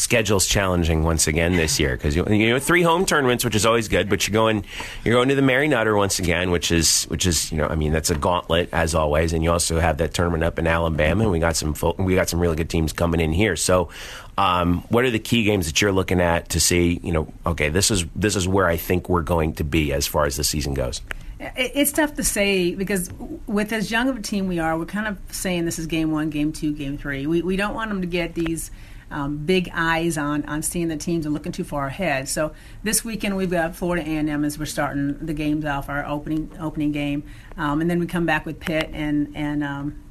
schedule's 0.00 0.46
challenging 0.46 1.04
once 1.04 1.26
again 1.26 1.56
this 1.56 1.78
year 1.78 1.94
because 1.94 2.16
you, 2.16 2.24
you 2.26 2.48
know 2.48 2.58
three 2.58 2.82
home 2.82 3.04
tournaments, 3.04 3.44
which 3.44 3.54
is 3.54 3.66
always 3.66 3.86
good, 3.86 4.08
but 4.08 4.26
you're 4.26 4.32
going 4.32 4.64
you're 5.04 5.14
going 5.14 5.28
to 5.28 5.34
the 5.34 5.42
Mary 5.42 5.68
Nutter 5.68 5.94
once 5.94 6.18
again, 6.18 6.50
which 6.50 6.72
is 6.72 7.04
which 7.04 7.26
is 7.26 7.52
you 7.52 7.58
know 7.58 7.66
I 7.66 7.74
mean 7.74 7.92
that's 7.92 8.10
a 8.10 8.14
gauntlet 8.16 8.70
as 8.72 8.94
always, 8.94 9.32
and 9.32 9.44
you 9.44 9.52
also 9.52 9.78
have 9.78 9.98
that 9.98 10.14
tournament 10.14 10.42
up 10.42 10.58
in 10.58 10.66
Alabama, 10.66 11.24
and 11.24 11.30
we 11.30 11.38
got 11.38 11.54
some 11.54 11.74
full, 11.74 11.94
we 11.98 12.14
got 12.14 12.28
some 12.30 12.40
really 12.40 12.56
good 12.56 12.70
teams 12.70 12.92
coming 12.92 13.20
in 13.20 13.32
here. 13.32 13.56
So, 13.56 13.90
um, 14.38 14.82
what 14.88 15.04
are 15.04 15.10
the 15.10 15.18
key 15.18 15.44
games 15.44 15.66
that 15.66 15.82
you're 15.82 15.92
looking 15.92 16.20
at 16.20 16.48
to 16.50 16.60
see? 16.60 16.98
You 17.02 17.12
know, 17.12 17.32
okay, 17.44 17.68
this 17.68 17.90
is 17.90 18.06
this 18.16 18.36
is 18.36 18.48
where 18.48 18.66
I 18.66 18.78
think 18.78 19.08
we're 19.08 19.22
going 19.22 19.54
to 19.54 19.64
be 19.64 19.92
as 19.92 20.06
far 20.06 20.24
as 20.24 20.36
the 20.36 20.44
season 20.44 20.72
goes. 20.72 21.02
It's 21.56 21.92
tough 21.92 22.14
to 22.16 22.24
say 22.24 22.74
because 22.74 23.10
with 23.46 23.72
as 23.72 23.90
young 23.90 24.10
of 24.10 24.16
a 24.16 24.20
team 24.20 24.46
we 24.46 24.58
are, 24.58 24.76
we're 24.78 24.84
kind 24.84 25.08
of 25.08 25.18
saying 25.30 25.64
this 25.64 25.78
is 25.78 25.86
game 25.86 26.10
one, 26.10 26.28
game 26.30 26.52
two, 26.52 26.72
game 26.72 26.96
three. 26.96 27.26
We 27.26 27.42
we 27.42 27.56
don't 27.56 27.74
want 27.74 27.90
them 27.90 28.00
to 28.00 28.06
get 28.06 28.34
these 28.34 28.70
um, 29.10 29.38
big 29.38 29.70
eyes 29.72 30.16
on 30.16 30.44
on 30.44 30.62
seeing 30.62 30.88
the 30.88 30.96
teams 30.96 31.26
and 31.26 31.34
looking 31.34 31.52
too 31.52 31.64
far 31.64 31.86
ahead. 31.86 32.28
So 32.28 32.52
this 32.82 33.04
weekend 33.04 33.36
we've 33.36 33.50
got 33.50 33.74
Florida 33.74 34.02
A&M 34.08 34.44
as 34.44 34.58
we're 34.58 34.66
starting 34.66 35.24
the 35.24 35.34
games 35.34 35.64
off 35.64 35.88
our 35.88 36.04
opening 36.06 36.50
opening 36.60 36.92
game, 36.92 37.24
um, 37.56 37.80
and 37.80 37.90
then 37.90 37.98
we 37.98 38.06
come 38.06 38.26
back 38.26 38.46
with 38.46 38.60
Pitt 38.60 38.90
and 38.92 39.32
and. 39.34 39.64
Um, 39.64 40.02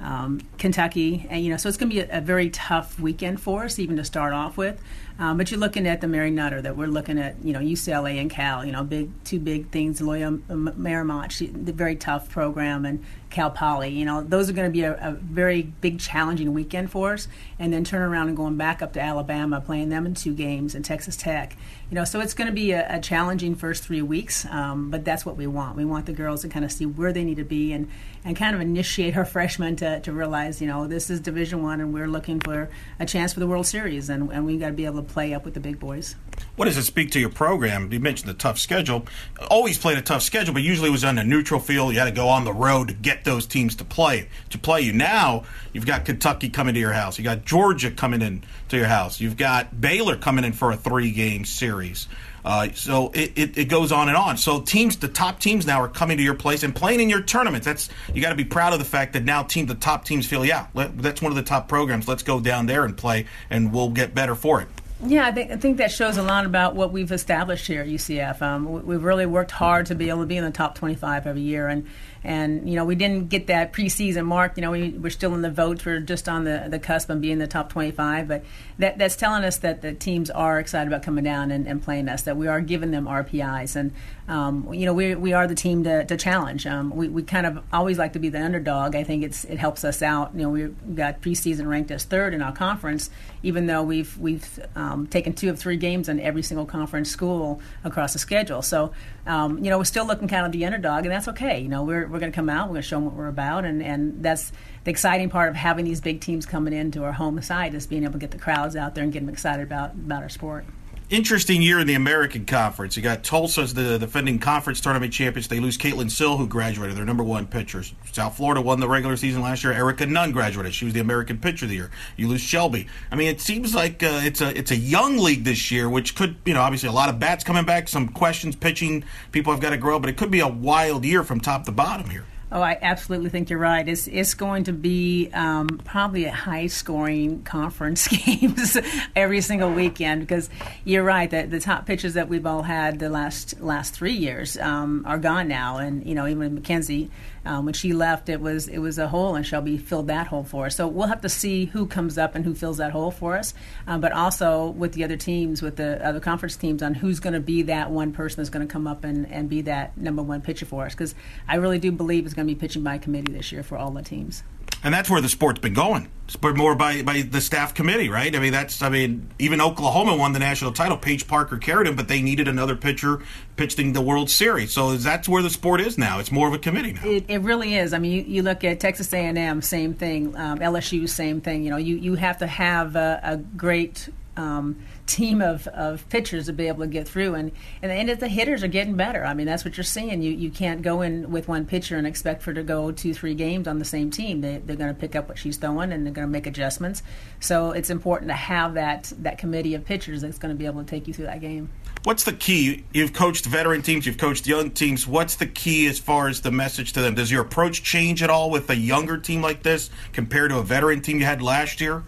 um, 0.00 0.40
Kentucky, 0.58 1.26
and 1.30 1.42
you 1.42 1.50
know, 1.50 1.56
so 1.56 1.68
it's 1.68 1.78
going 1.78 1.88
to 1.88 1.94
be 1.94 2.00
a, 2.00 2.18
a, 2.18 2.20
very 2.20 2.50
tough 2.50 2.98
weekend 3.00 3.40
for 3.40 3.64
us, 3.64 3.78
even 3.78 3.96
to 3.96 4.04
start 4.04 4.34
off 4.34 4.56
with. 4.56 4.82
Um, 5.16 5.36
but 5.36 5.50
you're 5.50 5.60
looking 5.60 5.86
at 5.86 6.00
the 6.00 6.08
Mary 6.08 6.30
Nutter 6.30 6.60
that 6.62 6.76
we're 6.76 6.88
looking 6.88 7.18
at, 7.18 7.36
you 7.44 7.52
know, 7.52 7.60
UCLA 7.60 8.20
and 8.20 8.28
Cal, 8.28 8.64
you 8.64 8.72
know, 8.72 8.82
big 8.82 9.10
two 9.22 9.38
big 9.38 9.70
things. 9.70 10.00
Loyola 10.00 10.38
Marymount, 10.48 11.30
she, 11.30 11.46
the 11.46 11.72
very 11.72 11.94
tough 11.94 12.28
program, 12.30 12.84
and 12.84 13.04
Cal 13.30 13.50
Poly. 13.50 13.90
You 13.90 14.04
know, 14.04 14.22
those 14.22 14.50
are 14.50 14.52
going 14.52 14.68
to 14.68 14.72
be 14.72 14.82
a, 14.82 14.94
a, 14.94 15.12
very 15.12 15.62
big, 15.62 16.00
challenging 16.00 16.52
weekend 16.52 16.90
for 16.90 17.12
us. 17.12 17.28
And 17.60 17.72
then 17.72 17.84
turn 17.84 18.02
around 18.02 18.28
and 18.28 18.36
going 18.36 18.56
back 18.56 18.82
up 18.82 18.92
to 18.94 19.00
Alabama, 19.00 19.60
playing 19.60 19.88
them 19.88 20.04
in 20.04 20.14
two 20.14 20.34
games, 20.34 20.74
and 20.74 20.84
Texas 20.84 21.16
Tech. 21.16 21.56
You 21.90 21.94
know, 21.94 22.04
so 22.04 22.20
it's 22.20 22.34
going 22.34 22.48
to 22.48 22.52
be 22.52 22.72
a, 22.72 22.96
a 22.96 23.00
challenging 23.00 23.54
first 23.54 23.84
three 23.84 24.02
weeks. 24.02 24.44
Um, 24.46 24.90
but 24.90 25.04
that's 25.04 25.24
what 25.24 25.36
we 25.36 25.46
want. 25.46 25.76
We 25.76 25.84
want 25.84 26.06
the 26.06 26.12
girls 26.12 26.42
to 26.42 26.48
kind 26.48 26.64
of 26.64 26.72
see 26.72 26.86
where 26.86 27.12
they 27.12 27.22
need 27.22 27.36
to 27.36 27.44
be 27.44 27.72
and 27.72 27.88
and 28.24 28.36
kind 28.36 28.54
of 28.54 28.60
initiate 28.60 29.16
our 29.18 29.24
freshmen 29.24 29.76
to, 29.76 30.00
to 30.00 30.12
realize, 30.12 30.60
you 30.60 30.66
know, 30.66 30.86
this 30.86 31.10
is 31.10 31.20
Division 31.20 31.62
One, 31.62 31.80
and 31.80 31.92
we're 31.92 32.08
looking 32.08 32.40
for 32.40 32.70
a 32.98 33.06
chance 33.06 33.34
for 33.34 33.40
the 33.40 33.46
World 33.46 33.66
Series, 33.66 34.08
and, 34.08 34.32
and 34.32 34.46
we 34.46 34.56
got 34.56 34.68
to 34.68 34.72
be 34.72 34.86
able 34.86 35.02
to 35.02 35.03
play 35.04 35.34
up 35.34 35.44
with 35.44 35.54
the 35.54 35.60
big 35.60 35.78
boys. 35.78 36.16
What 36.56 36.66
does 36.66 36.76
it 36.76 36.82
speak 36.84 37.10
to 37.12 37.20
your 37.20 37.30
program? 37.30 37.92
You 37.92 38.00
mentioned 38.00 38.28
the 38.28 38.34
tough 38.34 38.58
schedule. 38.58 39.06
Always 39.50 39.78
played 39.78 39.98
a 39.98 40.02
tough 40.02 40.22
schedule, 40.22 40.54
but 40.54 40.62
usually 40.62 40.88
it 40.88 40.92
was 40.92 41.04
on 41.04 41.18
a 41.18 41.24
neutral 41.24 41.60
field. 41.60 41.92
You 41.92 41.98
had 41.98 42.06
to 42.06 42.10
go 42.12 42.28
on 42.28 42.44
the 42.44 42.52
road 42.52 42.88
to 42.88 42.94
get 42.94 43.24
those 43.24 43.46
teams 43.46 43.76
to 43.76 43.84
play 43.84 44.28
to 44.50 44.58
play 44.58 44.80
you. 44.80 44.92
Now 44.92 45.44
you've 45.72 45.86
got 45.86 46.04
Kentucky 46.04 46.48
coming 46.48 46.74
to 46.74 46.80
your 46.80 46.92
house. 46.92 47.18
You 47.18 47.24
got 47.24 47.44
Georgia 47.44 47.90
coming 47.90 48.22
in 48.22 48.42
to 48.68 48.76
your 48.76 48.86
house. 48.86 49.20
You've 49.20 49.36
got 49.36 49.80
Baylor 49.80 50.16
coming 50.16 50.44
in 50.44 50.52
for 50.52 50.70
a 50.70 50.76
three 50.76 51.10
game 51.10 51.44
series. 51.44 52.08
Uh, 52.44 52.68
so 52.74 53.10
it, 53.14 53.32
it, 53.36 53.58
it 53.58 53.64
goes 53.66 53.90
on 53.90 54.08
and 54.08 54.16
on. 54.16 54.36
So 54.36 54.60
teams, 54.60 54.96
the 54.98 55.08
top 55.08 55.40
teams 55.40 55.66
now 55.66 55.80
are 55.80 55.88
coming 55.88 56.18
to 56.18 56.22
your 56.22 56.34
place 56.34 56.62
and 56.62 56.74
playing 56.74 57.00
in 57.00 57.08
your 57.08 57.22
tournaments. 57.22 57.64
That's 57.64 57.88
you 58.12 58.20
got 58.20 58.30
to 58.30 58.34
be 58.34 58.44
proud 58.44 58.74
of 58.74 58.78
the 58.78 58.84
fact 58.84 59.14
that 59.14 59.24
now 59.24 59.42
team 59.42 59.66
the 59.66 59.74
top 59.74 60.04
teams 60.04 60.26
feel 60.26 60.44
yeah 60.44 60.66
let, 60.74 60.96
that's 60.98 61.22
one 61.22 61.32
of 61.32 61.36
the 61.36 61.42
top 61.42 61.68
programs. 61.68 62.06
Let's 62.06 62.22
go 62.22 62.40
down 62.40 62.66
there 62.66 62.84
and 62.84 62.96
play, 62.96 63.26
and 63.48 63.72
we'll 63.72 63.90
get 63.90 64.14
better 64.14 64.34
for 64.34 64.60
it. 64.60 64.68
Yeah, 65.06 65.26
I 65.26 65.32
think, 65.32 65.50
I 65.50 65.56
think 65.56 65.76
that 65.78 65.92
shows 65.92 66.16
a 66.16 66.22
lot 66.22 66.46
about 66.46 66.74
what 66.74 66.90
we've 66.90 67.12
established 67.12 67.66
here 67.66 67.82
at 67.82 67.88
UCF. 67.88 68.40
Um, 68.40 68.72
we, 68.72 68.80
we've 68.80 69.04
really 69.04 69.26
worked 69.26 69.50
hard 69.50 69.86
to 69.86 69.94
be 69.94 70.08
able 70.08 70.20
to 70.20 70.26
be 70.26 70.38
in 70.38 70.44
the 70.44 70.50
top 70.50 70.74
25 70.76 71.26
every 71.26 71.42
year, 71.42 71.68
and 71.68 71.86
and 72.22 72.66
you 72.66 72.74
know 72.74 72.86
we 72.86 72.94
didn't 72.94 73.28
get 73.28 73.48
that 73.48 73.74
preseason 73.74 74.24
mark. 74.24 74.56
You 74.56 74.62
know 74.62 74.70
we 74.70 74.90
we're 74.90 75.10
still 75.10 75.34
in 75.34 75.42
the 75.42 75.50
votes. 75.50 75.84
We're 75.84 76.00
just 76.00 76.26
on 76.26 76.44
the, 76.44 76.68
the 76.68 76.78
cusp 76.78 77.10
of 77.10 77.20
being 77.20 77.38
the 77.38 77.46
top 77.46 77.68
25. 77.68 78.26
But 78.28 78.44
that 78.78 78.96
that's 78.96 79.14
telling 79.14 79.44
us 79.44 79.58
that 79.58 79.82
the 79.82 79.92
teams 79.92 80.30
are 80.30 80.58
excited 80.58 80.88
about 80.88 81.02
coming 81.02 81.24
down 81.24 81.50
and, 81.50 81.66
and 81.68 81.82
playing 81.82 82.08
us. 82.08 82.22
That 82.22 82.38
we 82.38 82.46
are 82.46 82.62
giving 82.62 82.90
them 82.90 83.04
RPIs, 83.04 83.76
and 83.76 83.92
um, 84.26 84.72
you 84.72 84.86
know 84.86 84.94
we 84.94 85.14
we 85.14 85.32
are 85.34 85.46
the 85.46 85.54
team 85.54 85.84
to, 85.84 86.04
to 86.04 86.16
challenge. 86.16 86.66
Um, 86.66 86.90
we 86.90 87.08
we 87.08 87.22
kind 87.22 87.46
of 87.46 87.62
always 87.72 87.98
like 87.98 88.14
to 88.14 88.18
be 88.18 88.30
the 88.30 88.42
underdog. 88.42 88.96
I 88.96 89.04
think 89.04 89.22
it's 89.22 89.44
it 89.44 89.58
helps 89.58 89.84
us 89.84 90.00
out. 90.00 90.32
You 90.34 90.42
know 90.42 90.48
we 90.50 90.64
got 90.94 91.20
preseason 91.20 91.66
ranked 91.66 91.90
as 91.90 92.04
third 92.04 92.32
in 92.32 92.40
our 92.40 92.52
conference, 92.52 93.10
even 93.42 93.66
though 93.66 93.82
we've 93.82 94.16
we've 94.16 94.60
um, 94.76 95.06
taken 95.06 95.34
two 95.34 95.50
of 95.50 95.58
three 95.58 95.76
games 95.76 96.08
in 96.08 96.20
every 96.20 96.42
single 96.42 96.64
conference 96.64 97.10
school 97.10 97.60
across 97.84 98.14
the 98.14 98.18
schedule. 98.18 98.62
So 98.62 98.92
um, 99.26 99.62
you 99.62 99.68
know 99.68 99.76
we're 99.76 99.84
still 99.84 100.06
looking 100.06 100.28
kind 100.28 100.46
of 100.46 100.52
the 100.52 100.64
underdog, 100.64 101.04
and 101.04 101.12
that's 101.12 101.28
okay. 101.28 101.60
You 101.60 101.68
know 101.68 101.84
we're 101.84 102.08
we're 102.08 102.20
going 102.20 102.32
to 102.32 102.36
come 102.36 102.48
out. 102.48 102.68
We're 102.68 102.74
going 102.74 102.82
to 102.82 102.88
show 102.88 102.96
them 102.96 103.04
what 103.04 103.14
we're 103.14 103.28
about, 103.28 103.66
and, 103.66 103.82
and 103.82 104.22
that's 104.22 104.52
the 104.84 104.90
exciting 104.90 105.28
part 105.28 105.50
of 105.50 105.56
having 105.56 105.84
these 105.84 106.00
big 106.00 106.22
teams 106.22 106.46
coming 106.46 106.72
into 106.72 107.04
our 107.04 107.12
home 107.12 107.40
side 107.42 107.74
is 107.74 107.86
being 107.86 108.04
able 108.04 108.14
to 108.14 108.18
get 108.18 108.30
the 108.30 108.38
crowds 108.38 108.74
out 108.74 108.94
there 108.94 109.04
and 109.04 109.12
get 109.12 109.20
them 109.20 109.28
excited 109.28 109.62
about 109.62 109.92
about 109.92 110.22
our 110.22 110.30
sport 110.30 110.64
interesting 111.10 111.62
year 111.62 111.78
in 111.78 111.86
the 111.86 111.94
American 111.94 112.44
Conference. 112.46 112.96
You 112.96 113.02
got 113.02 113.22
Tulsa 113.22 113.62
as 113.62 113.74
the 113.74 113.98
defending 113.98 114.38
conference 114.38 114.80
tournament 114.80 115.12
champions. 115.12 115.48
They 115.48 115.60
lose 115.60 115.76
Caitlin 115.76 116.10
Sill, 116.10 116.36
who 116.36 116.46
graduated, 116.46 116.96
their 116.96 117.04
number 117.04 117.22
one 117.22 117.46
pitcher. 117.46 117.82
South 118.12 118.36
Florida 118.36 118.60
won 118.60 118.80
the 118.80 118.88
regular 118.88 119.16
season 119.16 119.42
last 119.42 119.64
year. 119.64 119.72
Erica 119.72 120.06
Nunn 120.06 120.32
graduated. 120.32 120.74
She 120.74 120.84
was 120.84 120.94
the 120.94 121.00
American 121.00 121.38
pitcher 121.38 121.66
of 121.66 121.70
the 121.70 121.76
year. 121.76 121.90
You 122.16 122.28
lose 122.28 122.40
Shelby. 122.40 122.86
I 123.10 123.16
mean, 123.16 123.28
it 123.28 123.40
seems 123.40 123.74
like 123.74 124.02
uh, 124.02 124.20
it's 124.24 124.40
a 124.40 124.56
it's 124.56 124.70
a 124.70 124.76
young 124.76 125.18
league 125.18 125.44
this 125.44 125.70
year, 125.70 125.88
which 125.88 126.14
could 126.14 126.36
you 126.44 126.54
know 126.54 126.60
obviously 126.60 126.88
a 126.88 126.92
lot 126.92 127.08
of 127.08 127.18
bats 127.18 127.44
coming 127.44 127.64
back, 127.64 127.88
some 127.88 128.08
questions 128.08 128.56
pitching. 128.56 129.04
People 129.32 129.52
have 129.52 129.60
got 129.60 129.70
to 129.70 129.76
grow, 129.76 129.98
but 129.98 130.08
it 130.10 130.16
could 130.16 130.30
be 130.30 130.40
a 130.40 130.48
wild 130.48 131.04
year 131.04 131.22
from 131.22 131.40
top 131.40 131.64
to 131.66 131.72
bottom 131.72 132.10
here. 132.10 132.24
Oh, 132.52 132.60
I 132.60 132.78
absolutely 132.80 133.30
think 133.30 133.50
you're 133.50 133.58
right. 133.58 133.88
It's 133.88 134.06
it's 134.06 134.34
going 134.34 134.64
to 134.64 134.72
be 134.72 135.30
um, 135.32 135.80
probably 135.84 136.24
a 136.26 136.32
high 136.32 136.66
scoring 136.66 137.42
conference 137.44 138.06
games 138.26 138.76
every 139.16 139.40
single 139.40 139.70
weekend 139.70 140.20
because 140.20 140.50
you're 140.84 141.02
right 141.02 141.30
that 141.30 141.50
the 141.50 141.60
top 141.60 141.86
pitchers 141.86 142.14
that 142.14 142.28
we've 142.28 142.46
all 142.46 142.62
had 142.62 142.98
the 142.98 143.08
last 143.08 143.60
last 143.60 143.94
three 143.94 144.12
years 144.12 144.56
um, 144.58 145.04
are 145.06 145.18
gone 145.18 145.48
now, 145.48 145.78
and 145.78 146.06
you 146.06 146.14
know 146.14 146.26
even 146.26 146.60
McKenzie 146.60 147.10
um, 147.46 147.66
when 147.66 147.74
she 147.74 147.92
left, 147.92 148.28
it 148.28 148.40
was 148.40 148.68
it 148.68 148.78
was 148.78 148.98
a 148.98 149.08
hole, 149.08 149.34
and 149.34 149.46
Shelby 149.46 149.76
filled 149.76 150.06
that 150.06 150.26
hole 150.28 150.44
for 150.44 150.66
us. 150.66 150.76
So 150.76 150.88
we'll 150.88 151.08
have 151.08 151.20
to 151.22 151.28
see 151.28 151.66
who 151.66 151.86
comes 151.86 152.16
up 152.16 152.34
and 152.34 152.44
who 152.44 152.54
fills 152.54 152.78
that 152.78 152.92
hole 152.92 153.10
for 153.10 153.36
us. 153.36 153.52
Um, 153.86 154.00
but 154.00 154.12
also 154.12 154.68
with 154.68 154.92
the 154.92 155.04
other 155.04 155.16
teams, 155.16 155.60
with 155.60 155.76
the 155.76 156.04
other 156.06 156.20
conference 156.20 156.56
teams, 156.56 156.82
on 156.82 156.94
who's 156.94 157.20
going 157.20 157.34
to 157.34 157.40
be 157.40 157.62
that 157.62 157.90
one 157.90 158.12
person 158.12 158.38
that's 158.38 158.50
going 158.50 158.66
to 158.66 158.72
come 158.72 158.86
up 158.86 159.04
and, 159.04 159.30
and 159.30 159.48
be 159.48 159.62
that 159.62 159.96
number 159.96 160.22
one 160.22 160.40
pitcher 160.40 160.64
for 160.64 160.86
us. 160.86 160.94
Because 160.94 161.14
I 161.46 161.56
really 161.56 161.78
do 161.78 161.92
believe 161.92 162.24
going 162.34 162.46
to 162.46 162.54
be 162.54 162.58
pitching 162.58 162.82
by 162.82 162.98
committee 162.98 163.32
this 163.32 163.52
year 163.52 163.62
for 163.62 163.78
all 163.78 163.90
the 163.90 164.02
teams 164.02 164.42
and 164.84 164.92
that's 164.92 165.08
where 165.08 165.22
the 165.22 165.30
sport's 165.30 165.60
been 165.60 165.72
going. 165.72 166.08
It's 166.26 166.40
more 166.40 166.74
by, 166.74 167.02
by 167.02 167.22
the 167.22 167.40
staff 167.40 167.74
committee, 167.74 168.10
right? 168.10 168.34
I 168.34 168.38
mean, 168.38 168.52
that's 168.52 168.82
I 168.82 168.90
mean, 168.90 169.30
even 169.38 169.60
Oklahoma 169.60 170.14
won 170.14 170.34
the 170.34 170.38
national 170.38 170.72
title. 170.72 170.98
Paige 170.98 171.26
Parker 171.26 171.56
carried 171.56 171.86
him, 171.88 171.96
but 171.96 172.08
they 172.08 172.20
needed 172.20 172.48
another 172.48 172.76
pitcher 172.76 173.22
pitching 173.56 173.94
the 173.94 174.02
World 174.02 174.30
Series. 174.30 174.72
So 174.72 174.96
that's 174.96 175.28
where 175.28 175.42
the 175.42 175.50
sport 175.50 175.80
is 175.80 175.96
now. 175.96 176.18
It's 176.18 176.30
more 176.30 176.46
of 176.46 176.54
a 176.54 176.58
committee 176.58 176.92
now. 176.92 177.04
It, 177.04 177.24
it 177.28 177.38
really 177.38 177.76
is. 177.76 177.94
I 177.94 177.98
mean, 177.98 178.12
you, 178.12 178.22
you, 178.22 178.42
look 178.42 178.62
at 178.62 178.78
Texas 178.80 179.12
A&M, 179.12 179.62
same 179.62 179.94
thing. 179.94 180.36
Um, 180.36 180.58
LSU, 180.58 181.08
same 181.08 181.40
thing. 181.40 181.64
You 181.64 181.70
know, 181.70 181.78
you 181.78 181.96
you 181.96 182.14
have 182.14 182.38
to 182.38 182.46
have 182.46 182.94
a, 182.94 183.20
a 183.22 183.36
great 183.38 184.10
um, 184.36 184.82
team 185.06 185.42
of, 185.42 185.66
of 185.68 186.08
pitchers 186.08 186.46
to 186.46 186.52
be 186.52 186.68
able 186.68 186.80
to 186.80 186.86
get 186.86 187.06
through. 187.06 187.34
And, 187.34 187.52
and, 187.82 187.92
and 187.92 188.18
the 188.18 188.28
hitters 188.28 188.62
are 188.62 188.68
getting 188.68 188.94
better. 188.94 189.24
I 189.24 189.34
mean, 189.34 189.46
that's 189.46 189.64
what 189.64 189.76
you're 189.76 189.84
seeing. 189.84 190.22
You, 190.22 190.32
you 190.32 190.50
can't 190.50 190.82
go 190.82 191.02
in 191.02 191.30
with 191.30 191.48
one 191.48 191.66
pitcher 191.66 191.96
and 191.96 192.06
expect 192.06 192.42
for 192.42 192.50
her 192.50 192.54
to 192.54 192.62
go 192.62 192.90
two, 192.90 193.14
three 193.14 193.34
games 193.34 193.68
on 193.68 193.78
the 193.78 193.84
same 193.84 194.10
team. 194.10 194.40
They, 194.40 194.58
they're 194.58 194.76
going 194.76 194.94
to 194.94 194.98
pick 194.98 195.14
up 195.14 195.28
what 195.28 195.38
she's 195.38 195.56
throwing 195.56 195.92
and 195.92 196.06
they're 196.06 196.12
going 196.12 196.26
to 196.26 196.32
make 196.32 196.46
adjustments. 196.46 197.02
So 197.40 197.72
it's 197.72 197.90
important 197.90 198.30
to 198.30 198.34
have 198.34 198.74
that, 198.74 199.12
that 199.18 199.38
committee 199.38 199.74
of 199.74 199.84
pitchers 199.84 200.22
that's 200.22 200.38
going 200.38 200.54
to 200.54 200.58
be 200.58 200.66
able 200.66 200.82
to 200.82 200.88
take 200.88 201.06
you 201.06 201.14
through 201.14 201.26
that 201.26 201.40
game. 201.40 201.70
What's 202.04 202.24
the 202.24 202.34
key? 202.34 202.84
You've 202.92 203.14
coached 203.14 203.46
veteran 203.46 203.80
teams, 203.80 204.04
you've 204.04 204.18
coached 204.18 204.46
young 204.46 204.70
teams. 204.70 205.06
What's 205.06 205.36
the 205.36 205.46
key 205.46 205.86
as 205.86 205.98
far 205.98 206.28
as 206.28 206.42
the 206.42 206.50
message 206.50 206.92
to 206.94 207.00
them? 207.00 207.14
Does 207.14 207.30
your 207.30 207.40
approach 207.40 207.82
change 207.82 208.22
at 208.22 208.28
all 208.28 208.50
with 208.50 208.68
a 208.68 208.76
younger 208.76 209.16
team 209.16 209.40
like 209.40 209.62
this 209.62 209.88
compared 210.12 210.50
to 210.50 210.58
a 210.58 210.62
veteran 210.62 211.00
team 211.00 211.18
you 211.18 211.24
had 211.24 211.40
last 211.40 211.80
year? 211.80 212.04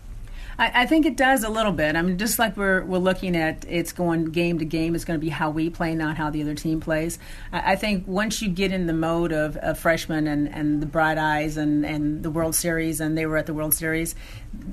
I, 0.59 0.82
I, 0.82 0.86
think 0.86 1.07
it 1.07 1.16
does 1.16 1.44
a 1.44 1.48
little 1.48 1.72
bit. 1.72 1.96
I 1.96 2.02
mean, 2.02 2.18
just 2.18 2.38
like 2.38 2.57
we're 2.57 2.82
we're 2.84 2.98
looking 2.98 3.36
at 3.36 3.64
it's 3.68 3.92
going 3.92 4.26
game 4.26 4.59
to 4.59 4.64
game. 4.64 4.94
It's 4.94 5.04
going 5.04 5.18
to 5.18 5.24
be 5.24 5.30
how 5.30 5.50
we 5.50 5.70
play, 5.70 5.94
not 5.94 6.16
how 6.16 6.30
the 6.30 6.42
other 6.42 6.54
team 6.54 6.80
plays. 6.80 7.18
I, 7.52 7.72
I 7.72 7.76
think 7.76 8.07
once 8.07 8.40
you 8.40 8.48
get 8.48 8.72
in 8.72 8.86
the 8.86 8.92
mode 8.92 9.32
of, 9.32 9.57
of 9.59 9.78
freshmen 9.78 10.26
and, 10.26 10.48
and 10.48 10.80
the 10.80 10.86
bright 10.86 11.18
eyes 11.18 11.57
and, 11.57 11.84
and 11.84 12.22
the 12.22 12.30
World 12.30 12.54
Series, 12.54 13.00
and 13.00 13.16
they 13.16 13.26
were 13.26 13.36
at 13.36 13.46
the 13.46 13.54
World 13.54 13.74
Series, 13.74 14.14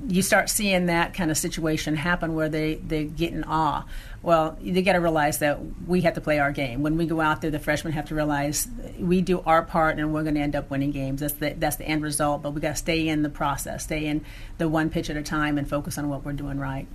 you 0.07 0.21
start 0.21 0.49
seeing 0.49 0.86
that 0.88 1.13
kind 1.13 1.31
of 1.31 1.38
situation 1.38 1.95
happen 1.95 2.36
where 2.36 2.49
they 2.49 2.75
they 2.75 3.05
get 3.05 3.34
in 3.34 3.43
awe. 3.43 3.86
Well, 4.23 4.57
you 4.61 4.81
got 4.81 4.93
to 4.93 4.99
realize 4.99 5.39
that 5.39 5.59
we 5.86 6.01
have 6.01 6.13
to 6.13 6.21
play 6.21 6.39
our 6.39 6.53
game. 6.53 6.81
When 6.81 6.95
we 6.95 7.05
go 7.05 7.19
out 7.19 7.41
there, 7.41 7.51
the 7.51 7.59
freshmen 7.59 7.91
have 7.91 8.05
to 8.05 8.15
realize 8.15 8.69
we 8.97 9.19
do 9.19 9.41
our 9.41 9.63
part, 9.63 9.99
and 9.99 10.13
we're 10.13 10.23
going 10.23 10.36
to 10.36 10.41
end 10.41 10.55
up 10.55 10.71
winning 10.71 10.91
games. 10.91 11.19
That's 11.19 11.34
the 11.34 11.49
that's 11.57 11.75
the 11.75 11.86
end 11.86 12.03
result. 12.03 12.41
But 12.41 12.51
we 12.51 12.61
got 12.61 12.69
to 12.69 12.75
stay 12.75 13.09
in 13.09 13.21
the 13.23 13.29
process, 13.29 13.84
stay 13.84 14.05
in 14.05 14.23
the 14.57 14.69
one 14.69 14.89
pitch 14.89 15.09
at 15.09 15.17
a 15.17 15.23
time, 15.23 15.57
and 15.57 15.69
focus 15.74 15.97
on 15.97 16.07
what 16.07 16.24
we're 16.24 16.34
doing 16.34 16.59
right. 16.59 16.88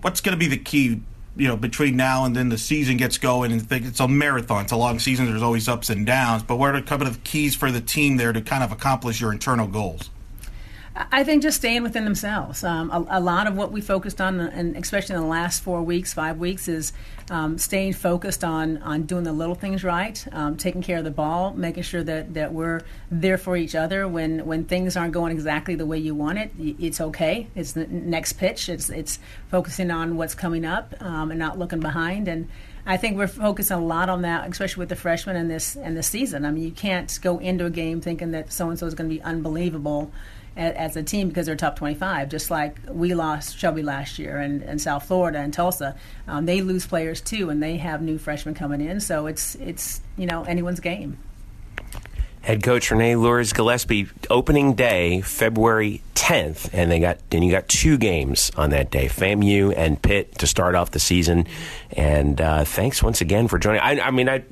What's 0.00 0.22
going 0.22 0.32
to 0.32 0.38
be 0.38 0.46
the 0.46 0.56
key? 0.56 1.02
You 1.36 1.48
know, 1.48 1.56
between 1.56 1.98
now 1.98 2.24
and 2.24 2.34
then 2.34 2.48
the 2.48 2.56
season 2.56 2.96
gets 2.96 3.18
going, 3.18 3.52
and 3.52 3.60
think 3.60 3.84
it's 3.84 4.00
a 4.00 4.08
marathon. 4.08 4.64
It's 4.64 4.72
a 4.72 4.76
long 4.76 4.98
season. 4.98 5.26
There's 5.26 5.42
always 5.42 5.68
ups 5.68 5.90
and 5.90 6.06
downs. 6.06 6.42
But 6.42 6.56
what 6.56 6.74
are 6.74 6.78
a 6.78 6.82
couple 6.82 7.06
of 7.06 7.22
keys 7.24 7.54
for 7.54 7.70
the 7.70 7.82
team 7.82 8.16
there 8.16 8.32
to 8.32 8.40
kind 8.40 8.64
of 8.64 8.72
accomplish 8.72 9.20
your 9.20 9.32
internal 9.32 9.66
goals? 9.66 10.08
I 10.96 11.22
think 11.22 11.42
just 11.42 11.58
staying 11.58 11.84
within 11.84 12.04
themselves. 12.04 12.64
Um, 12.64 12.90
a, 12.90 13.18
a, 13.18 13.20
lot 13.20 13.46
of 13.46 13.56
what 13.56 13.70
we 13.70 13.80
focused 13.80 14.20
on, 14.20 14.40
and 14.40 14.76
especially 14.76 15.14
in 15.14 15.20
the 15.20 15.26
last 15.26 15.62
four 15.62 15.82
weeks, 15.82 16.12
five 16.12 16.38
weeks, 16.38 16.66
is 16.66 16.92
um, 17.30 17.58
staying 17.58 17.92
focused 17.92 18.42
on 18.42 18.78
on 18.78 19.04
doing 19.04 19.22
the 19.22 19.32
little 19.32 19.54
things 19.54 19.84
right, 19.84 20.26
um, 20.32 20.56
taking 20.56 20.82
care 20.82 20.98
of 20.98 21.04
the 21.04 21.10
ball, 21.12 21.54
making 21.54 21.84
sure 21.84 22.02
that, 22.02 22.34
that 22.34 22.52
we're 22.52 22.80
there 23.08 23.38
for 23.38 23.56
each 23.56 23.76
other 23.76 24.08
when 24.08 24.44
when 24.46 24.64
things 24.64 24.96
aren't 24.96 25.12
going 25.12 25.32
exactly 25.32 25.76
the 25.76 25.86
way 25.86 25.96
you 25.96 26.12
want 26.12 26.38
it. 26.38 26.50
It's 26.58 27.00
okay. 27.00 27.46
It's 27.54 27.72
the 27.72 27.86
next 27.86 28.32
pitch. 28.34 28.68
It's 28.68 28.90
it's 28.90 29.20
focusing 29.48 29.92
on 29.92 30.16
what's 30.16 30.34
coming 30.34 30.64
up 30.64 30.94
um, 31.00 31.30
and 31.30 31.38
not 31.38 31.58
looking 31.58 31.80
behind 31.80 32.28
and. 32.28 32.48
I 32.86 32.96
think 32.96 33.18
we're 33.18 33.28
focusing 33.28 33.76
a 33.76 33.84
lot 33.84 34.08
on 34.08 34.22
that, 34.22 34.50
especially 34.50 34.80
with 34.80 34.88
the 34.88 34.96
freshmen 34.96 35.36
in 35.36 35.48
this 35.48 35.76
in 35.76 35.94
this 35.94 36.06
season. 36.06 36.46
I 36.46 36.50
mean, 36.50 36.64
you 36.64 36.70
can't 36.70 37.16
go 37.20 37.38
into 37.38 37.66
a 37.66 37.70
game 37.70 38.00
thinking 38.00 38.30
that 38.30 38.50
so 38.50 38.70
and 38.70 38.78
so 38.78 38.86
is 38.86 38.94
going 38.94 39.08
to 39.08 39.14
be 39.14 39.20
unbelievable 39.20 40.10
as 40.60 40.96
a 40.96 41.02
team 41.02 41.28
because 41.28 41.46
they're 41.46 41.56
top 41.56 41.76
25, 41.76 42.28
just 42.28 42.50
like 42.50 42.76
we 42.88 43.14
lost 43.14 43.58
Shelby 43.58 43.82
last 43.82 44.18
year 44.18 44.38
and, 44.38 44.62
and 44.62 44.80
South 44.80 45.06
Florida 45.06 45.38
and 45.38 45.52
Tulsa. 45.52 45.96
Um, 46.28 46.46
they 46.46 46.60
lose 46.60 46.86
players 46.86 47.20
too, 47.20 47.50
and 47.50 47.62
they 47.62 47.76
have 47.78 48.02
new 48.02 48.18
freshmen 48.18 48.54
coming 48.54 48.80
in. 48.80 49.00
So 49.00 49.26
it's 49.26 49.54
it's 49.56 50.00
you 50.16 50.26
know 50.26 50.44
anyone's 50.44 50.80
game. 50.80 51.18
Head 52.42 52.62
coach 52.62 52.90
Renee 52.90 53.16
Luers-Gillispie, 53.16 54.08
opening 54.30 54.72
day, 54.72 55.20
February 55.20 56.02
10th, 56.14 56.70
and 56.72 56.90
they 56.90 56.98
got 56.98 57.18
and 57.32 57.44
you 57.44 57.50
got 57.50 57.68
two 57.68 57.98
games 57.98 58.50
on 58.56 58.70
that 58.70 58.90
day, 58.90 59.06
FAMU 59.06 59.74
and 59.76 60.00
Pitt 60.00 60.38
to 60.38 60.46
start 60.46 60.74
off 60.74 60.90
the 60.90 61.00
season. 61.00 61.46
And 61.90 62.40
uh, 62.40 62.64
thanks 62.64 63.02
once 63.02 63.20
again 63.20 63.48
for 63.48 63.58
joining. 63.58 63.80
I, 63.80 64.00
I 64.00 64.10
mean, 64.10 64.28
I 64.28 64.42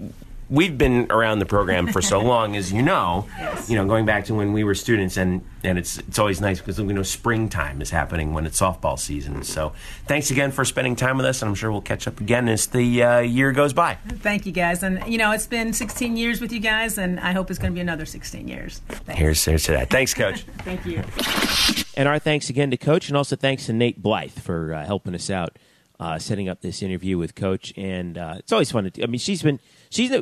we've 0.51 0.77
been 0.77 1.07
around 1.11 1.39
the 1.39 1.47
program 1.47 1.87
for 1.89 2.01
so 2.01 2.21
long, 2.33 2.57
as 2.57 2.73
you 2.73 2.83
know. 2.83 3.27
Yes. 3.39 3.69
You 3.71 3.77
know, 3.77 3.87
going 3.87 4.07
back 4.07 4.25
to 4.27 4.35
when 4.35 4.53
we 4.53 4.65
were 4.65 4.75
students, 4.75 5.17
and 5.17 5.45
and 5.63 5.79
it's 5.79 5.99
it's 5.99 6.19
always 6.19 6.41
nice 6.41 6.59
because 6.59 6.81
we 6.81 6.93
know 6.93 7.03
springtime 7.03 7.81
is 7.83 7.91
happening 7.91 8.33
when 8.33 8.47
it's 8.47 8.61
softball 8.61 8.99
season. 8.99 9.43
So 9.43 9.73
thanks 10.07 10.31
again 10.31 10.51
for 10.51 10.65
spending 10.65 10.97
time 10.97 11.17
with 11.17 11.27
us, 11.27 11.43
and 11.43 11.49
I'm 11.49 11.55
sure 11.55 11.71
we'll 11.71 11.81
catch 11.81 12.07
up 12.07 12.21
again 12.21 12.49
as 12.49 12.67
the 12.67 13.03
uh, 13.03 13.19
year 13.21 13.53
goes 13.53 13.73
by. 13.73 13.95
Thank 14.09 14.47
you, 14.47 14.53
guys, 14.53 14.83
and 14.83 15.03
you 15.07 15.19
know 15.19 15.33
it's 15.33 15.47
been 15.47 15.73
16 15.73 16.17
years 16.17 16.41
with 16.41 16.53
you 16.53 16.61
guys, 16.61 16.99
and 16.99 17.21
I 17.21 17.33
hope 17.33 17.51
it's 17.51 17.59
going 17.59 17.73
to 17.73 17.75
be 17.75 17.81
another 17.81 18.07
16 18.07 18.49
years. 18.49 18.81
Thanks. 18.89 19.19
Here's 19.19 19.45
here's 19.45 19.65
to 19.65 19.73
that. 19.73 19.91
Thanks, 19.91 20.15
Coach. 20.15 20.43
Thank 20.59 20.87
you. 20.87 21.03
And 21.97 22.09
our 22.09 22.19
thanks 22.19 22.49
again 22.49 22.71
to 22.71 22.77
Coach, 22.77 23.09
and 23.09 23.17
also 23.17 23.37
thanks 23.37 23.67
to 23.67 23.73
Nate 23.73 24.01
Blythe 24.03 24.31
for 24.31 24.75
uh, 24.75 24.85
helping 24.85 25.15
us 25.15 25.31
out. 25.31 25.59
Uh, 26.01 26.17
setting 26.17 26.49
up 26.49 26.61
this 26.61 26.81
interview 26.81 27.19
with 27.19 27.35
Coach, 27.35 27.73
and 27.77 28.17
uh, 28.17 28.37
it's 28.39 28.53
always 28.53 28.71
fun 28.71 28.85
to. 28.85 28.91
Do. 28.91 29.03
I 29.03 29.07
mean, 29.07 29.19
she's 29.19 29.43
been 29.43 29.59
she's 29.91 30.13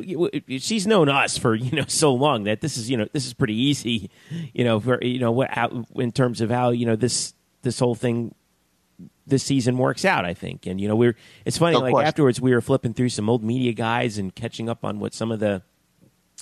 she's 0.63 0.87
known 0.87 1.07
us 1.07 1.37
for 1.37 1.53
you 1.53 1.69
know 1.69 1.85
so 1.87 2.15
long 2.15 2.45
that 2.45 2.61
this 2.61 2.77
is 2.77 2.89
you 2.89 2.97
know 2.97 3.07
this 3.13 3.27
is 3.27 3.33
pretty 3.33 3.55
easy, 3.55 4.09
you 4.53 4.63
know 4.63 4.79
for 4.79 4.97
you 5.03 5.19
know 5.19 5.31
what 5.31 5.51
how, 5.51 5.85
in 5.95 6.11
terms 6.11 6.41
of 6.41 6.49
how 6.49 6.71
you 6.71 6.87
know 6.87 6.95
this 6.95 7.35
this 7.61 7.77
whole 7.77 7.93
thing 7.93 8.33
this 9.27 9.43
season 9.43 9.77
works 9.77 10.05
out. 10.05 10.25
I 10.25 10.33
think, 10.33 10.65
and 10.65 10.81
you 10.81 10.87
know, 10.87 10.95
we're 10.95 11.15
it's 11.45 11.57
funny. 11.57 11.73
No 11.73 11.81
like 11.81 11.91
question. 11.91 12.07
afterwards, 12.07 12.41
we 12.41 12.53
were 12.53 12.61
flipping 12.61 12.93
through 12.93 13.09
some 13.09 13.29
old 13.29 13.43
media 13.43 13.73
guys 13.73 14.17
and 14.17 14.33
catching 14.33 14.69
up 14.69 14.83
on 14.83 14.99
what 14.99 15.13
some 15.13 15.31
of 15.31 15.39
the 15.39 15.61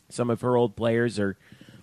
some 0.09 0.29
of 0.29 0.41
her 0.41 0.55
old 0.55 0.75
players 0.75 1.19
are 1.19 1.37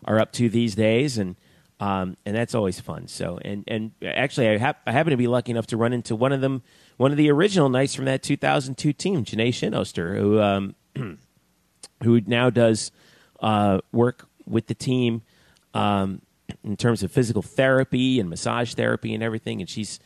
are 0.04 0.18
up 0.18 0.32
to 0.32 0.48
these 0.48 0.74
days, 0.74 1.18
and 1.18 1.36
um, 1.82 2.16
and 2.24 2.36
that's 2.36 2.54
always 2.54 2.78
fun. 2.78 3.08
So, 3.08 3.40
and 3.44 3.64
and 3.66 3.90
actually, 4.04 4.50
I, 4.50 4.74
I 4.86 4.92
happen 4.92 5.10
to 5.10 5.16
be 5.16 5.26
lucky 5.26 5.50
enough 5.50 5.66
to 5.68 5.76
run 5.76 5.92
into 5.92 6.14
one 6.14 6.32
of 6.32 6.40
them, 6.40 6.62
one 6.96 7.10
of 7.10 7.16
the 7.16 7.28
original 7.28 7.68
Knights 7.68 7.92
from 7.92 8.04
that 8.04 8.22
2002 8.22 8.92
team, 8.92 9.24
Janae 9.24 9.48
Shinoster, 9.48 10.16
who 10.16 10.40
um, 10.40 10.76
who 12.04 12.20
now 12.24 12.50
does 12.50 12.92
uh, 13.40 13.80
work 13.90 14.28
with 14.46 14.68
the 14.68 14.76
team 14.76 15.22
um, 15.74 16.22
in 16.62 16.76
terms 16.76 17.02
of 17.02 17.10
physical 17.10 17.42
therapy 17.42 18.20
and 18.20 18.30
massage 18.30 18.74
therapy 18.74 19.12
and 19.12 19.22
everything. 19.24 19.60
And 19.60 19.68
she's, 19.68 19.98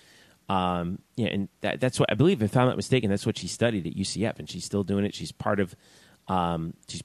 um, 0.48 1.00
yeah, 1.16 1.28
and 1.28 1.48
that, 1.60 1.78
that's 1.78 2.00
what 2.00 2.10
I 2.10 2.14
believe. 2.14 2.42
If 2.42 2.56
I'm 2.56 2.68
not 2.68 2.76
mistaken, 2.76 3.10
that's 3.10 3.26
what 3.26 3.36
she 3.36 3.48
studied 3.48 3.86
at 3.86 3.94
UCF, 3.94 4.38
and 4.38 4.48
she's 4.48 4.64
still 4.64 4.82
doing 4.82 5.04
it. 5.04 5.14
She's 5.14 5.30
part 5.30 5.60
of, 5.60 5.76
um, 6.26 6.72
she's 6.88 7.02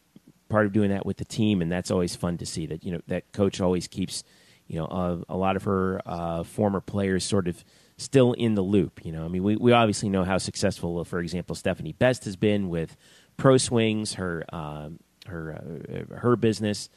part 0.47 0.65
of 0.65 0.71
doing 0.71 0.91
that 0.91 1.05
with 1.05 1.17
the 1.17 1.25
team, 1.25 1.61
and 1.61 1.69
that's 1.69 1.91
always 1.91 2.15
fun 2.15 2.37
to 2.37 2.45
see. 2.45 2.65
That 2.65 2.85
you 2.85 2.93
know 2.93 3.01
that 3.07 3.33
coach 3.33 3.59
always 3.59 3.87
keeps, 3.87 4.23
you 4.71 4.77
know, 4.77 4.85
uh, 4.85 5.17
a 5.27 5.35
lot 5.35 5.57
of 5.57 5.63
her 5.63 6.01
uh, 6.05 6.43
former 6.43 6.79
players 6.79 7.25
sort 7.25 7.49
of 7.49 7.61
still 7.97 8.31
in 8.31 8.55
the 8.55 8.61
loop. 8.61 9.03
You 9.03 9.11
know, 9.11 9.25
I 9.25 9.27
mean, 9.27 9.43
we 9.43 9.57
we 9.57 9.73
obviously 9.73 10.07
know 10.07 10.23
how 10.23 10.37
successful, 10.37 11.03
for 11.03 11.19
example, 11.19 11.55
Stephanie 11.55 11.91
Best 11.91 12.23
has 12.23 12.37
been 12.37 12.69
with 12.69 12.95
Pro 13.35 13.57
Swings, 13.57 14.13
her 14.13 14.45
um, 14.53 14.99
her 15.27 16.07
uh, 16.09 16.15
her 16.15 16.37
business. 16.37 16.89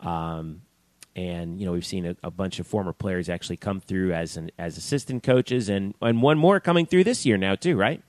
Um, 0.00 0.60
and 1.16 1.58
you 1.58 1.64
know 1.64 1.72
we've 1.72 1.86
seen 1.86 2.04
a, 2.04 2.16
a 2.22 2.30
bunch 2.30 2.58
of 2.58 2.66
former 2.66 2.92
players 2.92 3.30
actually 3.30 3.56
come 3.56 3.80
through 3.80 4.12
as 4.12 4.36
an, 4.36 4.50
as 4.58 4.76
assistant 4.76 5.22
coaches, 5.22 5.70
and 5.70 5.94
and 6.02 6.20
one 6.20 6.36
more 6.36 6.60
coming 6.60 6.84
through 6.84 7.04
this 7.04 7.24
year 7.24 7.38
now 7.38 7.54
too, 7.54 7.76
right? 7.76 8.02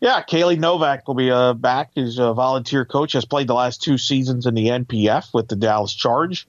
Yeah, 0.00 0.22
Kaylee 0.22 0.58
Novak 0.58 1.06
will 1.06 1.14
be 1.14 1.30
uh, 1.30 1.52
back 1.52 1.90
as 1.96 2.18
a 2.18 2.34
volunteer 2.34 2.84
coach. 2.84 3.12
Has 3.12 3.24
played 3.24 3.46
the 3.46 3.54
last 3.54 3.82
two 3.82 3.98
seasons 3.98 4.46
in 4.46 4.54
the 4.54 4.66
NPF 4.66 5.32
with 5.32 5.46
the 5.46 5.56
Dallas 5.56 5.94
Charge. 5.94 6.46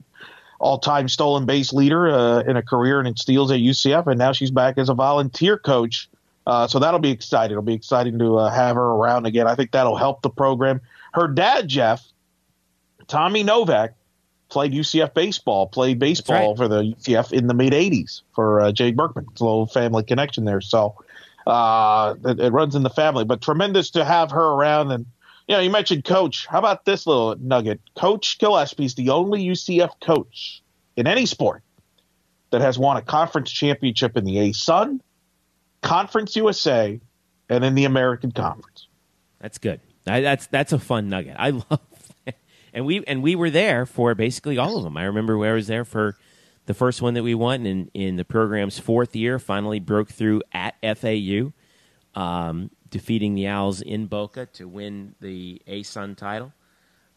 All-time 0.58 1.08
stolen 1.08 1.46
base 1.46 1.72
leader 1.72 2.08
uh, 2.08 2.40
in 2.40 2.56
a 2.56 2.62
career 2.62 2.98
and 2.98 3.06
in 3.06 3.16
steals 3.16 3.50
at 3.50 3.60
UCF, 3.60 4.06
and 4.06 4.18
now 4.18 4.32
she's 4.32 4.50
back 4.50 4.76
as 4.76 4.88
a 4.88 4.94
volunteer 4.94 5.56
coach. 5.56 6.08
Uh, 6.46 6.66
so 6.66 6.78
that'll 6.78 6.98
be 6.98 7.10
exciting. 7.10 7.52
It'll 7.52 7.62
be 7.62 7.74
exciting 7.74 8.18
to 8.18 8.38
uh, 8.38 8.50
have 8.50 8.76
her 8.76 8.82
around 8.82 9.26
again. 9.26 9.46
I 9.46 9.54
think 9.54 9.70
that'll 9.70 9.96
help 9.96 10.22
the 10.22 10.30
program. 10.30 10.80
Her 11.12 11.28
dad, 11.28 11.68
Jeff, 11.68 12.04
Tommy 13.06 13.42
Novak, 13.42 13.94
played 14.48 14.72
UCF 14.72 15.14
baseball, 15.14 15.66
played 15.66 15.98
baseball 15.98 16.48
right. 16.48 16.56
for 16.56 16.68
the 16.68 16.82
UCF 16.82 17.32
in 17.32 17.46
the 17.46 17.54
mid 17.54 17.72
'80s 17.72 18.22
for 18.34 18.60
uh, 18.60 18.72
Jay 18.72 18.92
Bergman. 18.92 19.26
It's 19.30 19.40
a 19.40 19.44
little 19.44 19.66
family 19.66 20.02
connection 20.02 20.44
there, 20.44 20.60
so 20.60 20.96
uh, 21.46 22.14
it, 22.24 22.40
it 22.40 22.52
runs 22.52 22.74
in 22.74 22.82
the 22.82 22.90
family. 22.90 23.24
But 23.24 23.42
tremendous 23.42 23.90
to 23.90 24.04
have 24.04 24.30
her 24.30 24.44
around. 24.44 24.90
And 24.90 25.06
you 25.48 25.54
know, 25.54 25.60
you 25.60 25.70
mentioned 25.70 26.04
Coach. 26.04 26.46
How 26.46 26.58
about 26.58 26.84
this 26.84 27.06
little 27.06 27.34
nugget? 27.40 27.80
Coach 27.96 28.38
Gillispie 28.38 28.84
is 28.84 28.94
the 28.94 29.10
only 29.10 29.44
UCF 29.44 29.90
coach 30.00 30.62
in 30.96 31.06
any 31.06 31.24
sport 31.24 31.62
that 32.50 32.60
has 32.60 32.78
won 32.78 32.98
a 32.98 33.02
conference 33.02 33.50
championship 33.50 34.16
in 34.16 34.24
the 34.24 34.36
ASUN, 34.36 35.00
Conference 35.82 36.36
USA, 36.36 37.00
and 37.48 37.64
in 37.64 37.74
the 37.74 37.84
American 37.84 38.30
Conference. 38.30 38.88
That's 39.40 39.58
good. 39.58 39.80
I, 40.06 40.20
that's 40.20 40.46
that's 40.48 40.72
a 40.72 40.78
fun 40.78 41.08
nugget. 41.08 41.36
I 41.38 41.50
love, 41.70 41.80
that. 42.26 42.36
and 42.74 42.84
we 42.84 43.04
and 43.06 43.22
we 43.22 43.34
were 43.34 43.50
there 43.50 43.86
for 43.86 44.14
basically 44.14 44.58
all 44.58 44.76
of 44.76 44.84
them. 44.84 44.96
I 44.96 45.04
remember 45.04 45.38
where 45.38 45.52
I 45.52 45.54
was 45.54 45.66
there 45.66 45.84
for 45.84 46.16
the 46.66 46.74
first 46.74 47.00
one 47.00 47.14
that 47.14 47.22
we 47.22 47.34
won 47.34 47.64
in 47.64 47.90
in 47.94 48.16
the 48.16 48.24
program's 48.24 48.78
fourth 48.78 49.16
year. 49.16 49.38
Finally 49.38 49.80
broke 49.80 50.10
through 50.10 50.42
at 50.52 50.74
FAU, 50.82 51.52
um, 52.14 52.70
defeating 52.90 53.34
the 53.34 53.46
Owls 53.46 53.80
in 53.82 54.06
Boca 54.06 54.46
to 54.54 54.66
win 54.68 55.14
the 55.20 55.60
ASUN 55.66 56.16
title. 56.16 56.52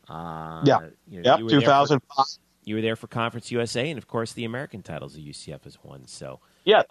Uh, 0.09 0.61
Yeah. 0.65 0.79
you 1.07 1.21
know, 1.21 1.29
Yep, 1.31 1.39
you 1.39 1.45
were 1.45 1.51
there 1.51 1.59
for- 1.61 1.65
2005. 1.65 2.25
You 2.63 2.75
were 2.75 2.81
there 2.81 2.95
for 2.95 3.07
Conference 3.07 3.51
USA, 3.51 3.89
and 3.89 3.97
of 3.97 4.07
course 4.07 4.33
the 4.33 4.45
American 4.45 4.83
titles 4.83 5.13
that 5.13 5.21
UCF 5.21 5.63
has 5.63 5.77
won. 5.83 6.05
So 6.07 6.39
Yeah. 6.65 6.83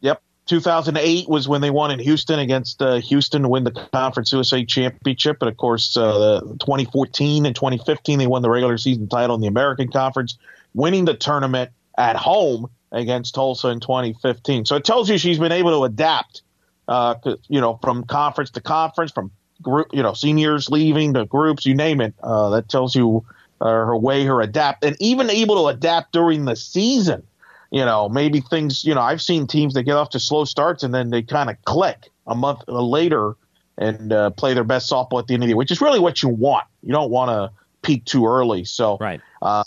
Yep. 0.00 0.22
2008 0.46 1.28
was 1.28 1.46
when 1.46 1.60
they 1.60 1.70
won 1.70 1.90
in 1.90 1.98
Houston 1.98 2.38
against 2.38 2.80
uh, 2.82 2.96
Houston 2.96 3.42
to 3.42 3.48
win 3.48 3.64
the 3.64 3.70
Conference 3.70 4.32
USA 4.32 4.64
championship. 4.64 5.36
And 5.42 5.48
of 5.50 5.56
course, 5.56 5.96
uh, 5.96 6.40
2014 6.60 7.44
and 7.46 7.54
2015, 7.54 8.18
they 8.18 8.26
won 8.26 8.42
the 8.42 8.50
regular 8.50 8.78
season 8.78 9.08
title 9.08 9.34
in 9.36 9.42
the 9.42 9.46
American 9.48 9.90
Conference, 9.92 10.38
winning 10.74 11.04
the 11.04 11.14
tournament 11.14 11.70
at 11.98 12.16
home 12.16 12.68
against 12.92 13.34
Tulsa 13.34 13.68
in 13.68 13.78
2015. 13.80 14.64
So 14.64 14.74
it 14.76 14.84
tells 14.84 15.08
you 15.10 15.18
she's 15.18 15.38
been 15.38 15.52
able 15.52 15.70
to 15.78 15.84
adapt, 15.84 16.42
uh, 16.90 17.14
you 17.48 17.60
know, 17.60 17.78
from 17.82 18.04
conference 18.04 18.50
to 18.50 18.60
conference, 18.60 19.12
from 19.12 19.30
group, 19.62 19.88
you 19.92 20.02
know, 20.02 20.12
seniors 20.12 20.68
leaving 20.68 21.14
to 21.14 21.24
groups, 21.24 21.64
you 21.64 21.74
name 21.74 22.02
it. 22.02 22.14
Uh, 22.22 22.50
that 22.50 22.68
tells 22.68 22.94
you 22.94 23.24
uh, 23.62 23.68
her 23.68 23.96
way, 23.96 24.24
her 24.24 24.42
adapt, 24.42 24.84
and 24.84 24.94
even 25.00 25.30
able 25.30 25.56
to 25.56 25.68
adapt 25.68 26.12
during 26.12 26.44
the 26.44 26.56
season 26.56 27.22
you 27.70 27.84
know, 27.84 28.08
maybe 28.08 28.40
things, 28.40 28.84
you 28.84 28.94
know, 28.94 29.00
I've 29.00 29.22
seen 29.22 29.46
teams 29.46 29.74
that 29.74 29.84
get 29.84 29.94
off 29.94 30.10
to 30.10 30.20
slow 30.20 30.44
starts 30.44 30.82
and 30.82 30.92
then 30.92 31.10
they 31.10 31.22
kind 31.22 31.48
of 31.48 31.62
click 31.64 32.10
a 32.26 32.34
month 32.34 32.64
later 32.66 33.36
and 33.78 34.12
uh, 34.12 34.30
play 34.30 34.54
their 34.54 34.64
best 34.64 34.90
softball 34.90 35.20
at 35.20 35.28
the 35.28 35.34
end 35.34 35.44
of 35.44 35.46
the 35.46 35.50
year, 35.50 35.56
which 35.56 35.70
is 35.70 35.80
really 35.80 36.00
what 36.00 36.22
you 36.22 36.28
want. 36.28 36.66
You 36.82 36.92
don't 36.92 37.10
want 37.10 37.30
to 37.30 37.50
peak 37.82 38.04
too 38.04 38.26
early. 38.26 38.64
So, 38.64 38.98
right. 39.00 39.20
um, 39.40 39.64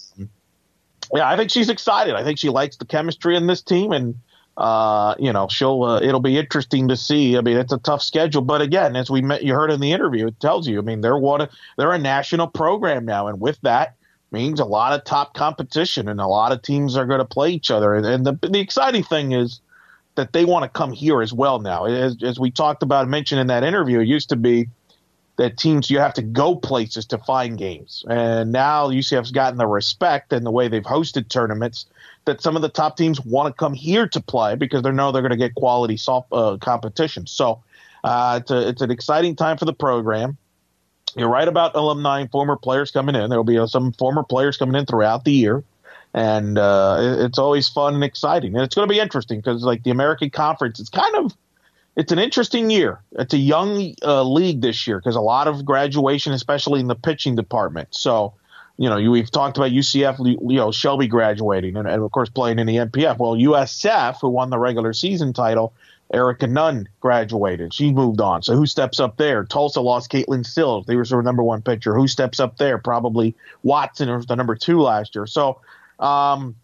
yeah, 1.13 1.29
I 1.29 1.37
think 1.37 1.49
she's 1.49 1.69
excited. 1.69 2.15
I 2.15 2.23
think 2.23 2.39
she 2.39 2.49
likes 2.49 2.75
the 2.75 2.85
chemistry 2.85 3.37
in 3.37 3.47
this 3.47 3.61
team, 3.61 3.91
and 3.91 4.15
uh, 4.57 5.15
you 5.17 5.33
know, 5.33 5.47
she'll. 5.47 5.83
Uh, 5.83 6.01
it'll 6.01 6.19
be 6.19 6.37
interesting 6.37 6.87
to 6.89 6.97
see. 6.97 7.37
I 7.37 7.41
mean, 7.41 7.57
it's 7.57 7.73
a 7.73 7.79
tough 7.79 8.03
schedule, 8.03 8.41
but 8.41 8.61
again, 8.61 8.95
as 8.95 9.09
we 9.09 9.21
met, 9.21 9.43
you 9.43 9.53
heard 9.53 9.71
in 9.71 9.79
the 9.79 9.91
interview, 9.91 10.27
it 10.27 10.39
tells 10.39 10.67
you. 10.67 10.77
I 10.77 10.81
mean, 10.81 11.01
they're 11.01 11.17
what 11.17 11.51
they're 11.77 11.91
a 11.91 11.97
national 11.97 12.47
program 12.47 13.05
now, 13.05 13.27
and 13.27 13.39
with 13.41 13.59
that 13.61 13.95
means 14.31 14.59
a 14.59 14.65
lot 14.65 14.93
of 14.93 15.03
top 15.05 15.33
competition, 15.33 16.07
and 16.07 16.19
a 16.19 16.27
lot 16.27 16.51
of 16.51 16.61
teams 16.61 16.95
are 16.95 17.05
going 17.05 17.19
to 17.19 17.25
play 17.25 17.51
each 17.51 17.71
other. 17.71 17.95
And, 17.95 18.05
and 18.05 18.25
the 18.25 18.47
the 18.47 18.59
exciting 18.59 19.03
thing 19.03 19.31
is 19.31 19.59
that 20.15 20.33
they 20.33 20.45
want 20.45 20.63
to 20.63 20.69
come 20.69 20.91
here 20.91 21.23
as 21.23 21.33
well 21.33 21.59
now. 21.59 21.85
As, 21.85 22.21
as 22.21 22.39
we 22.39 22.51
talked 22.51 22.83
about, 22.83 23.07
mentioned 23.07 23.41
in 23.41 23.47
that 23.47 23.63
interview, 23.63 23.99
it 23.99 24.07
used 24.07 24.29
to 24.29 24.35
be 24.35 24.69
that 25.37 25.57
teams 25.57 25.89
you 25.89 25.99
have 25.99 26.13
to 26.13 26.21
go 26.21 26.55
places 26.55 27.05
to 27.07 27.17
find 27.17 27.57
games, 27.57 28.05
and 28.07 28.51
now 28.51 28.89
UCF's 28.89 29.31
gotten 29.31 29.57
the 29.57 29.65
respect 29.67 30.31
and 30.31 30.45
the 30.45 30.51
way 30.51 30.67
they've 30.67 30.83
hosted 30.83 31.27
tournaments 31.29 31.85
that 32.25 32.41
some 32.41 32.55
of 32.55 32.61
the 32.61 32.69
top 32.69 32.95
teams 32.95 33.19
want 33.25 33.47
to 33.47 33.59
come 33.59 33.73
here 33.73 34.07
to 34.07 34.21
play 34.21 34.55
because 34.55 34.81
they 34.83 34.91
know 34.91 35.11
they're 35.11 35.21
going 35.21 35.31
to 35.31 35.37
get 35.37 35.55
quality 35.55 35.97
soft 35.97 36.27
uh, 36.31 36.57
competition. 36.57 37.27
So 37.27 37.63
uh, 38.03 38.39
it's 38.41 38.51
a, 38.51 38.67
it's 38.69 38.81
an 38.81 38.91
exciting 38.91 39.35
time 39.35 39.57
for 39.57 39.65
the 39.65 39.73
program. 39.73 40.37
You're 41.15 41.29
right 41.29 41.47
about 41.47 41.75
alumni 41.75 42.21
and 42.21 42.31
former 42.31 42.55
players 42.55 42.91
coming 42.91 43.15
in. 43.15 43.29
There 43.29 43.37
will 43.37 43.43
be 43.43 43.57
uh, 43.57 43.67
some 43.67 43.91
former 43.93 44.23
players 44.23 44.57
coming 44.57 44.75
in 44.75 44.85
throughout 44.85 45.25
the 45.25 45.31
year, 45.31 45.63
and 46.13 46.57
uh, 46.57 46.97
it- 46.99 47.25
it's 47.25 47.37
always 47.37 47.67
fun 47.69 47.95
and 47.95 48.03
exciting. 48.03 48.55
And 48.55 48.63
it's 48.63 48.73
going 48.75 48.87
to 48.87 48.93
be 48.93 48.99
interesting 48.99 49.39
because, 49.39 49.63
like 49.63 49.83
the 49.83 49.91
American 49.91 50.29
Conference, 50.29 50.79
it's 50.79 50.89
kind 50.89 51.15
of 51.15 51.35
it's 51.95 52.11
an 52.11 52.19
interesting 52.19 52.69
year. 52.69 53.01
It's 53.13 53.33
a 53.33 53.37
young 53.37 53.93
uh, 54.03 54.23
league 54.23 54.61
this 54.61 54.87
year 54.87 54.99
because 54.99 55.15
a 55.15 55.21
lot 55.21 55.47
of 55.47 55.63
graduation, 55.65 56.33
especially 56.33 56.79
in 56.79 56.87
the 56.87 56.95
pitching 56.95 57.35
department. 57.35 57.89
So, 57.91 58.33
you 58.77 58.89
know, 58.89 58.97
you, 58.97 59.11
we've 59.11 59.29
talked 59.29 59.57
about 59.57 59.71
UCF, 59.71 60.17
you 60.49 60.57
know, 60.57 60.71
Shelby 60.71 61.07
graduating 61.07 61.77
and, 61.77 61.87
and 61.87 62.01
of 62.01 62.11
course 62.11 62.29
playing 62.29 62.59
in 62.59 62.65
the 62.65 62.77
NPF. 62.77 63.19
Well, 63.19 63.35
USF, 63.35 64.21
who 64.21 64.29
won 64.29 64.49
the 64.49 64.57
regular 64.57 64.93
season 64.93 65.33
title, 65.33 65.73
Erica 66.11 66.47
Nunn 66.47 66.89
graduated. 66.99 67.73
She 67.73 67.91
moved 67.91 68.21
on. 68.21 68.41
So 68.41 68.55
who 68.55 68.65
steps 68.65 68.99
up 68.99 69.17
there? 69.17 69.43
Tulsa 69.43 69.81
lost 69.81 70.11
Caitlin 70.11 70.45
Sills. 70.45 70.85
They 70.87 70.95
were 70.95 71.05
their 71.05 71.21
number 71.21 71.43
one 71.43 71.61
pitcher. 71.61 71.93
Who 71.93 72.07
steps 72.07 72.39
up 72.39 72.57
there? 72.57 72.77
Probably 72.79 73.35
Watson, 73.61 74.07
who 74.07 74.15
was 74.15 74.25
the 74.25 74.35
number 74.35 74.55
two 74.55 74.81
last 74.81 75.15
year. 75.15 75.27
So, 75.27 75.59
um, 75.99 76.55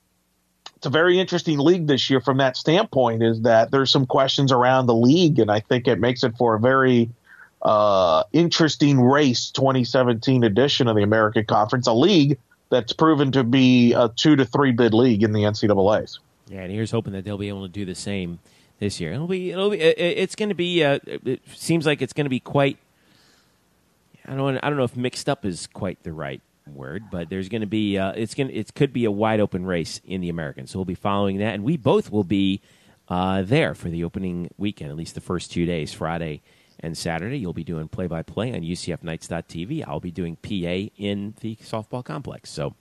it's 0.80 0.86
a 0.86 0.90
very 0.90 1.20
interesting 1.20 1.60
league 1.60 1.88
this 1.88 2.10
year 2.10 2.22
from 2.22 2.38
that 2.38 2.56
standpoint 2.56 3.22
is 3.22 3.42
that 3.42 3.70
there's 3.70 3.92
some 3.92 4.06
questions 4.06 4.50
around 4.50 4.86
the 4.86 4.96
league 4.96 5.38
and 5.38 5.52
i 5.52 5.60
think 5.60 5.88
it 5.88 6.00
makes 6.00 6.24
it 6.24 6.38
for 6.38 6.56
a 6.56 6.60
very 6.60 7.10
uh, 7.62 8.24
interesting 8.32 9.02
race 9.02 9.52
2017 9.52 10.46
edition 10.46 10.88
of 10.88 10.96
the 10.96 11.04
american 11.04 11.44
conference 11.44 11.86
a 11.88 11.94
league 11.94 12.38
that's 12.70 12.94
proven 12.94 13.34
to 13.34 13.44
be 13.44 13.92
a 13.92 14.08
two 14.16 14.38
to 14.38 14.46
three 14.46 14.72
bid 14.72 14.94
league 14.94 15.22
in 15.22 15.34
the 15.34 15.42
ncaa's 15.42 16.20
Yeah, 16.50 16.62
and 16.62 16.72
here's 16.72 16.92
hoping 16.92 17.14
that 17.14 17.24
they'll 17.24 17.38
be 17.38 17.50
able 17.50 17.62
to 17.62 17.72
do 17.72 17.86
the 17.86 17.96
same 17.96 18.40
this 18.80 19.00
year. 19.00 19.14
It'll 19.14 19.28
be, 19.28 19.52
it'll 19.52 19.70
be, 19.70 19.80
it's 19.80 20.36
going 20.36 20.50
to 20.50 20.56
be. 20.56 20.84
Uh, 20.84 21.00
it 21.06 21.42
seems 21.56 21.86
like 21.86 22.02
it's 22.02 22.14
going 22.14 22.26
to 22.26 22.30
be 22.30 22.40
quite. 22.40 22.78
I 24.26 24.36
don't, 24.36 24.58
I 24.58 24.70
don't 24.70 24.78
know 24.78 24.84
if 24.84 24.96
mixed 24.96 25.30
up 25.30 25.46
is 25.46 25.68
quite 25.68 26.02
the 26.04 26.12
right 26.12 26.42
word, 26.76 27.04
but 27.12 27.30
there's 27.30 27.50
going 27.50 27.62
to 27.62 27.68
be, 27.68 27.98
uh, 27.98 28.12
it's 28.14 28.34
going, 28.36 28.48
to 28.50 28.54
it 28.54 28.74
could 28.74 28.94
be 28.94 29.06
a 29.06 29.12
wide 29.12 29.40
open 29.40 29.66
race 29.66 30.02
in 30.06 30.22
the 30.22 30.30
American. 30.30 30.68
So 30.68 30.80
we'll 30.80 30.86
be 30.86 30.96
following 30.96 31.38
that, 31.40 31.54
and 31.56 31.64
we 31.64 31.78
both 31.78 32.12
will 32.12 32.24
be 32.24 32.62
uh, 33.08 33.42
there 33.44 33.74
for 33.76 33.90
the 33.90 34.04
opening 34.04 34.50
weekend, 34.58 34.92
at 34.92 34.98
least 34.98 35.16
the 35.16 35.22
first 35.22 35.52
two 35.52 35.66
days, 35.66 35.94
Friday 35.94 36.42
and 36.80 36.98
Saturday. 36.98 37.38
You'll 37.40 37.54
be 37.54 37.64
doing 37.64 37.88
play 37.88 38.08
by 38.08 38.22
play 38.24 38.54
on 38.54 38.62
UCFKnights.tv. 38.62 39.84
I'll 39.88 40.00
be 40.00 40.12
doing 40.12 40.36
PA 40.38 40.92
in 40.98 41.34
the 41.42 41.56
softball 41.58 42.04
complex. 42.06 42.50
So 42.52 42.76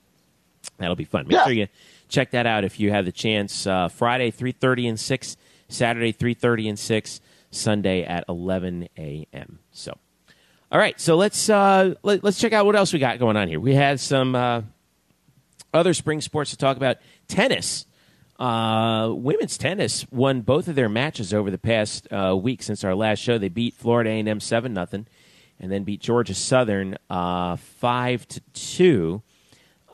that'll 0.79 0.97
be 0.97 1.05
fun. 1.05 1.27
Make 1.27 1.33
Yeah. 1.37 1.45
sure 1.45 1.53
you 1.53 1.69
check 2.09 2.31
that 2.33 2.47
out 2.47 2.65
if 2.65 2.79
you 2.79 2.91
have 2.91 3.05
the 3.05 3.13
chance. 3.13 3.67
Uh, 3.67 3.89
Friday, 3.89 4.31
three 4.31 4.53
thirty 4.53 4.87
and 4.87 4.99
six 5.01 5.37
Saturday 5.71 6.13
3:30 6.15 6.69
and 6.71 6.79
6, 6.79 7.21
Sunday 7.51 8.03
at 8.03 8.25
11 8.27 8.89
a.m. 8.97 9.59
So, 9.71 9.99
all 10.71 10.79
right, 10.79 11.01
so 11.01 11.17
let's 11.17 11.49
uh, 11.49 11.95
let, 12.03 12.23
us 12.23 12.39
check 12.39 12.53
out 12.53 12.67
what 12.67 12.77
else 12.77 12.93
we 12.93 12.99
got 12.99 13.19
going 13.19 13.39
on 13.39 13.49
here. 13.49 13.59
We 13.59 13.75
had 13.75 14.01
some 14.01 14.35
uh, 14.35 14.63
other 15.73 15.95
spring 15.95 16.21
sports 16.21 16.51
to 16.51 16.59
talk 16.59 16.77
about. 16.77 16.99
Tennis, 17.27 17.87
uh, 18.39 19.11
women's 19.15 19.57
tennis 19.57 20.07
won 20.11 20.43
both 20.43 20.69
of 20.69 20.75
their 20.75 20.91
matches 20.91 21.33
over 21.33 21.51
the 21.51 21.57
past 21.57 22.07
uh, 22.13 22.37
week 22.37 22.63
since 22.63 22.85
our 22.85 22.95
last 22.95 23.21
show. 23.21 23.39
They 23.39 23.49
beat 23.49 23.77
Florida 23.77 24.11
A&M 24.11 24.41
seven 24.41 24.75
nothing, 24.75 25.07
and 25.59 25.73
then 25.73 25.85
beat 25.85 26.03
Georgia 26.03 26.35
Southern 26.35 26.99
uh, 27.09 27.57
five 27.57 28.29
to 28.29 28.41
two. 28.53 29.23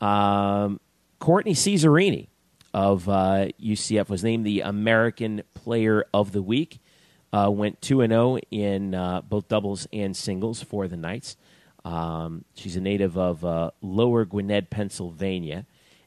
Um, 0.01 0.81
Courtney 1.19 1.53
Cesarini 1.53 2.27
of 2.73 3.05
UCF 3.05 4.01
uh, 4.01 4.05
was 4.09 4.25
named 4.25 4.45
the 4.45 4.59
American 4.59 5.43
Player 5.53 6.03
of 6.13 6.33
the 6.33 6.41
Week. 6.41 6.79
Uh, 7.35 7.49
went 7.49 7.81
2 7.81 7.99
and 7.99 8.11
0 8.11 8.37
in 8.49 8.95
uh, 8.95 9.19
both 9.19 9.49
doubles 9.49 9.89
and 9.91 10.15
singles 10.15 10.63
for 10.63 10.87
the 10.87 10.95
Knights. 10.95 11.35
Um, 11.83 12.45
she's 12.53 12.77
a 12.77 12.81
native 12.81 13.17
of 13.17 13.43
uh, 13.43 13.71
Lower 13.81 14.23
Gwynedd, 14.23 14.69
Pennsylvania, 14.69 15.65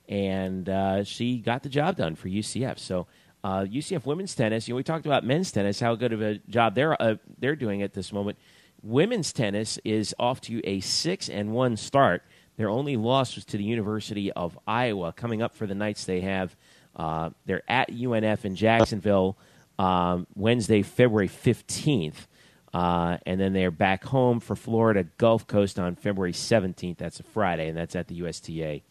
and 0.09 0.71
uh, 0.71 1.05
she 1.05 1.37
got 1.37 1.63
the 1.63 1.69
job 1.69 1.97
done 1.97 2.15
for 2.15 2.29
UCF. 2.29 2.79
So, 2.79 3.07
UCF 3.45 3.99
uh, 3.99 4.01
women's 4.07 4.35
tennis. 4.35 4.69
You 4.69 4.73
know, 4.73 4.77
we 4.77 4.83
talked 4.83 5.05
about 5.05 5.23
men's 5.23 5.53
tennis, 5.53 5.81
how 5.81 5.97
good 5.97 6.15
of 6.15 6.23
a 6.23 6.39
job 6.49 6.75
they're 6.75 7.01
uh, 7.01 7.17
they're 7.39 7.57
doing 7.57 7.83
at 7.83 7.93
this 7.93 8.11
moment. 8.11 8.39
Women's 8.83 9.31
tennis 9.31 9.79
is 9.85 10.15
off 10.19 10.41
to 10.43 10.67
a 10.67 10.81
six 10.81 11.29
and 11.29 11.53
one 11.53 11.77
start. 11.77 12.23
Their 12.57 12.71
only 12.71 12.97
loss 12.97 13.35
was 13.35 13.45
to 13.47 13.59
the 13.59 13.65
University 13.65 14.33
of 14.33 14.59
Iowa. 14.67 15.13
Coming 15.13 15.43
up 15.43 15.55
for 15.55 15.67
the 15.67 15.75
Knights, 15.75 16.07
they 16.07 16.23
have 16.23 16.57
they're 17.45 17.71
at 17.71 17.91
UNF 17.91 18.47
in 18.47 18.57
Jacksonville 18.57 19.37
um, 19.79 20.27
Wednesday, 20.35 20.83
February 20.83 21.29
15th. 21.29 22.27
Uh, 22.75 23.17
and 23.25 23.41
then 23.41 23.55
they're 23.55 23.71
back 23.71 24.05
home 24.05 24.41
for 24.41 24.55
Florida 24.55 25.05
Gulf 25.17 25.47
Coast 25.47 25.79
on 25.79 25.97
February 25.97 26.33
17th. 26.33 26.99
That's 26.99 27.19
a 27.19 27.23
Friday, 27.23 27.69
and 27.69 27.77
that's 27.77 27.97
at 27.97 28.09
the 28.09 28.17
USTA 28.17 28.83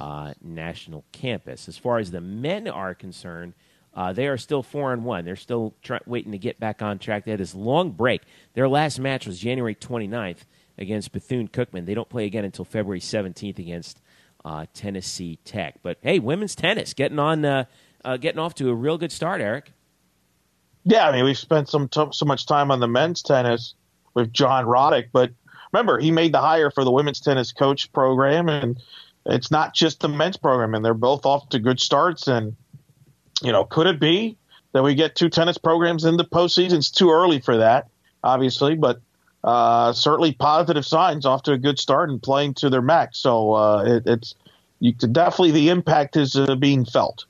uh, 0.00 0.32
National 0.42 1.04
Campus. 1.12 1.68
As 1.68 1.76
far 1.76 1.98
as 1.98 2.10
the 2.10 2.20
men 2.22 2.66
are 2.66 2.94
concerned, 2.94 3.54
uh, 3.94 4.12
they 4.12 4.26
are 4.26 4.38
still 4.38 4.62
four 4.62 4.92
and 4.92 5.04
one. 5.04 5.24
They're 5.24 5.36
still 5.36 5.74
try- 5.82 6.00
waiting 6.06 6.32
to 6.32 6.38
get 6.38 6.58
back 6.58 6.82
on 6.82 6.98
track. 6.98 7.24
They 7.24 7.30
had 7.30 7.40
this 7.40 7.54
long 7.54 7.90
break. 7.90 8.22
Their 8.54 8.68
last 8.68 8.98
match 8.98 9.26
was 9.26 9.38
January 9.38 9.74
29th 9.74 10.38
against 10.78 11.12
Bethune 11.12 11.48
Cookman. 11.48 11.86
They 11.86 11.94
don't 11.94 12.08
play 12.08 12.24
again 12.24 12.44
until 12.44 12.64
February 12.64 13.00
17th 13.00 13.58
against 13.58 14.00
uh, 14.44 14.66
Tennessee 14.74 15.38
Tech. 15.44 15.76
But 15.82 15.98
hey, 16.02 16.18
women's 16.18 16.54
tennis 16.54 16.92
getting 16.94 17.18
on, 17.18 17.44
uh, 17.44 17.64
uh, 18.04 18.16
getting 18.16 18.40
off 18.40 18.54
to 18.56 18.68
a 18.70 18.74
real 18.74 18.98
good 18.98 19.12
start, 19.12 19.40
Eric. 19.40 19.72
Yeah, 20.84 21.08
I 21.08 21.12
mean, 21.12 21.24
we've 21.24 21.38
spent 21.38 21.68
some 21.68 21.88
t- 21.88 22.08
so 22.12 22.26
much 22.26 22.46
time 22.46 22.70
on 22.70 22.80
the 22.80 22.88
men's 22.88 23.22
tennis 23.22 23.74
with 24.14 24.32
John 24.32 24.66
Roddick, 24.66 25.08
but 25.12 25.30
remember, 25.72 25.98
he 25.98 26.10
made 26.10 26.32
the 26.32 26.40
hire 26.40 26.70
for 26.70 26.84
the 26.84 26.90
women's 26.90 27.20
tennis 27.20 27.52
coach 27.52 27.90
program, 27.92 28.48
and 28.48 28.80
it's 29.26 29.50
not 29.50 29.74
just 29.74 30.00
the 30.00 30.08
men's 30.08 30.36
program, 30.36 30.74
and 30.74 30.84
they're 30.84 30.94
both 30.94 31.24
off 31.24 31.48
to 31.50 31.58
good 31.58 31.80
starts. 31.80 32.28
And 32.28 32.54
you 33.42 33.50
know, 33.50 33.64
could 33.64 33.86
it 33.86 33.98
be 33.98 34.36
that 34.72 34.82
we 34.82 34.94
get 34.94 35.16
two 35.16 35.28
tennis 35.28 35.58
programs 35.58 36.04
in 36.04 36.16
the 36.16 36.24
postseason? 36.24 36.74
It's 36.74 36.90
too 36.90 37.10
early 37.10 37.40
for 37.40 37.56
that, 37.56 37.88
obviously, 38.22 38.74
but 38.74 39.00
uh, 39.42 39.92
certainly 39.92 40.32
positive 40.32 40.86
signs 40.86 41.26
off 41.26 41.42
to 41.44 41.52
a 41.52 41.58
good 41.58 41.78
start 41.78 42.10
and 42.10 42.22
playing 42.22 42.54
to 42.54 42.70
their 42.70 42.82
max. 42.82 43.18
So 43.18 43.52
uh, 43.54 43.84
it, 43.86 44.02
it's 44.06 44.34
you 44.80 44.94
could 44.94 45.12
definitely 45.12 45.52
the 45.52 45.70
impact 45.70 46.16
is 46.16 46.36
uh, 46.36 46.54
being 46.56 46.84
felt. 46.84 47.24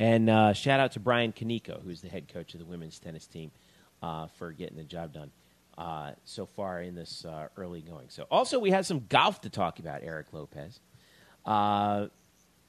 And 0.00 0.30
uh, 0.30 0.54
shout 0.54 0.80
out 0.80 0.92
to 0.92 1.00
Brian 1.00 1.30
Kaneko, 1.30 1.82
who's 1.84 2.00
the 2.00 2.08
head 2.08 2.26
coach 2.26 2.54
of 2.54 2.60
the 2.60 2.64
women's 2.64 2.98
tennis 2.98 3.26
team, 3.26 3.50
uh, 4.02 4.28
for 4.28 4.50
getting 4.50 4.78
the 4.78 4.82
job 4.82 5.12
done 5.12 5.30
uh, 5.76 6.12
so 6.24 6.46
far 6.46 6.80
in 6.80 6.94
this 6.94 7.26
uh, 7.26 7.48
early 7.58 7.82
going. 7.82 8.08
So, 8.08 8.26
also, 8.30 8.58
we 8.58 8.70
have 8.70 8.86
some 8.86 9.04
golf 9.10 9.42
to 9.42 9.50
talk 9.50 9.78
about, 9.78 10.02
Eric 10.02 10.28
Lopez. 10.32 10.80
Uh, 11.44 12.06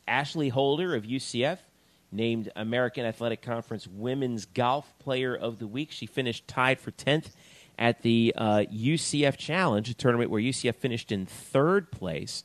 Ashley 0.10 0.50
Holder 0.50 0.94
of 0.94 1.04
UCF 1.04 1.60
named 2.12 2.52
American 2.58 3.06
Athletic 3.06 3.42
Conference 3.42 3.88
Women's 3.88 4.46
Golf 4.46 4.94
Player 5.00 5.34
of 5.34 5.58
the 5.58 5.68
Week. 5.68 5.92
She 5.92 6.08
finished 6.08 6.50
tied 6.50 6.82
for 6.82 6.92
10th 6.92 7.30
at 7.80 8.02
the 8.02 8.34
UCF 8.38 9.28
uh, 9.30 9.32
Challenge, 9.38 9.90
a 9.90 9.94
tournament 9.94 10.32
where 10.32 10.42
UCF 10.42 10.76
finished 10.76 11.14
in 11.14 11.26
third 11.26 11.92
place. 11.92 12.44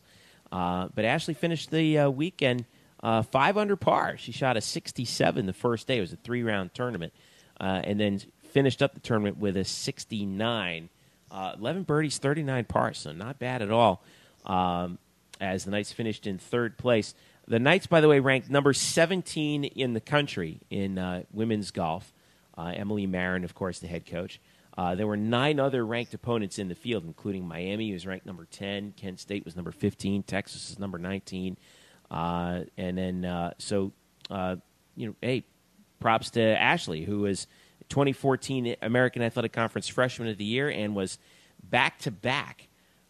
but 0.53 1.05
Ashley 1.05 1.35
finished 1.35 1.73
the 1.73 2.07
weekend 2.09 2.67
uh, 3.03 3.23
five 3.23 3.57
under 3.57 3.77
par. 3.77 4.17
She 4.17 4.33
shot 4.33 4.57
a 4.57 4.61
67 4.61 5.47
the 5.47 5.53
first 5.53 5.87
day. 5.87 5.99
It 5.99 6.01
was 6.01 6.13
a 6.13 6.17
three 6.17 6.43
round 6.43 6.75
tournament. 6.75 7.13
Uh, 7.59 7.81
and 7.85 7.99
then 7.99 8.21
finished 8.51 8.83
up 8.83 8.95
the 8.95 9.01
tournament 9.01 9.39
with 9.39 9.57
a 9.57 9.65
69. 9.65 10.89
Uh, 11.31 11.53
11 11.59 11.83
birdies, 11.83 12.19
39 12.19 12.65
pars, 12.65 12.99
so 12.99 13.13
not 13.13 13.39
bad 13.39 13.63
at 13.63 13.71
all. 13.71 14.03
Um, 14.45 14.99
as 15.41 15.65
the 15.65 15.71
Knights 15.71 15.93
finished 15.93 16.27
in 16.27 16.39
third 16.39 16.79
place. 16.79 17.15
The 17.49 17.59
Knights, 17.59 17.87
by 17.87 18.01
the 18.01 18.09
way, 18.09 18.21
ranked 18.21 18.51
number 18.51 18.73
17 18.73 19.65
in 19.65 19.93
the 19.93 20.01
country 20.01 20.61
in 20.71 20.99
uh, 20.99 21.23
women's 21.33 21.71
golf. 21.71 22.13
Uh, 22.57 22.73
Emily 22.75 23.07
Marin, 23.07 23.45
of 23.45 23.55
course, 23.55 23.79
the 23.79 23.87
head 23.87 24.07
coach. 24.07 24.41
Uh, 24.77 24.95
there 24.95 25.07
were 25.07 25.17
nine 25.17 25.59
other 25.59 25.85
ranked 25.87 26.13
opponents 26.13 26.59
in 26.59 26.69
the 26.69 26.75
field, 26.75 27.05
including 27.05 27.47
Miami, 27.47 27.89
who 27.89 27.95
was 27.95 28.07
ranked 28.07 28.27
number 28.27 28.47
10. 28.51 28.93
Kent 28.97 29.21
State 29.21 29.45
was 29.45 29.57
number 29.57 29.73
15. 29.73 30.23
Texas 30.23 30.71
is 30.71 30.79
number 30.79 30.99
19. 30.99 31.57
Uh, 32.11 32.61
and 32.77 32.97
then, 32.97 33.25
uh, 33.25 33.53
so, 33.59 33.93
uh, 34.31 34.57
you 34.95 35.09
know, 35.09 35.15
hey, 35.21 35.45
props 36.01 36.31
to 36.31 36.41
Ashley, 36.41 37.05
who 37.05 37.21
was 37.21 37.47
2014 37.89 38.77
American 38.83 39.23
Athletic 39.23 39.53
Conference 39.53 39.89
Freshman 39.89 40.29
of 40.29 40.39
the 40.39 40.45
Year 40.45 40.69
and 40.69 40.95
was 40.95 41.19
back 41.63 41.99
to 42.01 42.11
back. 42.11 42.69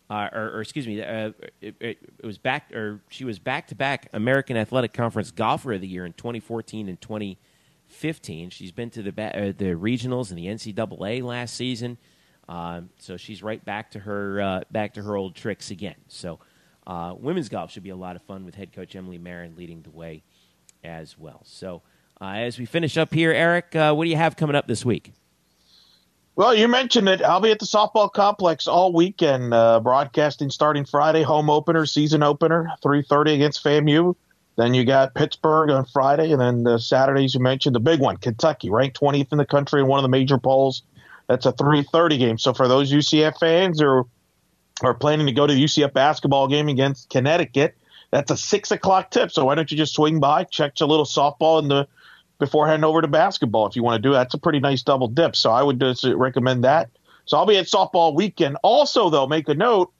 or, 0.09 0.31
or, 0.33 0.61
excuse 0.61 0.87
me, 0.87 1.03
uh, 1.03 1.33
it, 1.61 1.77
it, 1.81 1.99
was 2.23 2.39
back, 2.39 2.73
or 2.73 3.01
she 3.09 3.25
was 3.25 3.39
back 3.39 3.69
to 3.69 3.75
back 3.75 4.09
American 4.13 4.57
Athletic 4.57 4.93
Conference 4.93 5.31
Golfer 5.31 5.73
of 5.73 5.81
the 5.81 5.89
Year 5.89 6.07
in 6.07 6.13
2014 6.13 6.89
and 6.89 7.01
2015. 7.01 8.51
She's 8.51 8.73
been 8.73 8.91
to 8.91 9.03
the 9.03 9.11
uh, 9.11 9.53
the 9.57 9.75
regionals 9.75 10.31
and 10.31 10.39
the 10.39 10.47
NCAA 10.47 11.23
last 11.23 11.55
season, 11.55 11.99
um, 12.49 12.91
so 12.99 13.17
she's 13.17 13.43
right 13.43 13.65
back 13.65 13.91
to 13.93 14.01
her 14.01 14.41
uh, 14.41 14.61
back 14.71 14.95
to 14.95 15.03
her 15.03 15.17
old 15.17 15.35
tricks 15.35 15.71
again. 15.71 15.97
So 16.07 16.39
uh, 16.87 17.15
women's 17.19 17.49
golf 17.49 17.71
should 17.71 17.83
be 17.83 17.91
a 17.91 17.97
lot 17.97 18.17
of 18.17 18.23
fun 18.23 18.45
with 18.45 18.55
head 18.55 18.73
coach 18.73 18.95
Emily 18.95 19.19
Marin 19.19 19.57
leading 19.57 19.83
the 19.83 19.91
way 19.91 20.23
as 20.85 21.19
well. 21.19 21.43
So, 21.45 21.83
uh, 22.21 22.35
as 22.37 22.59
we 22.59 22.65
finish 22.65 22.97
up 22.97 23.13
here, 23.13 23.33
Eric, 23.33 23.75
uh, 23.75 23.93
what 23.93 24.05
do 24.05 24.11
you 24.11 24.17
have 24.17 24.37
coming 24.37 24.57
up 24.57 24.67
this 24.67 24.85
week? 24.85 25.13
Well, 26.37 26.55
you 26.55 26.69
mentioned 26.69 27.09
it. 27.09 27.23
I'll 27.23 27.41
be 27.41 27.51
at 27.51 27.59
the 27.59 27.65
softball 27.65 28.13
complex 28.13 28.67
all 28.69 28.93
weekend, 28.93 29.55
uh, 29.55 29.81
broadcasting 29.81 30.51
starting 30.51 30.85
Friday, 30.85 31.23
home 31.23 31.49
opener, 31.49 31.87
season 31.87 32.23
opener, 32.23 32.71
three 32.83 33.03
thirty 33.03 33.33
against 33.33 33.65
FAMU. 33.65 34.15
Then 34.57 34.75
you 34.75 34.85
got 34.85 35.15
Pittsburgh 35.15 35.71
on 35.71 35.87
Friday, 35.87 36.33
and 36.33 36.41
then 36.41 36.63
the 36.63 36.79
Saturdays 36.79 37.35
you 37.35 37.41
mentioned 37.41 37.75
the 37.75 37.81
big 37.81 38.01
one, 38.01 38.19
Kentucky, 38.19 38.69
ranked 38.69 38.97
twentieth 38.97 39.33
in 39.33 39.39
the 39.39 39.47
country 39.47 39.81
in 39.81 39.87
one 39.87 39.99
of 39.99 40.03
the 40.03 40.11
major 40.11 40.37
polls. 40.37 40.83
That's 41.27 41.47
a 41.47 41.53
three 41.53 41.83
thirty 41.83 42.19
game. 42.19 42.37
So 42.37 42.53
for 42.53 42.69
those 42.69 42.93
UCF 42.93 43.39
fans 43.39 43.81
or 43.81 44.05
are 44.83 44.95
planning 44.95 45.27
to 45.27 45.33
go 45.33 45.47
to 45.47 45.55
the 45.55 45.65
UCF 45.65 45.93
basketball 45.93 46.49
game 46.49 46.69
against 46.69 47.11
Connecticut. 47.11 47.75
That's 48.11 48.31
a 48.31 48.37
six 48.37 48.71
o'clock 48.71 49.11
tip. 49.11 49.31
So 49.31 49.45
why 49.45 49.55
don't 49.55 49.71
you 49.71 49.77
just 49.77 49.95
swing 49.95 50.21
by, 50.21 50.45
check 50.45 50.75
a 50.81 50.87
little 50.87 51.05
softball 51.05 51.61
in 51.61 51.69
the 51.69 51.89
before 52.39 52.67
heading 52.67 52.85
over 52.85 53.01
to 53.01 53.09
basketball 53.09 53.67
if 53.67 53.77
you 53.77 53.83
want 53.83 54.03
to 54.03 54.07
do 54.07 54.13
that. 54.13 54.25
That's 54.25 54.35
a 54.35 54.39
pretty 54.39 54.61
nice 54.61 54.83
double 54.83 55.09
dip. 55.09 55.35
So 55.37 55.51
I 55.51 55.63
would 55.63 55.81
just 55.81 56.05
recommend 56.05 56.65
that. 56.65 56.91
So 57.25 57.37
I'll 57.37 57.47
be 57.47 57.57
at 57.57 57.67
softball 57.67 58.15
weekend. 58.15 58.57
Also, 58.63 59.11
though, 59.11 59.27
make 59.27 59.49
a 59.49 59.55
note 59.55 59.93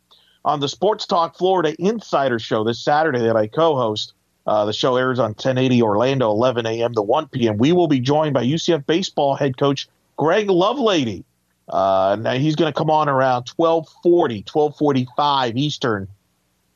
on 0.45 0.61
the 0.61 0.69
Sports 0.69 1.07
Talk 1.07 1.37
Florida 1.37 1.75
Insider 1.79 2.39
Show 2.39 2.63
this 2.63 2.79
Saturday 2.79 3.21
that 3.21 3.37
I 3.37 3.47
co-host. 3.47 4.13
Uh, 4.47 4.65
the 4.65 4.73
show 4.73 4.97
airs 4.97 5.19
on 5.19 5.31
1080 5.31 5.83
Orlando, 5.83 6.31
11 6.31 6.67
a.m. 6.67 6.95
to 6.95 7.03
1 7.03 7.27
p.m. 7.29 7.57
We 7.59 7.73
will 7.73 7.89
be 7.89 7.99
joined 7.99 8.33
by 8.33 8.45
UCF 8.45 8.87
baseball 8.87 9.35
head 9.35 9.57
coach 9.57 9.89
Greg 10.17 10.47
Lovelady. 10.47 11.25
Uh, 11.69 12.17
now 12.21 12.35
he's 12.35 12.55
going 12.57 12.73
to 12.73 12.77
come 12.77 12.91
on 12.91 13.09
around 13.09 13.49
1240, 13.57 14.45
1245 14.51 15.57
Eastern. 15.57 16.09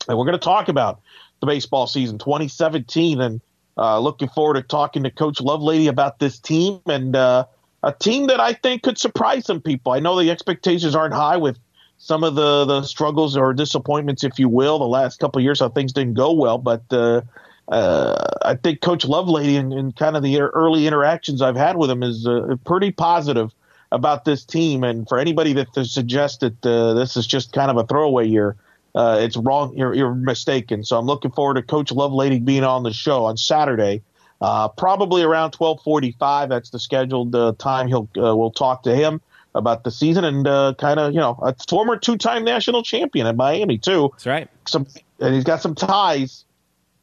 And 0.07 0.17
we're 0.17 0.25
going 0.25 0.37
to 0.37 0.43
talk 0.43 0.67
about 0.67 1.01
the 1.39 1.47
baseball 1.47 1.87
season 1.87 2.17
2017 2.17 3.21
and 3.21 3.41
uh, 3.77 3.99
looking 3.99 4.27
forward 4.29 4.55
to 4.55 4.61
talking 4.61 5.03
to 5.03 5.11
Coach 5.11 5.37
Lovelady 5.37 5.87
about 5.87 6.19
this 6.19 6.39
team 6.39 6.81
and 6.85 7.15
uh, 7.15 7.45
a 7.83 7.93
team 7.93 8.27
that 8.27 8.39
I 8.39 8.53
think 8.53 8.83
could 8.83 8.97
surprise 8.97 9.45
some 9.45 9.61
people. 9.61 9.93
I 9.93 9.99
know 9.99 10.19
the 10.19 10.29
expectations 10.29 10.95
aren't 10.95 11.13
high 11.13 11.37
with 11.37 11.57
some 11.97 12.23
of 12.23 12.35
the, 12.35 12.65
the 12.65 12.83
struggles 12.83 13.37
or 13.37 13.53
disappointments, 13.53 14.23
if 14.23 14.39
you 14.39 14.49
will, 14.49 14.79
the 14.79 14.85
last 14.85 15.19
couple 15.19 15.41
years, 15.41 15.59
how 15.59 15.69
things 15.69 15.93
didn't 15.93 16.15
go 16.15 16.33
well. 16.33 16.57
But 16.57 16.83
uh, 16.91 17.21
uh, 17.69 18.27
I 18.43 18.55
think 18.55 18.81
Coach 18.81 19.05
Lovelady 19.05 19.57
and, 19.57 19.71
and, 19.71 19.95
kind 19.95 20.17
of 20.17 20.23
the 20.23 20.41
early 20.41 20.87
interactions 20.87 21.41
I've 21.41 21.55
had 21.55 21.77
with 21.77 21.89
him 21.89 22.03
is 22.03 22.27
uh, 22.27 22.55
pretty 22.65 22.91
positive 22.91 23.51
about 23.91 24.25
this 24.25 24.45
team. 24.45 24.83
And 24.83 25.07
for 25.07 25.19
anybody 25.19 25.53
that 25.53 25.67
suggests 25.85 26.37
that 26.39 26.65
uh, 26.65 26.93
this 26.93 27.17
is 27.17 27.27
just 27.27 27.53
kind 27.53 27.69
of 27.69 27.77
a 27.77 27.85
throwaway 27.85 28.27
year, 28.27 28.55
uh, 28.95 29.19
it's 29.21 29.37
wrong. 29.37 29.75
You're, 29.75 29.93
you're, 29.93 30.13
mistaken. 30.13 30.83
So 30.83 30.97
I'm 30.97 31.05
looking 31.05 31.31
forward 31.31 31.55
to 31.55 31.61
Coach 31.61 31.91
Lovelady 31.91 32.43
being 32.43 32.63
on 32.63 32.83
the 32.83 32.93
show 32.93 33.25
on 33.25 33.37
Saturday 33.37 34.03
Uh, 34.41 34.67
probably 34.69 35.21
around 35.21 35.51
12:45. 35.51 36.49
That's 36.49 36.71
the 36.71 36.79
scheduled 36.79 37.35
uh, 37.35 37.53
time. 37.59 37.87
He'll 37.87 38.09
uh, 38.17 38.35
we'll 38.35 38.51
talk 38.51 38.81
to 38.83 38.95
him 38.95 39.21
about 39.53 39.83
the 39.83 39.91
season 39.91 40.23
and 40.23 40.47
uh, 40.47 40.73
kind 40.79 40.99
of 40.99 41.13
you 41.13 41.19
know 41.19 41.37
a 41.41 41.55
former 41.69 41.95
two-time 41.95 42.43
national 42.43 42.81
champion 42.83 43.27
at 43.27 43.35
Miami 43.35 43.77
too. 43.77 44.09
That's 44.13 44.25
right. 44.25 44.49
Some 44.67 44.87
and 45.19 45.35
he's 45.35 45.43
got 45.43 45.61
some 45.61 45.75
ties 45.75 46.43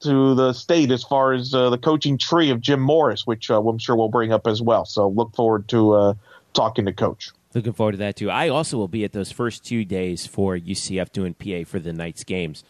to 0.00 0.34
the 0.34 0.52
state 0.52 0.90
as 0.90 1.04
far 1.04 1.32
as 1.32 1.54
uh, 1.54 1.70
the 1.70 1.78
coaching 1.78 2.18
tree 2.18 2.50
of 2.50 2.60
Jim 2.60 2.80
Morris, 2.80 3.26
which 3.26 3.50
uh, 3.50 3.60
I'm 3.60 3.78
sure 3.78 3.96
we'll 3.96 4.08
bring 4.08 4.32
up 4.32 4.46
as 4.46 4.62
well. 4.62 4.84
So 4.84 5.08
look 5.08 5.34
forward 5.34 5.68
to 5.68 5.92
uh, 5.92 6.14
talking 6.52 6.86
to 6.86 6.92
Coach. 6.92 7.30
Looking 7.54 7.72
forward 7.72 7.92
to 7.92 7.98
that 7.98 8.16
too. 8.16 8.30
I 8.30 8.48
also 8.48 8.76
will 8.76 8.88
be 8.88 9.04
at 9.04 9.12
those 9.12 9.32
first 9.32 9.64
two 9.64 9.84
days 9.84 10.26
for 10.26 10.56
UCF 10.56 11.12
doing 11.12 11.34
PA 11.34 11.68
for 11.68 11.78
the 11.78 11.92
Knights 11.92 12.24
games 12.24 12.62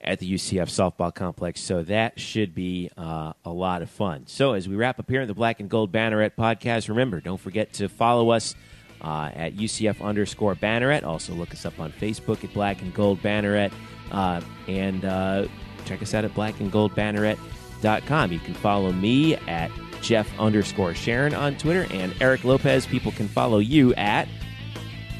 at 0.00 0.18
the 0.20 0.32
UCF 0.32 0.66
softball 0.68 1.14
complex. 1.14 1.60
So 1.60 1.82
that 1.82 2.18
should 2.18 2.54
be 2.54 2.90
uh, 2.96 3.32
a 3.44 3.50
lot 3.50 3.82
of 3.82 3.90
fun. 3.90 4.26
So 4.26 4.52
as 4.52 4.68
we 4.68 4.76
wrap 4.76 4.98
up 4.98 5.10
here 5.10 5.20
in 5.20 5.28
the 5.28 5.34
Black 5.34 5.60
and 5.60 5.68
Gold 5.68 5.92
Banneret 5.92 6.32
podcast, 6.38 6.88
remember 6.88 7.20
don't 7.20 7.40
forget 7.40 7.72
to 7.74 7.88
follow 7.88 8.30
us. 8.30 8.54
Uh, 9.00 9.30
at 9.36 9.54
UCF 9.54 10.02
underscore 10.02 10.56
Banneret. 10.56 11.04
Also, 11.04 11.32
look 11.32 11.52
us 11.52 11.64
up 11.64 11.78
on 11.78 11.92
Facebook 11.92 12.42
at 12.42 12.52
Black 12.52 12.82
and 12.82 12.92
Gold 12.92 13.22
Banneret. 13.22 13.70
Uh, 14.10 14.40
and 14.66 15.04
uh, 15.04 15.46
check 15.84 16.02
us 16.02 16.14
out 16.14 16.24
at 16.24 16.34
Black 16.34 16.58
and 16.58 16.72
Gold 16.72 16.96
Banneret. 16.96 17.38
Dot 17.80 18.04
com. 18.06 18.32
You 18.32 18.40
can 18.40 18.54
follow 18.54 18.90
me 18.90 19.36
at 19.46 19.70
Jeff 20.00 20.28
underscore 20.38 20.94
Sharon 20.94 21.34
on 21.34 21.56
Twitter, 21.56 21.86
and 21.90 22.14
Eric 22.20 22.44
Lopez. 22.44 22.86
People 22.86 23.12
can 23.12 23.28
follow 23.28 23.58
you 23.58 23.94
at 23.94 24.28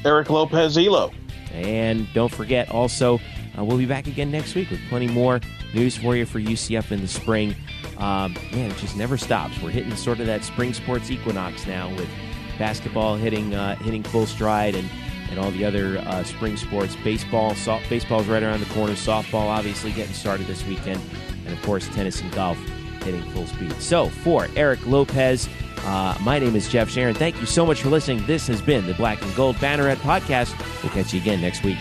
Eric 0.05 0.29
Lopez 0.29 0.77
Elo. 0.77 1.11
And 1.51 2.07
don't 2.13 2.31
forget, 2.31 2.69
also, 2.69 3.19
uh, 3.57 3.63
we'll 3.63 3.77
be 3.77 3.85
back 3.85 4.07
again 4.07 4.31
next 4.31 4.55
week 4.55 4.69
with 4.69 4.79
plenty 4.89 5.07
more 5.07 5.39
news 5.73 5.97
for 5.97 6.15
you 6.15 6.25
for 6.25 6.39
UCF 6.39 6.91
in 6.91 7.01
the 7.01 7.07
spring. 7.07 7.55
Um, 7.97 8.33
man, 8.51 8.71
it 8.71 8.77
just 8.77 8.95
never 8.95 9.17
stops. 9.17 9.59
We're 9.61 9.71
hitting 9.71 9.95
sort 9.95 10.19
of 10.19 10.27
that 10.27 10.43
spring 10.43 10.73
sports 10.73 11.11
equinox 11.11 11.67
now 11.67 11.89
with 11.95 12.09
basketball 12.57 13.15
hitting 13.15 13.55
uh, 13.55 13.75
hitting 13.77 14.03
full 14.03 14.25
stride 14.25 14.75
and, 14.75 14.89
and 15.29 15.39
all 15.39 15.51
the 15.51 15.65
other 15.65 15.97
uh, 15.99 16.23
spring 16.23 16.55
sports. 16.55 16.95
Baseball, 17.03 17.55
soft, 17.55 17.89
baseball's 17.89 18.27
right 18.27 18.43
around 18.43 18.61
the 18.61 18.73
corner. 18.73 18.93
Softball, 18.93 19.47
obviously, 19.47 19.91
getting 19.91 20.13
started 20.13 20.47
this 20.47 20.65
weekend, 20.65 21.01
and 21.45 21.53
of 21.53 21.61
course, 21.63 21.87
tennis 21.89 22.21
and 22.21 22.31
golf 22.31 22.57
hitting 23.03 23.23
full 23.31 23.47
speed. 23.47 23.73
So, 23.81 24.09
for 24.09 24.47
Eric 24.55 24.85
Lopez, 24.85 25.47
uh, 25.85 26.17
my 26.21 26.39
name 26.39 26.55
is 26.55 26.67
Jeff 26.67 26.89
Sharon. 26.89 27.15
Thank 27.15 27.39
you 27.39 27.45
so 27.45 27.65
much 27.65 27.81
for 27.81 27.89
listening. 27.89 28.25
This 28.25 28.47
has 28.47 28.61
been 28.61 28.85
the 28.85 28.93
Black 28.93 29.21
and 29.21 29.35
Gold 29.35 29.55
Banneret 29.57 29.97
Podcast. 29.97 30.57
We'll 30.83 30.91
catch 30.91 31.13
you 31.13 31.21
again 31.21 31.41
next 31.41 31.63
week. 31.63 31.77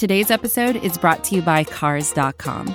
Today's 0.00 0.30
episode 0.30 0.76
is 0.76 0.96
brought 0.96 1.24
to 1.24 1.34
you 1.34 1.42
by 1.42 1.62
Cars.com. 1.62 2.74